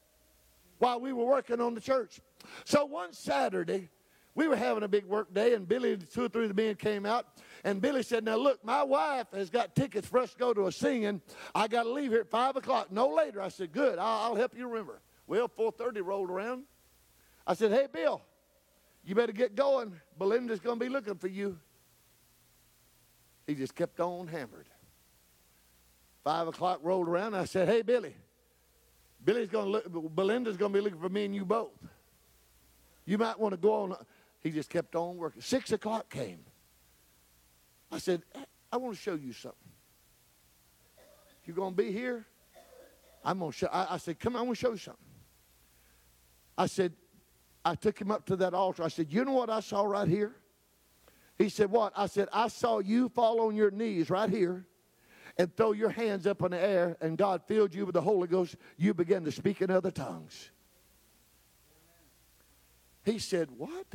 while 0.79 1.01
we 1.01 1.13
were 1.13 1.25
working 1.25 1.61
on 1.61 1.75
the 1.75 1.81
church. 1.81 2.21
So 2.65 2.85
one 2.85 3.13
Saturday, 3.13 3.89
we 4.35 4.47
were 4.47 4.57
having 4.57 4.85
a 4.85 4.89
big 4.89 5.05
work 5.05 5.35
day, 5.35 5.55
and 5.55 5.67
Billy, 5.67 5.97
two 5.97 6.27
or 6.27 6.29
three 6.29 6.45
of 6.45 6.55
the 6.55 6.63
men 6.63 6.77
came 6.77 7.05
out, 7.05 7.27
and 7.65 7.81
Billy 7.81 8.05
said, 8.05 8.25
Now 8.25 8.37
look, 8.37 8.65
my 8.65 8.85
wife 8.85 9.27
has 9.33 9.51
got 9.51 9.75
tickets 9.75 10.07
for 10.07 10.21
us 10.21 10.33
to 10.33 10.39
go 10.39 10.55
to 10.55 10.69
a 10.69 10.73
singing. 10.73 11.21
I 11.57 11.67
got 11.67 11.83
to 11.83 11.91
leave 11.91 12.13
here 12.13 12.21
at 12.21 12.31
5 12.31 12.55
o'clock, 12.55 12.93
no 12.93 13.09
later. 13.09 13.43
I 13.43 13.49
said, 13.49 13.73
Good, 13.73 13.99
I'll, 13.99 14.31
I'll 14.31 14.35
help 14.37 14.57
you 14.57 14.69
remember. 14.69 15.01
Well, 15.29 15.49
4.30 15.49 16.05
rolled 16.05 16.31
around. 16.31 16.65
I 17.47 17.55
said, 17.55 17.71
hey, 17.71 17.87
Bill, 17.93 18.23
you 19.05 19.15
better 19.15 19.33
get 19.33 19.55
going. 19.55 19.93
Belinda's 20.19 20.59
going 20.59 20.79
to 20.79 20.85
be 20.85 20.89
looking 20.89 21.17
for 21.17 21.29
you. 21.29 21.59
He 23.47 23.55
just 23.55 23.75
kept 23.75 24.01
on 24.01 24.27
hammered. 24.27 24.67
Five 26.25 26.49
o'clock 26.49 26.81
rolled 26.83 27.09
around. 27.09 27.35
I 27.35 27.45
said, 27.45 27.69
hey, 27.69 27.83
Billy, 27.83 28.17
Billy's 29.23 29.51
going 29.51 29.67
to 29.67 29.71
look, 29.71 30.15
Belinda's 30.15 30.57
going 30.57 30.73
to 30.73 30.79
be 30.79 30.83
looking 30.83 31.01
for 31.01 31.09
me 31.09 31.27
and 31.27 31.35
you 31.35 31.45
both. 31.45 31.73
You 33.05 33.19
might 33.19 33.39
want 33.39 33.53
to 33.53 33.59
go 33.59 33.75
on. 33.83 33.97
He 34.41 34.51
just 34.51 34.71
kept 34.71 34.95
on 34.95 35.19
working. 35.19 35.43
Six 35.43 35.73
o'clock 35.73 36.09
came. 36.11 36.41
I 37.93 37.99
said, 37.99 38.23
I 38.73 38.77
want 38.79 38.97
to 38.97 39.01
show 39.01 39.15
you 39.15 39.33
something. 39.33 39.59
You're 41.45 41.57
going 41.57 41.75
to 41.75 41.83
be 41.83 41.91
here, 41.93 42.27
I'm 43.25 43.39
going 43.39 43.53
to 43.53 43.57
show. 43.57 43.69
I, 43.69 43.95
I 43.95 43.97
said, 43.97 44.21
come 44.21 44.37
on, 44.37 44.41
I 44.41 44.43
want 44.45 44.59
to 44.59 44.61
show 44.61 44.73
you 44.73 44.77
something. 44.77 45.08
I 46.59 46.67
said, 46.67 46.93
I 47.65 47.77
took 47.77 47.99
him 47.99 48.11
up 48.11 48.27
to 48.27 48.37
that 48.37 48.53
altar. 48.53 48.83
I 48.83 48.89
said, 48.89 49.13
You 49.13 49.25
know 49.25 49.33
what 49.33 49.49
I 49.49 49.61
saw 49.61 49.83
right 49.85 50.09
here? 50.09 50.35
He 51.39 51.49
said, 51.49 51.71
What? 51.71 51.93
I 51.97 52.07
said, 52.07 52.29
I 52.33 52.49
saw 52.49 52.81
you 52.81 53.09
fall 53.09 53.41
on 53.43 53.55
your 53.55 53.71
knees 53.71 54.11
right 54.11 54.29
here 54.29 54.67
and 55.39 55.57
throw 55.57 55.71
your 55.71 55.91
hands 55.91 56.27
up 56.27 56.43
in 56.43 56.51
the 56.51 56.61
air, 56.61 56.97
and 57.01 57.17
God 57.17 57.43
filled 57.47 57.73
you 57.73 57.87
with 57.87 57.93
the 57.93 58.01
Holy 58.01 58.27
Ghost. 58.27 58.57
You 58.77 58.93
began 58.93 59.25
to 59.25 59.31
speak 59.31 59.63
in 59.63 59.71
other 59.71 59.93
tongues. 59.93 60.51
He 63.05 63.21
said, 63.21 63.49
What? 63.57 63.87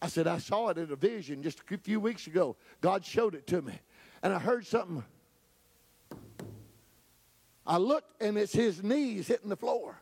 I 0.00 0.06
said, 0.06 0.28
I 0.28 0.38
saw 0.38 0.68
it 0.68 0.78
in 0.78 0.92
a 0.92 0.96
vision 0.96 1.42
just 1.42 1.60
a 1.68 1.78
few 1.78 1.98
weeks 1.98 2.28
ago. 2.28 2.56
God 2.80 3.04
showed 3.04 3.34
it 3.34 3.48
to 3.48 3.62
me. 3.62 3.80
And 4.22 4.32
I 4.32 4.38
heard 4.38 4.64
something. 4.64 5.02
I 7.66 7.78
looked, 7.78 8.22
and 8.22 8.38
it's 8.38 8.52
his 8.52 8.82
knees 8.82 9.26
hitting 9.26 9.48
the 9.48 9.56
floor 9.56 10.00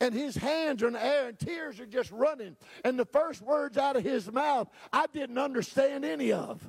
and 0.00 0.14
his 0.14 0.36
hands 0.36 0.82
are 0.82 0.88
in 0.88 0.92
the 0.92 1.04
air 1.04 1.28
and 1.28 1.38
tears 1.38 1.80
are 1.80 1.86
just 1.86 2.10
running. 2.10 2.56
And 2.84 2.98
the 2.98 3.04
first 3.04 3.42
words 3.42 3.76
out 3.76 3.96
of 3.96 4.04
his 4.04 4.30
mouth, 4.30 4.68
I 4.92 5.06
didn't 5.12 5.38
understand 5.38 6.04
any 6.04 6.32
of. 6.32 6.60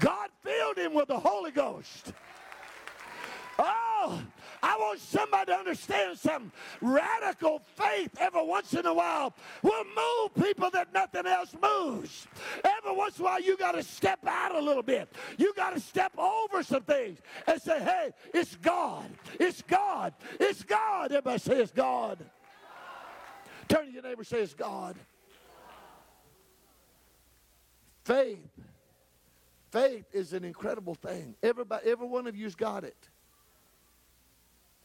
God 0.00 0.28
filled 0.42 0.76
him 0.76 0.92
with 0.92 1.08
the 1.08 1.18
Holy 1.18 1.50
Ghost. 1.50 2.12
Oh, 3.58 4.22
I 4.64 4.78
want 4.78 4.98
somebody 4.98 5.52
to 5.52 5.58
understand 5.58 6.18
something. 6.18 6.50
Radical 6.80 7.60
faith 7.76 8.10
every 8.18 8.46
once 8.46 8.72
in 8.72 8.86
a 8.86 8.94
while 8.94 9.34
will 9.62 9.84
move 9.84 10.46
people 10.46 10.70
that 10.70 10.90
nothing 10.94 11.26
else 11.26 11.54
moves. 11.62 12.26
Every 12.64 12.96
once 12.96 13.18
in 13.18 13.26
a 13.26 13.28
while, 13.28 13.42
you 13.42 13.58
got 13.58 13.72
to 13.72 13.82
step 13.82 14.20
out 14.26 14.54
a 14.54 14.60
little 14.60 14.82
bit. 14.82 15.14
You 15.36 15.52
got 15.52 15.74
to 15.74 15.80
step 15.80 16.16
over 16.16 16.62
some 16.62 16.82
things 16.82 17.18
and 17.46 17.60
say, 17.60 17.78
hey, 17.78 18.12
it's 18.32 18.56
God. 18.56 19.04
It's 19.38 19.60
God. 19.60 20.14
It's 20.40 20.62
God. 20.62 21.12
Everybody 21.12 21.38
say 21.40 21.60
it's 21.60 21.70
God. 21.72 22.24
Turn 23.68 23.84
to 23.84 23.92
your 23.92 24.02
neighbor 24.02 24.24
say 24.24 24.40
it's 24.40 24.54
God. 24.54 24.96
Faith. 28.04 28.48
Faith 29.70 30.06
is 30.14 30.32
an 30.32 30.42
incredible 30.42 30.94
thing. 30.94 31.34
Everybody, 31.42 31.90
every 31.90 32.06
one 32.06 32.26
of 32.26 32.34
you's 32.34 32.54
got 32.54 32.84
it. 32.84 33.10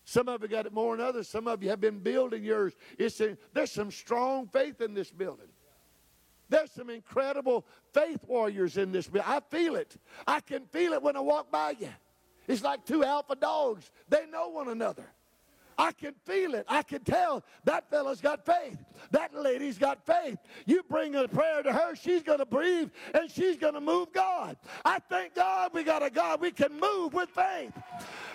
Some 0.10 0.28
of 0.28 0.42
you 0.42 0.48
got 0.48 0.66
it 0.66 0.74
more 0.74 0.98
than 0.98 1.06
others. 1.06 1.28
Some 1.28 1.48
of 1.48 1.62
you 1.62 1.70
have 1.70 1.80
been 1.80 2.00
building 2.00 2.44
yours. 2.44 2.74
It's 2.98 3.22
there's 3.54 3.72
some 3.72 3.92
strong 3.92 4.48
faith 4.48 4.82
in 4.82 4.96
this 4.96 5.12
building. 5.12 5.50
There's 6.50 6.72
some 6.72 6.90
incredible 6.90 7.64
faith 7.94 8.20
warriors 8.26 8.78
in 8.78 8.92
this 8.92 9.08
building. 9.08 9.30
I 9.32 9.40
feel 9.52 9.76
it. 9.76 9.96
I 10.26 10.40
can 10.40 10.66
feel 10.66 10.94
it 10.94 11.04
when 11.04 11.16
I 11.16 11.20
walk 11.20 11.52
by 11.52 11.76
you. 11.80 11.90
It's 12.48 12.64
like 12.64 12.86
two 12.86 13.04
alpha 13.04 13.36
dogs. 13.36 13.92
They 14.10 14.26
know 14.26 14.48
one 14.48 14.70
another. 14.70 15.06
I 15.80 15.94
can 15.94 16.14
feel 16.26 16.56
it. 16.56 16.66
I 16.68 16.84
can 16.84 17.02
tell 17.06 17.42
that 17.64 17.90
fella's 17.90 18.20
got 18.20 18.46
faith. 18.46 18.78
That 19.12 19.34
lady's 19.34 19.78
got 19.78 20.06
faith. 20.06 20.38
You 20.66 20.84
bring 20.84 21.16
a 21.16 21.26
prayer 21.26 21.64
to 21.64 21.72
her, 21.72 21.96
she's 21.96 22.22
going 22.22 22.40
to 22.40 22.46
breathe 22.46 22.90
and 23.14 23.32
she's 23.32 23.56
going 23.56 23.76
to 23.76 23.82
move 23.82 24.12
God. 24.12 24.58
I 24.84 25.00
thank 25.00 25.36
God 25.36 25.72
we 25.74 25.86
got 25.86 26.04
a 26.04 26.10
God 26.10 26.42
we 26.42 26.52
can 26.52 26.78
move 26.78 27.14
with 27.14 27.30
faith. 27.30 27.72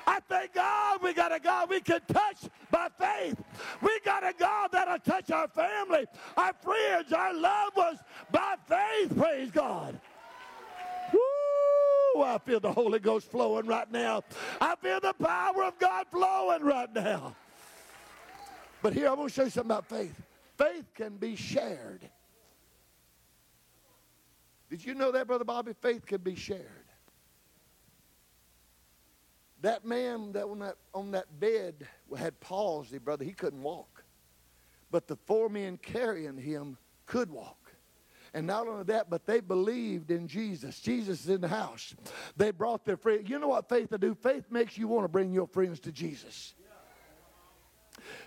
I 0.07 0.21
thank 0.27 0.55
God 0.55 1.03
we 1.03 1.13
got 1.13 1.35
a 1.35 1.39
God 1.39 1.69
we 1.69 1.81
can 1.81 2.01
touch 2.09 2.49
by 2.71 2.89
faith. 2.99 3.39
We 3.83 4.01
got 4.07 4.25
a 4.25 4.33
God 4.33 4.71
that'll 4.73 4.99
touch 5.01 5.31
our 5.31 5.49
family, 5.49 6.07
our 6.39 6.55
friends, 6.55 7.13
our 7.13 7.35
loved 7.35 7.77
ones 7.77 7.99
by 8.33 8.55
faith. 8.67 9.19
Praise 9.19 9.51
God. 9.51 10.01
Woo! 11.13 11.44
Oh, 12.15 12.23
I 12.23 12.39
feel 12.39 12.61
the 12.61 12.73
Holy 12.73 13.01
Ghost 13.01 13.29
flowing 13.31 13.67
right 13.67 13.91
now. 13.91 14.23
I 14.61 14.77
feel 14.77 15.01
the 15.01 15.15
power 15.15 15.65
of 15.65 15.79
God 15.81 16.07
flowing 16.11 16.63
right 16.63 16.93
now. 16.95 17.35
But 18.83 18.93
here, 18.93 19.09
I 19.09 19.15
want 19.15 19.31
to 19.31 19.35
show 19.35 19.45
you 19.45 19.51
something 19.51 19.71
about 19.71 19.89
faith. 19.89 20.15
Faith 20.57 20.95
can 20.95 21.17
be 21.17 21.35
shared. 21.35 22.09
Did 24.71 24.85
you 24.85 24.95
know 24.95 25.11
that, 25.11 25.27
Brother 25.27 25.45
Bobby? 25.45 25.73
Faith 25.81 26.07
can 26.07 26.21
be 26.21 26.37
shared. 26.37 26.85
That 29.63 29.85
man 29.85 30.33
that 30.33 30.45
on 30.45 30.59
that 30.59 30.77
on 30.93 31.11
that 31.13 31.41
bed 31.41 31.89
had 32.17 32.39
palsy, 32.39 32.99
brother. 32.99 33.25
He 33.25 33.33
couldn't 33.33 33.63
walk, 33.63 34.05
but 34.91 35.09
the 35.09 35.17
four 35.17 35.49
men 35.49 35.79
carrying 35.79 36.37
him 36.37 36.77
could 37.07 37.31
walk. 37.31 37.64
And 38.35 38.49
not 38.49 38.67
only 38.67 38.83
that, 38.85 39.09
but 39.09 39.27
they 39.27 39.41
believed 39.41 40.11
in 40.11 40.27
Jesus. 40.27 40.81
Jesus 40.81 41.21
is 41.21 41.31
in 41.31 41.41
the 41.41 41.49
house. 41.49 41.95
They 42.37 42.51
brought 42.51 42.85
their 42.85 42.97
friends. 42.97 43.31
You 43.31 43.39
know 43.39 43.49
what 43.49 43.69
faith 43.69 43.93
will 43.93 43.99
do? 43.99 44.15
Faith 44.15 44.47
makes 44.51 44.77
you 44.77 44.89
want 44.89 45.05
to 45.05 45.09
bring 45.09 45.33
your 45.33 45.47
friends 45.47 45.79
to 45.81 45.93
Jesus. 45.93 46.55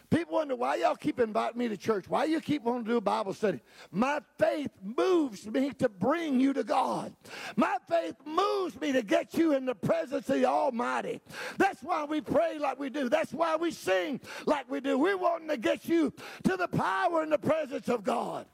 People 0.10 0.36
wonder 0.36 0.55
why 0.55 0.76
y'all 0.76 0.95
keep 0.95 1.20
inviting 1.20 1.58
me 1.58 1.68
to 1.68 1.76
church. 1.76 2.08
Why 2.08 2.24
you 2.24 2.39
keep 2.39 2.64
wanting 2.64 2.86
to 2.86 2.91
do 2.91 2.97
a 2.97 3.01
Bible 3.01 3.34
study? 3.34 3.60
My 3.91 4.22
faith 4.38 4.72
moves 4.82 5.45
me 5.45 5.72
to 5.74 5.89
bring 5.89 6.39
you 6.39 6.53
to 6.53 6.64
God. 6.64 7.14
My 7.58 7.76
faith 7.89 8.16
moves 8.26 8.80
me 8.80 8.93
to 8.93 9.01
get 9.01 9.34
you 9.34 9.53
in 9.53 9.66
the 9.66 9.76
presence 9.76 10.30
of 10.30 10.36
the 10.36 10.45
Almighty. 10.45 11.20
That's 11.58 11.84
why 11.84 12.05
we 12.05 12.22
pray 12.22 12.58
like 12.58 12.80
we 12.80 12.89
do. 12.89 13.10
That's 13.10 13.34
why 13.34 13.58
we 13.58 13.72
sing 13.72 14.22
like 14.45 14.72
we 14.72 14.80
do. 14.80 14.97
We're 14.97 15.18
wanting 15.18 15.49
to 15.49 15.58
get 15.58 15.89
you 15.89 16.14
to 16.45 16.55
the 16.55 16.70
power 16.70 17.22
and 17.22 17.32
the 17.32 17.38
presence 17.38 17.89
of 17.89 18.05
God. 18.05 18.45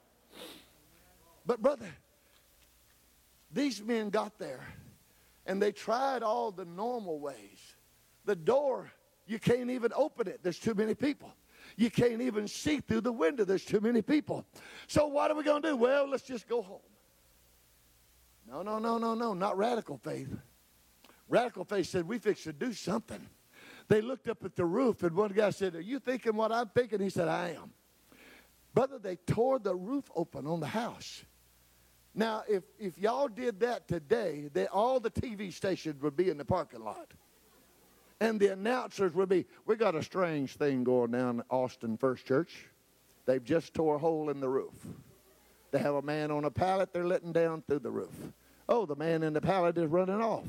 But, 1.46 1.62
brother, 1.62 1.90
these 3.52 3.82
men 3.82 4.10
got 4.10 4.38
there 4.38 4.66
and 5.46 5.62
they 5.62 5.72
tried 5.72 6.24
all 6.24 6.52
the 6.52 6.66
normal 6.66 7.20
ways. 7.20 7.76
The 8.26 8.36
door, 8.36 8.92
you 9.28 9.40
can't 9.40 9.70
even 9.70 9.92
open 9.96 10.28
it, 10.28 10.40
there's 10.44 10.60
too 10.60 10.74
many 10.74 10.96
people. 10.96 11.34
You 11.76 11.90
can't 11.90 12.22
even 12.22 12.48
see 12.48 12.80
through 12.80 13.02
the 13.02 13.12
window, 13.12 13.46
there's 13.46 13.66
too 13.66 13.80
many 13.80 14.02
people. 14.02 14.46
So, 14.88 15.08
what 15.08 15.32
are 15.32 15.36
we 15.36 15.44
going 15.44 15.62
to 15.62 15.70
do? 15.70 15.76
Well, 15.76 16.10
let's 16.10 16.24
just 16.24 16.48
go 16.48 16.62
home. 16.62 16.80
No, 18.48 18.62
no, 18.62 18.80
no, 18.80 18.98
no, 18.98 19.16
no, 19.16 19.34
not 19.34 19.58
radical 19.58 19.98
faith. 19.98 20.30
Radical 21.30 21.64
faith 21.64 21.88
said, 21.88 22.08
We 22.08 22.20
fix 22.20 22.44
to 22.44 22.54
do 22.54 22.74
something. 22.74 23.28
They 23.88 24.02
looked 24.02 24.28
up 24.28 24.44
at 24.46 24.56
the 24.56 24.66
roof, 24.66 25.04
and 25.04 25.16
one 25.16 25.32
guy 25.32 25.50
said, 25.50 25.76
Are 25.76 25.82
you 25.82 26.00
thinking 26.00 26.36
what 26.36 26.52
I'm 26.52 26.70
thinking? 26.70 27.00
He 27.00 27.10
said, 27.10 27.28
I 27.28 27.50
am. 27.52 27.72
Brother, 28.74 29.00
they 29.00 29.16
tore 29.16 29.60
the 29.60 29.76
roof 29.76 30.10
open 30.16 30.48
on 30.48 30.60
the 30.60 30.68
house. 30.68 31.24
Now, 32.16 32.44
if, 32.48 32.64
if 32.80 32.98
y'all 32.98 33.28
did 33.28 33.60
that 33.62 33.88
today, 33.88 34.50
they, 34.54 34.68
all 34.68 35.00
the 35.00 35.10
TV 35.10 35.52
stations 35.52 36.02
would 36.02 36.16
be 36.16 36.30
in 36.30 36.38
the 36.38 36.46
parking 36.46 36.84
lot. 36.84 37.12
And 38.20 38.40
the 38.40 38.54
announcers 38.54 39.14
would 39.14 39.30
be, 39.30 39.46
we 39.66 39.76
got 39.76 39.96
a 39.96 40.04
strange 40.04 40.56
thing 40.56 40.84
going 40.84 41.12
down 41.12 41.40
at 41.40 41.46
Austin 41.50 41.98
First 41.98 42.26
Church. 42.26 42.68
They've 43.26 43.44
just 43.44 43.74
tore 43.74 43.96
a 43.96 44.00
hole 44.00 44.30
in 44.30 44.40
the 44.40 44.50
roof. 44.50 44.74
They 45.72 45.80
have 45.80 45.96
a 45.96 46.02
man 46.02 46.30
on 46.30 46.46
a 46.46 46.52
pallet 46.52 46.94
they're 46.94 47.06
letting 47.06 47.32
down 47.32 47.64
through 47.68 47.80
the 47.80 47.92
roof. 47.92 48.16
Oh, 48.70 48.86
the 48.86 48.96
man 48.96 49.24
in 49.24 49.34
the 49.34 49.42
pallet 49.42 49.78
is 49.78 49.90
running 49.90 50.22
off. 50.22 50.46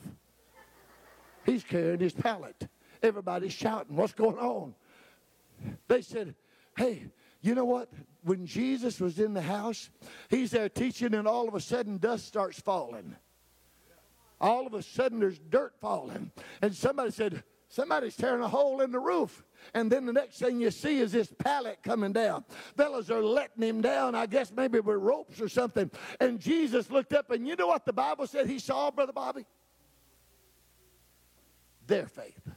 He's 1.46 1.64
carrying 1.64 2.00
his 2.00 2.12
pallet. 2.12 2.68
Everybody's 3.02 3.52
shouting, 3.52 3.96
what's 3.96 4.12
going 4.12 4.38
on? 4.38 4.74
They 5.88 6.02
said, 6.02 6.34
hey, 6.76 7.06
you 7.44 7.54
know 7.54 7.64
what? 7.64 7.90
When 8.22 8.46
Jesus 8.46 9.00
was 9.00 9.18
in 9.18 9.34
the 9.34 9.42
house, 9.42 9.90
he's 10.30 10.50
there 10.50 10.68
teaching, 10.68 11.14
and 11.14 11.28
all 11.28 11.46
of 11.46 11.54
a 11.54 11.60
sudden 11.60 11.98
dust 11.98 12.26
starts 12.26 12.58
falling. 12.60 13.14
All 14.40 14.66
of 14.66 14.74
a 14.74 14.82
sudden 14.82 15.20
there's 15.20 15.38
dirt 15.38 15.74
falling. 15.80 16.30
And 16.62 16.74
somebody 16.74 17.10
said, 17.10 17.42
Somebody's 17.74 18.14
tearing 18.14 18.40
a 18.40 18.46
hole 18.46 18.82
in 18.82 18.92
the 18.92 19.00
roof. 19.00 19.42
And 19.74 19.90
then 19.90 20.06
the 20.06 20.12
next 20.12 20.38
thing 20.38 20.60
you 20.60 20.70
see 20.70 21.00
is 21.00 21.10
this 21.10 21.32
pallet 21.40 21.78
coming 21.82 22.12
down. 22.12 22.44
Fellas 22.76 23.10
are 23.10 23.20
letting 23.20 23.64
him 23.64 23.80
down, 23.80 24.14
I 24.14 24.26
guess 24.26 24.52
maybe 24.52 24.78
with 24.78 24.98
ropes 24.98 25.40
or 25.40 25.48
something. 25.48 25.90
And 26.20 26.38
Jesus 26.38 26.88
looked 26.88 27.12
up, 27.12 27.32
and 27.32 27.48
you 27.48 27.56
know 27.56 27.66
what 27.66 27.84
the 27.84 27.92
Bible 27.92 28.28
said 28.28 28.46
he 28.46 28.60
saw, 28.60 28.92
Brother 28.92 29.12
Bobby? 29.12 29.44
Their 31.88 32.06
faith. 32.06 32.48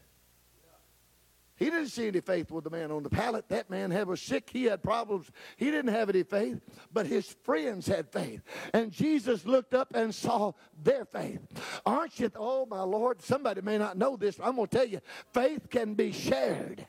He 1.57 1.65
didn't 1.65 1.87
see 1.87 2.07
any 2.07 2.21
faith 2.21 2.51
with 2.51 2.63
the 2.63 2.69
man 2.69 2.91
on 2.91 3.03
the 3.03 3.09
pallet. 3.09 3.49
That 3.49 3.69
man 3.69 3.91
had, 3.91 4.07
was 4.07 4.21
sick. 4.21 4.49
He 4.51 4.65
had 4.65 4.83
problems. 4.83 5.29
He 5.57 5.65
didn't 5.65 5.93
have 5.93 6.09
any 6.09 6.23
faith, 6.23 6.61
but 6.93 7.07
his 7.07 7.35
friends 7.43 7.87
had 7.87 8.11
faith. 8.11 8.41
And 8.73 8.91
Jesus 8.91 9.45
looked 9.45 9.73
up 9.73 9.93
and 9.95 10.13
saw 10.13 10.53
their 10.83 11.05
faith. 11.05 11.39
Aren't 11.85 12.19
you? 12.19 12.31
Oh, 12.35 12.65
my 12.67 12.81
Lord. 12.81 13.21
Somebody 13.21 13.61
may 13.61 13.77
not 13.77 13.97
know 13.97 14.15
this. 14.15 14.39
I'm 14.41 14.55
going 14.55 14.67
to 14.67 14.77
tell 14.77 14.87
you 14.87 15.01
faith 15.33 15.69
can 15.69 15.95
be 15.95 16.11
shared. 16.11 16.85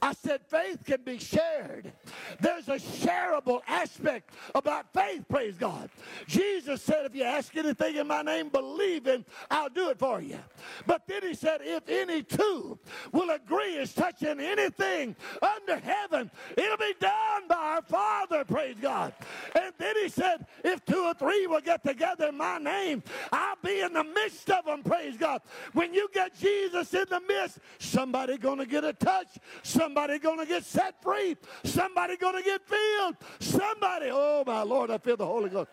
I 0.00 0.12
said 0.12 0.40
faith 0.48 0.84
can 0.84 1.02
be 1.02 1.18
shared. 1.18 1.92
There's 2.40 2.68
a 2.68 2.76
shareable 2.76 3.60
aspect 3.66 4.30
about 4.54 4.92
faith, 4.92 5.24
praise 5.28 5.56
God. 5.56 5.90
Jesus 6.26 6.82
said, 6.82 7.06
if 7.06 7.14
you 7.14 7.24
ask 7.24 7.56
anything 7.56 7.96
in 7.96 8.06
my 8.06 8.22
name, 8.22 8.48
believe 8.48 9.06
in, 9.06 9.24
I'll 9.50 9.68
do 9.68 9.90
it 9.90 9.98
for 9.98 10.20
you. 10.20 10.38
But 10.86 11.02
then 11.06 11.22
he 11.22 11.34
said, 11.34 11.60
if 11.62 11.88
any 11.88 12.22
two 12.22 12.78
will 13.12 13.30
agree 13.30 13.78
as 13.78 13.92
touching 13.92 14.40
anything 14.40 15.16
under 15.42 15.78
heaven, 15.78 16.30
it'll 16.56 16.76
be 16.76 16.94
done 17.00 17.48
by 17.48 17.56
our 17.56 17.82
Father, 17.82 18.44
praise 18.44 18.76
God. 18.80 19.12
And 19.54 19.72
then 19.78 19.94
he 19.96 20.08
said, 20.08 20.46
if 20.64 20.84
two 20.84 21.04
or 21.04 21.14
three 21.14 21.46
will 21.46 21.60
get 21.60 21.84
together 21.84 22.28
in 22.28 22.36
my 22.36 22.58
name, 22.58 23.02
I'll 23.32 23.56
be 23.64 23.80
in 23.80 23.92
the 23.92 24.04
midst 24.04 24.50
of 24.50 24.64
them, 24.64 24.82
praise 24.82 25.16
God. 25.16 25.42
When 25.72 25.94
you 25.94 26.08
get 26.12 26.38
Jesus 26.38 26.92
in 26.94 27.06
the 27.08 27.20
midst, 27.20 27.58
somebody 27.78 28.38
gonna 28.38 28.66
get 28.66 28.84
a 28.84 28.92
touch 28.92 29.38
Somebody 29.68 30.18
going 30.18 30.38
to 30.38 30.46
get 30.46 30.64
set 30.64 31.02
free. 31.02 31.36
Somebody 31.62 32.16
going 32.16 32.36
to 32.36 32.42
get 32.42 32.66
filled. 32.66 33.16
Somebody, 33.38 34.08
oh 34.10 34.42
my 34.46 34.62
Lord, 34.62 34.90
I 34.90 34.96
feel 34.96 35.18
the 35.18 35.26
Holy 35.26 35.50
Ghost. 35.50 35.68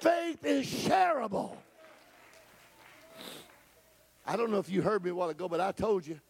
Faith 0.00 0.44
is 0.44 0.66
shareable. 0.66 1.54
I 4.26 4.36
don't 4.36 4.50
know 4.50 4.58
if 4.58 4.68
you 4.68 4.82
heard 4.82 5.04
me 5.04 5.10
a 5.10 5.14
while 5.14 5.28
ago, 5.28 5.48
but 5.48 5.60
I 5.60 5.70
told 5.70 6.04
you. 6.04 6.20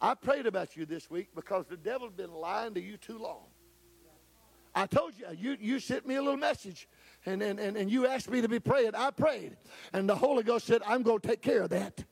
I 0.00 0.14
prayed 0.14 0.46
about 0.46 0.74
you 0.74 0.86
this 0.86 1.10
week 1.10 1.28
because 1.34 1.66
the 1.66 1.76
devil's 1.76 2.14
been 2.14 2.32
lying 2.32 2.72
to 2.72 2.80
you 2.80 2.96
too 2.96 3.18
long. 3.18 3.44
I 4.74 4.86
told 4.86 5.12
you, 5.18 5.26
you, 5.36 5.58
you 5.60 5.78
sent 5.78 6.06
me 6.06 6.14
a 6.14 6.22
little 6.22 6.38
message 6.38 6.88
and, 7.26 7.42
and, 7.42 7.60
and, 7.60 7.76
and 7.76 7.90
you 7.90 8.06
asked 8.06 8.30
me 8.30 8.40
to 8.40 8.48
be 8.48 8.58
praying. 8.58 8.94
I 8.94 9.10
prayed. 9.10 9.58
And 9.92 10.08
the 10.08 10.16
Holy 10.16 10.42
Ghost 10.42 10.66
said, 10.66 10.80
I'm 10.86 11.02
going 11.02 11.20
to 11.20 11.28
take 11.28 11.42
care 11.42 11.62
of 11.62 11.70
that. 11.70 12.02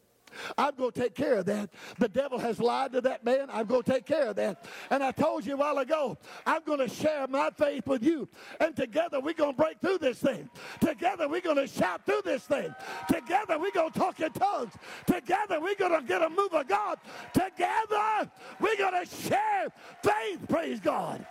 I'm 0.57 0.74
going 0.74 0.93
to 0.93 1.01
take 1.01 1.14
care 1.14 1.37
of 1.37 1.47
that. 1.47 1.70
The 1.99 2.09
devil 2.09 2.39
has 2.39 2.61
lied 2.61 2.93
to 2.93 3.01
that 3.03 3.24
man. 3.24 3.49
I'm 3.51 3.66
going 3.66 3.83
to 3.83 3.93
take 3.93 4.07
care 4.07 4.28
of 4.28 4.37
that. 4.37 4.66
And 4.91 5.03
I 5.03 5.12
told 5.12 5.47
you 5.47 5.55
a 5.55 5.57
while 5.57 5.78
ago, 5.78 6.18
I'm 6.47 6.62
going 6.64 6.78
to 6.78 6.89
share 6.89 7.26
my 7.28 7.51
faith 7.51 7.87
with 7.87 8.03
you. 8.03 8.28
And 8.61 8.74
together 8.76 9.20
we're 9.20 9.35
going 9.35 9.53
to 9.53 9.57
break 9.57 9.81
through 9.81 9.99
this 9.99 10.18
thing. 10.18 10.49
Together 10.81 11.28
we're 11.28 11.41
going 11.41 11.57
to 11.57 11.66
shout 11.66 12.05
through 12.07 12.22
this 12.24 12.45
thing. 12.45 12.74
Together 13.09 13.59
we're 13.59 13.70
going 13.72 13.93
to 13.93 13.99
talk 13.99 14.20
in 14.20 14.33
tongues. 14.33 14.72
Together 15.07 15.61
we're 15.61 15.74
going 15.74 15.99
to 16.01 16.07
get 16.07 16.22
a 16.22 16.28
move 16.28 16.53
of 16.53 16.68
God. 16.68 16.99
Together 17.33 18.31
we're 18.61 18.76
going 18.76 19.05
to 19.05 19.11
share 19.11 19.68
faith. 20.03 20.41
Praise 20.49 20.81
God. 20.81 21.24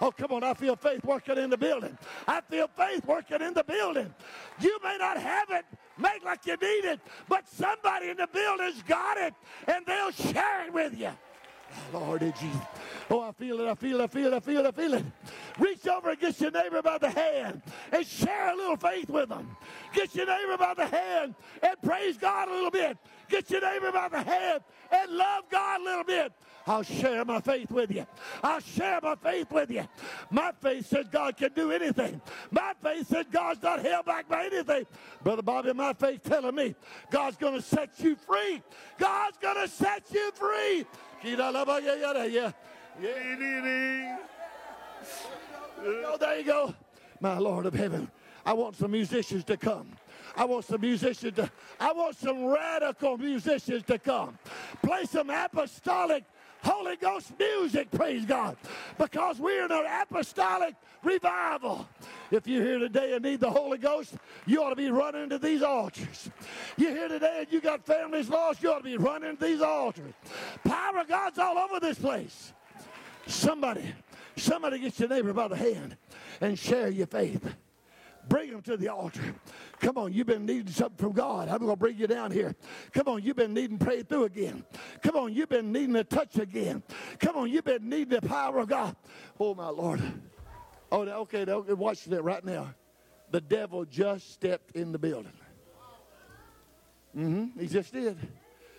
Oh, 0.00 0.10
come 0.10 0.32
on. 0.32 0.44
I 0.44 0.54
feel 0.54 0.76
faith 0.76 1.04
working 1.04 1.38
in 1.38 1.50
the 1.50 1.56
building. 1.56 1.96
I 2.26 2.40
feel 2.40 2.68
faith 2.68 3.04
working 3.06 3.42
in 3.42 3.54
the 3.54 3.64
building. 3.64 4.14
You 4.60 4.78
may 4.82 4.96
not 4.98 5.18
have 5.18 5.50
it 5.50 5.64
make 5.98 6.24
like 6.24 6.46
you 6.46 6.56
need 6.56 6.84
it, 6.84 7.00
but 7.28 7.48
somebody 7.48 8.10
in 8.10 8.16
the 8.16 8.26
building's 8.26 8.82
got 8.82 9.16
it, 9.18 9.34
and 9.66 9.84
they'll 9.86 10.10
share 10.10 10.66
it 10.66 10.72
with 10.72 10.98
you. 10.98 11.10
Oh, 11.92 11.98
Lord, 11.98 12.22
you? 12.22 12.32
Oh, 13.10 13.20
I 13.22 13.32
feel 13.32 13.60
it, 13.60 13.68
I 13.68 13.74
feel 13.74 14.00
it, 14.00 14.04
I 14.04 14.06
feel 14.06 14.26
it, 14.26 14.34
I 14.34 14.40
feel 14.40 14.60
it, 14.60 14.66
I 14.66 14.70
feel 14.70 14.94
it. 14.94 15.04
Reach 15.58 15.86
over 15.86 16.10
and 16.10 16.20
get 16.20 16.40
your 16.40 16.50
neighbor 16.50 16.80
by 16.82 16.98
the 16.98 17.10
hand 17.10 17.62
and 17.92 18.06
share 18.06 18.52
a 18.52 18.56
little 18.56 18.76
faith 18.76 19.08
with 19.08 19.28
them. 19.28 19.56
Get 19.92 20.14
your 20.14 20.26
neighbor 20.26 20.56
by 20.56 20.74
the 20.74 20.86
hand 20.86 21.34
and 21.62 21.82
praise 21.82 22.16
God 22.16 22.48
a 22.48 22.52
little 22.52 22.70
bit. 22.70 22.96
Get 23.28 23.50
your 23.50 23.60
neighbor 23.60 23.90
by 23.92 24.08
the 24.08 24.22
hand 24.22 24.60
and 24.90 25.10
love 25.12 25.44
God 25.50 25.80
a 25.80 25.84
little 25.84 26.04
bit. 26.04 26.32
I'll 26.66 26.82
share 26.82 27.24
my 27.24 27.40
faith 27.40 27.70
with 27.70 27.92
you. 27.92 28.06
I'll 28.42 28.60
share 28.60 28.98
my 29.02 29.14
faith 29.14 29.50
with 29.50 29.70
you. 29.70 29.86
My 30.30 30.52
faith 30.60 30.86
says 30.86 31.06
God 31.10 31.36
can 31.36 31.52
do 31.54 31.70
anything. 31.70 32.20
My 32.50 32.72
faith 32.82 33.06
says 33.08 33.26
God's 33.30 33.62
not 33.62 33.84
held 33.84 34.06
back 34.06 34.28
by 34.28 34.46
anything. 34.46 34.84
Brother 35.22 35.42
Bobby, 35.42 35.72
my 35.72 35.92
faith 35.92 36.22
telling 36.24 36.54
me 36.54 36.74
God's 37.10 37.36
going 37.36 37.54
to 37.54 37.62
set 37.62 37.90
you 37.98 38.16
free. 38.16 38.62
God's 38.98 39.36
going 39.38 39.62
to 39.64 39.68
set 39.68 40.04
you 40.12 40.32
free. 40.34 40.84
Yeah. 41.24 42.52
Oh, 45.78 46.16
there 46.18 46.38
you 46.38 46.44
go. 46.44 46.74
My 47.20 47.38
Lord 47.38 47.66
of 47.66 47.74
heaven. 47.74 48.10
I 48.44 48.52
want 48.52 48.76
some 48.76 48.90
musicians 48.92 49.44
to 49.44 49.56
come. 49.56 49.92
I 50.36 50.44
want 50.44 50.64
some 50.66 50.80
musicians 50.80 51.34
to, 51.36 51.50
I 51.80 51.92
want 51.92 52.16
some 52.16 52.44
radical 52.44 53.16
musicians 53.16 53.82
to 53.84 53.98
come. 53.98 54.38
Play 54.82 55.04
some 55.06 55.30
apostolic 55.30 56.24
Holy 56.66 56.96
Ghost 56.96 57.32
music, 57.38 57.90
praise 57.92 58.24
God, 58.24 58.56
because 58.98 59.38
we're 59.38 59.64
in 59.64 59.70
an 59.70 59.84
apostolic 60.02 60.74
revival. 61.04 61.88
If 62.32 62.48
you're 62.48 62.64
here 62.64 62.78
today 62.80 63.14
and 63.14 63.24
need 63.24 63.38
the 63.38 63.50
Holy 63.50 63.78
Ghost, 63.78 64.14
you 64.46 64.62
ought 64.62 64.70
to 64.70 64.76
be 64.76 64.90
running 64.90 65.28
to 65.28 65.38
these 65.38 65.62
altars. 65.62 66.28
You're 66.76 66.90
here 66.90 67.08
today 67.08 67.38
and 67.40 67.52
you 67.52 67.60
got 67.60 67.86
families 67.86 68.28
lost, 68.28 68.64
you 68.64 68.72
ought 68.72 68.78
to 68.78 68.84
be 68.84 68.96
running 68.96 69.36
to 69.36 69.44
these 69.44 69.60
altars. 69.60 70.12
Power 70.64 70.98
of 70.98 71.08
God's 71.08 71.38
all 71.38 71.56
over 71.56 71.78
this 71.78 72.00
place. 72.00 72.52
Somebody, 73.28 73.94
somebody 74.36 74.80
get 74.80 74.98
your 74.98 75.08
neighbor 75.08 75.32
by 75.32 75.46
the 75.46 75.56
hand 75.56 75.96
and 76.40 76.58
share 76.58 76.88
your 76.88 77.06
faith. 77.06 77.54
Bring 78.28 78.50
them 78.50 78.62
to 78.62 78.76
the 78.76 78.88
altar. 78.88 79.34
Come 79.80 79.98
on, 79.98 80.12
you've 80.12 80.26
been 80.26 80.46
needing 80.46 80.72
something 80.72 80.96
from 80.96 81.12
God. 81.12 81.48
I'm 81.48 81.58
going 81.58 81.70
to 81.70 81.76
bring 81.76 81.96
you 81.96 82.06
down 82.06 82.30
here. 82.30 82.54
Come 82.92 83.08
on, 83.08 83.22
you've 83.22 83.36
been 83.36 83.54
needing 83.54 83.78
pray 83.78 84.02
through 84.02 84.24
again. 84.24 84.64
Come 85.02 85.16
on, 85.16 85.32
you've 85.32 85.48
been 85.48 85.70
needing 85.72 85.96
a 85.96 86.04
touch 86.04 86.38
again. 86.38 86.82
Come 87.20 87.36
on, 87.36 87.50
you've 87.50 87.64
been 87.64 87.88
needing 87.88 88.20
the 88.20 88.26
power 88.26 88.58
of 88.58 88.68
God. 88.68 88.96
Oh, 89.38 89.54
my 89.54 89.68
Lord. 89.68 90.02
Oh, 90.90 91.02
okay, 91.02 91.44
okay 91.44 91.72
watch 91.72 92.04
that 92.04 92.22
right 92.22 92.44
now. 92.44 92.74
The 93.30 93.40
devil 93.40 93.84
just 93.84 94.32
stepped 94.32 94.76
in 94.76 94.92
the 94.92 94.98
building. 94.98 95.32
Mm-hmm, 97.16 97.60
he 97.60 97.66
just 97.66 97.92
did. 97.92 98.16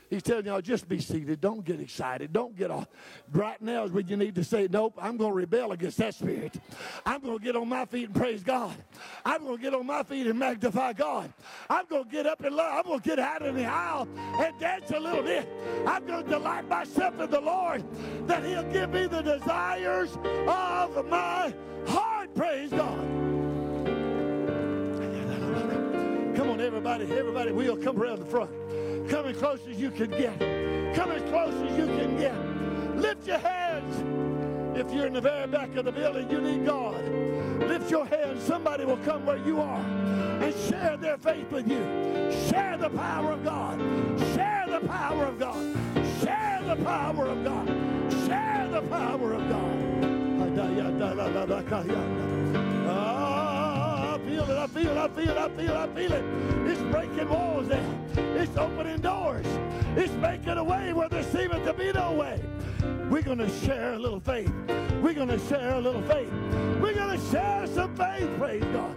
He's 0.09 0.23
telling 0.23 0.45
y'all, 0.45 0.61
just 0.61 0.87
be 0.87 0.99
seated. 0.99 1.41
Don't 1.41 1.65
get 1.65 1.81
excited. 1.81 2.31
Don't 2.31 2.55
get 2.55 2.71
off. 2.71 2.87
Right 3.31 3.61
now 3.61 3.83
is 3.83 3.91
when 3.91 4.07
you 4.07 4.15
need 4.15 4.35
to 4.35 4.43
say, 4.43 4.67
nope, 4.71 4.97
I'm 5.01 5.17
going 5.17 5.31
to 5.31 5.35
rebel 5.35 5.73
against 5.73 5.97
that 5.97 6.15
spirit. 6.15 6.57
I'm 7.05 7.21
going 7.21 7.37
to 7.37 7.43
get 7.43 7.55
on 7.57 7.67
my 7.67 7.85
feet 7.85 8.05
and 8.05 8.15
praise 8.15 8.43
God. 8.43 8.75
I'm 9.25 9.43
going 9.43 9.57
to 9.57 9.61
get 9.61 9.73
on 9.73 9.85
my 9.85 10.03
feet 10.03 10.27
and 10.27 10.39
magnify 10.39 10.93
God. 10.93 11.33
I'm 11.69 11.85
going 11.87 12.05
to 12.05 12.09
get 12.09 12.25
up 12.25 12.41
and 12.41 12.55
love. 12.55 12.71
I'm 12.73 12.83
going 12.83 13.01
to 13.01 13.09
get 13.09 13.19
out 13.19 13.41
in 13.41 13.55
the 13.55 13.65
aisle 13.65 14.07
and 14.39 14.59
dance 14.59 14.91
a 14.91 14.99
little 14.99 15.23
bit. 15.23 15.47
I'm 15.85 16.05
going 16.05 16.23
to 16.23 16.29
delight 16.29 16.69
myself 16.69 17.19
in 17.19 17.29
the 17.29 17.41
Lord 17.41 17.83
that 18.27 18.45
he'll 18.45 18.71
give 18.71 18.91
me 18.91 19.07
the 19.07 19.21
desires 19.21 20.17
of 20.47 21.05
my 21.09 21.53
heart. 21.85 22.33
Praise 22.33 22.69
God. 22.69 22.97
Come 26.37 26.49
on, 26.49 26.61
everybody. 26.61 27.11
Everybody, 27.11 27.51
we'll 27.51 27.77
come 27.77 28.01
around 28.01 28.19
the 28.19 28.25
front. 28.25 28.51
Come 29.09 29.25
as 29.27 29.37
close 29.37 29.59
as 29.69 29.77
you 29.77 29.91
can 29.91 30.09
get. 30.09 30.37
Come 30.95 31.11
as 31.11 31.21
close 31.29 31.53
as 31.53 31.77
you 31.77 31.85
can 31.85 32.17
get. 32.17 32.35
Lift 32.97 33.27
your 33.27 33.37
hands. 33.37 34.77
If 34.77 34.91
you're 34.93 35.07
in 35.07 35.13
the 35.13 35.21
very 35.21 35.47
back 35.47 35.75
of 35.75 35.85
the 35.85 35.91
building, 35.91 36.29
you 36.29 36.41
need 36.41 36.65
God. 36.65 37.03
Lift 37.59 37.89
your 37.89 38.05
hands. 38.05 38.43
Somebody 38.43 38.85
will 38.85 38.97
come 38.97 39.25
where 39.25 39.37
you 39.37 39.61
are 39.61 39.79
and 39.79 40.53
share 40.69 40.97
their 40.97 41.17
faith 41.17 41.49
with 41.51 41.67
you. 41.67 41.81
Share 42.49 42.77
the 42.77 42.89
power 42.89 43.31
of 43.31 43.43
God. 43.43 43.79
Share 44.35 44.65
the 44.69 44.87
power 44.87 45.25
of 45.25 45.39
God. 45.39 45.75
Share 46.21 46.61
the 46.65 46.75
power 46.83 47.27
of 47.27 47.43
God. 47.43 47.67
Share 48.27 48.67
the 48.71 48.81
power 48.83 49.33
of 49.33 49.49
God. 49.49 50.07
I 52.89 53.26
feel 54.37 54.51
it, 54.51 54.57
I 54.57 54.67
feel 54.67 54.89
it, 54.89 54.97
I 54.97 55.07
feel 55.07 55.29
it, 55.29 55.37
I 55.37 55.49
feel 55.49 55.71
it, 55.71 55.77
I 55.77 55.87
feel 55.87 56.11
it. 56.13 56.71
It's 56.71 56.81
breaking 56.81 57.29
walls 57.29 57.67
down. 57.67 58.09
It's 58.15 58.55
opening 58.57 58.99
doors. 58.99 59.45
It's 59.95 60.13
making 60.13 60.57
a 60.57 60.63
way 60.63 60.93
where 60.93 61.09
there 61.09 61.23
seemeth 61.23 61.65
to 61.65 61.73
be 61.73 61.91
no 61.91 62.11
way. 62.11 62.39
We're 63.09 63.23
going 63.23 63.39
to 63.39 63.49
share 63.49 63.93
a 63.93 63.99
little 63.99 64.19
faith. 64.19 64.51
We're 65.01 65.13
going 65.13 65.29
to 65.29 65.39
share 65.39 65.75
a 65.75 65.81
little 65.81 66.03
faith. 66.03 66.31
We're 66.79 66.93
going 66.93 67.19
to 67.19 67.25
share 67.31 67.65
some 67.67 67.95
faith, 67.95 68.29
praise 68.37 68.63
God. 68.65 68.95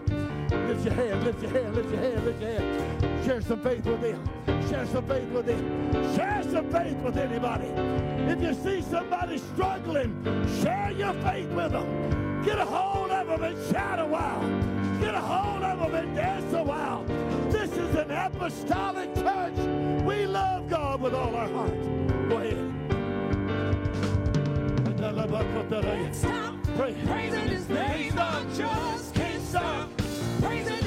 Lift 0.51 0.84
your 0.84 0.95
hand, 0.95 1.24
lift 1.24 1.43
your 1.43 1.51
hand, 1.53 1.74
lift 1.74 1.91
your 1.91 2.01
hand, 2.01 2.24
lift 2.24 2.41
your 2.43 2.51
hand. 2.51 3.24
Share 3.24 3.41
some 3.41 3.61
faith 3.62 3.84
with 3.86 4.01
them. 4.03 4.68
Share 4.68 4.86
some 4.86 5.07
faith 5.07 5.28
with 5.30 5.47
them. 5.47 6.16
Share 6.16 6.43
some 6.43 6.70
faith 6.70 6.97
with 6.99 7.16
anybody. 7.16 7.68
If 8.30 8.43
you 8.43 8.55
see 8.55 8.82
somebody 8.82 9.38
struggling, 9.38 10.22
share 10.62 10.91
your 10.91 11.14
faith 11.14 11.49
with 11.49 11.72
them. 11.72 12.43
Get 12.45 12.59
a 12.59 12.64
hold 12.64 13.11
of 13.11 13.26
them 13.26 13.43
and 13.43 13.72
shout 13.72 13.99
a 13.99 14.07
while. 14.07 14.80
Get 15.01 15.14
a 15.14 15.20
hold 15.20 15.62
of 15.62 15.78
them 15.78 15.94
and 15.94 16.14
dance 16.14 16.53
a 16.53 16.62
while. 16.62 17.05
This 17.51 17.70
is 17.72 17.94
an 17.94 18.11
apostolic 18.11 19.14
church. 19.14 19.57
We 20.05 20.26
love 20.26 20.68
God 20.68 21.01
with 21.01 21.14
all 21.14 21.34
our 21.34 21.48
heart. 21.48 22.28
Go 22.28 22.36
ahead. 22.36 22.66
Can't 25.82 26.14
stop 26.14 26.55
praising 26.76 27.48
His 27.48 27.68
name. 27.68 28.12
I 28.18 28.44
just 28.55 29.14
can't 29.14 29.42
stop 29.42 29.90
praising 30.40 30.80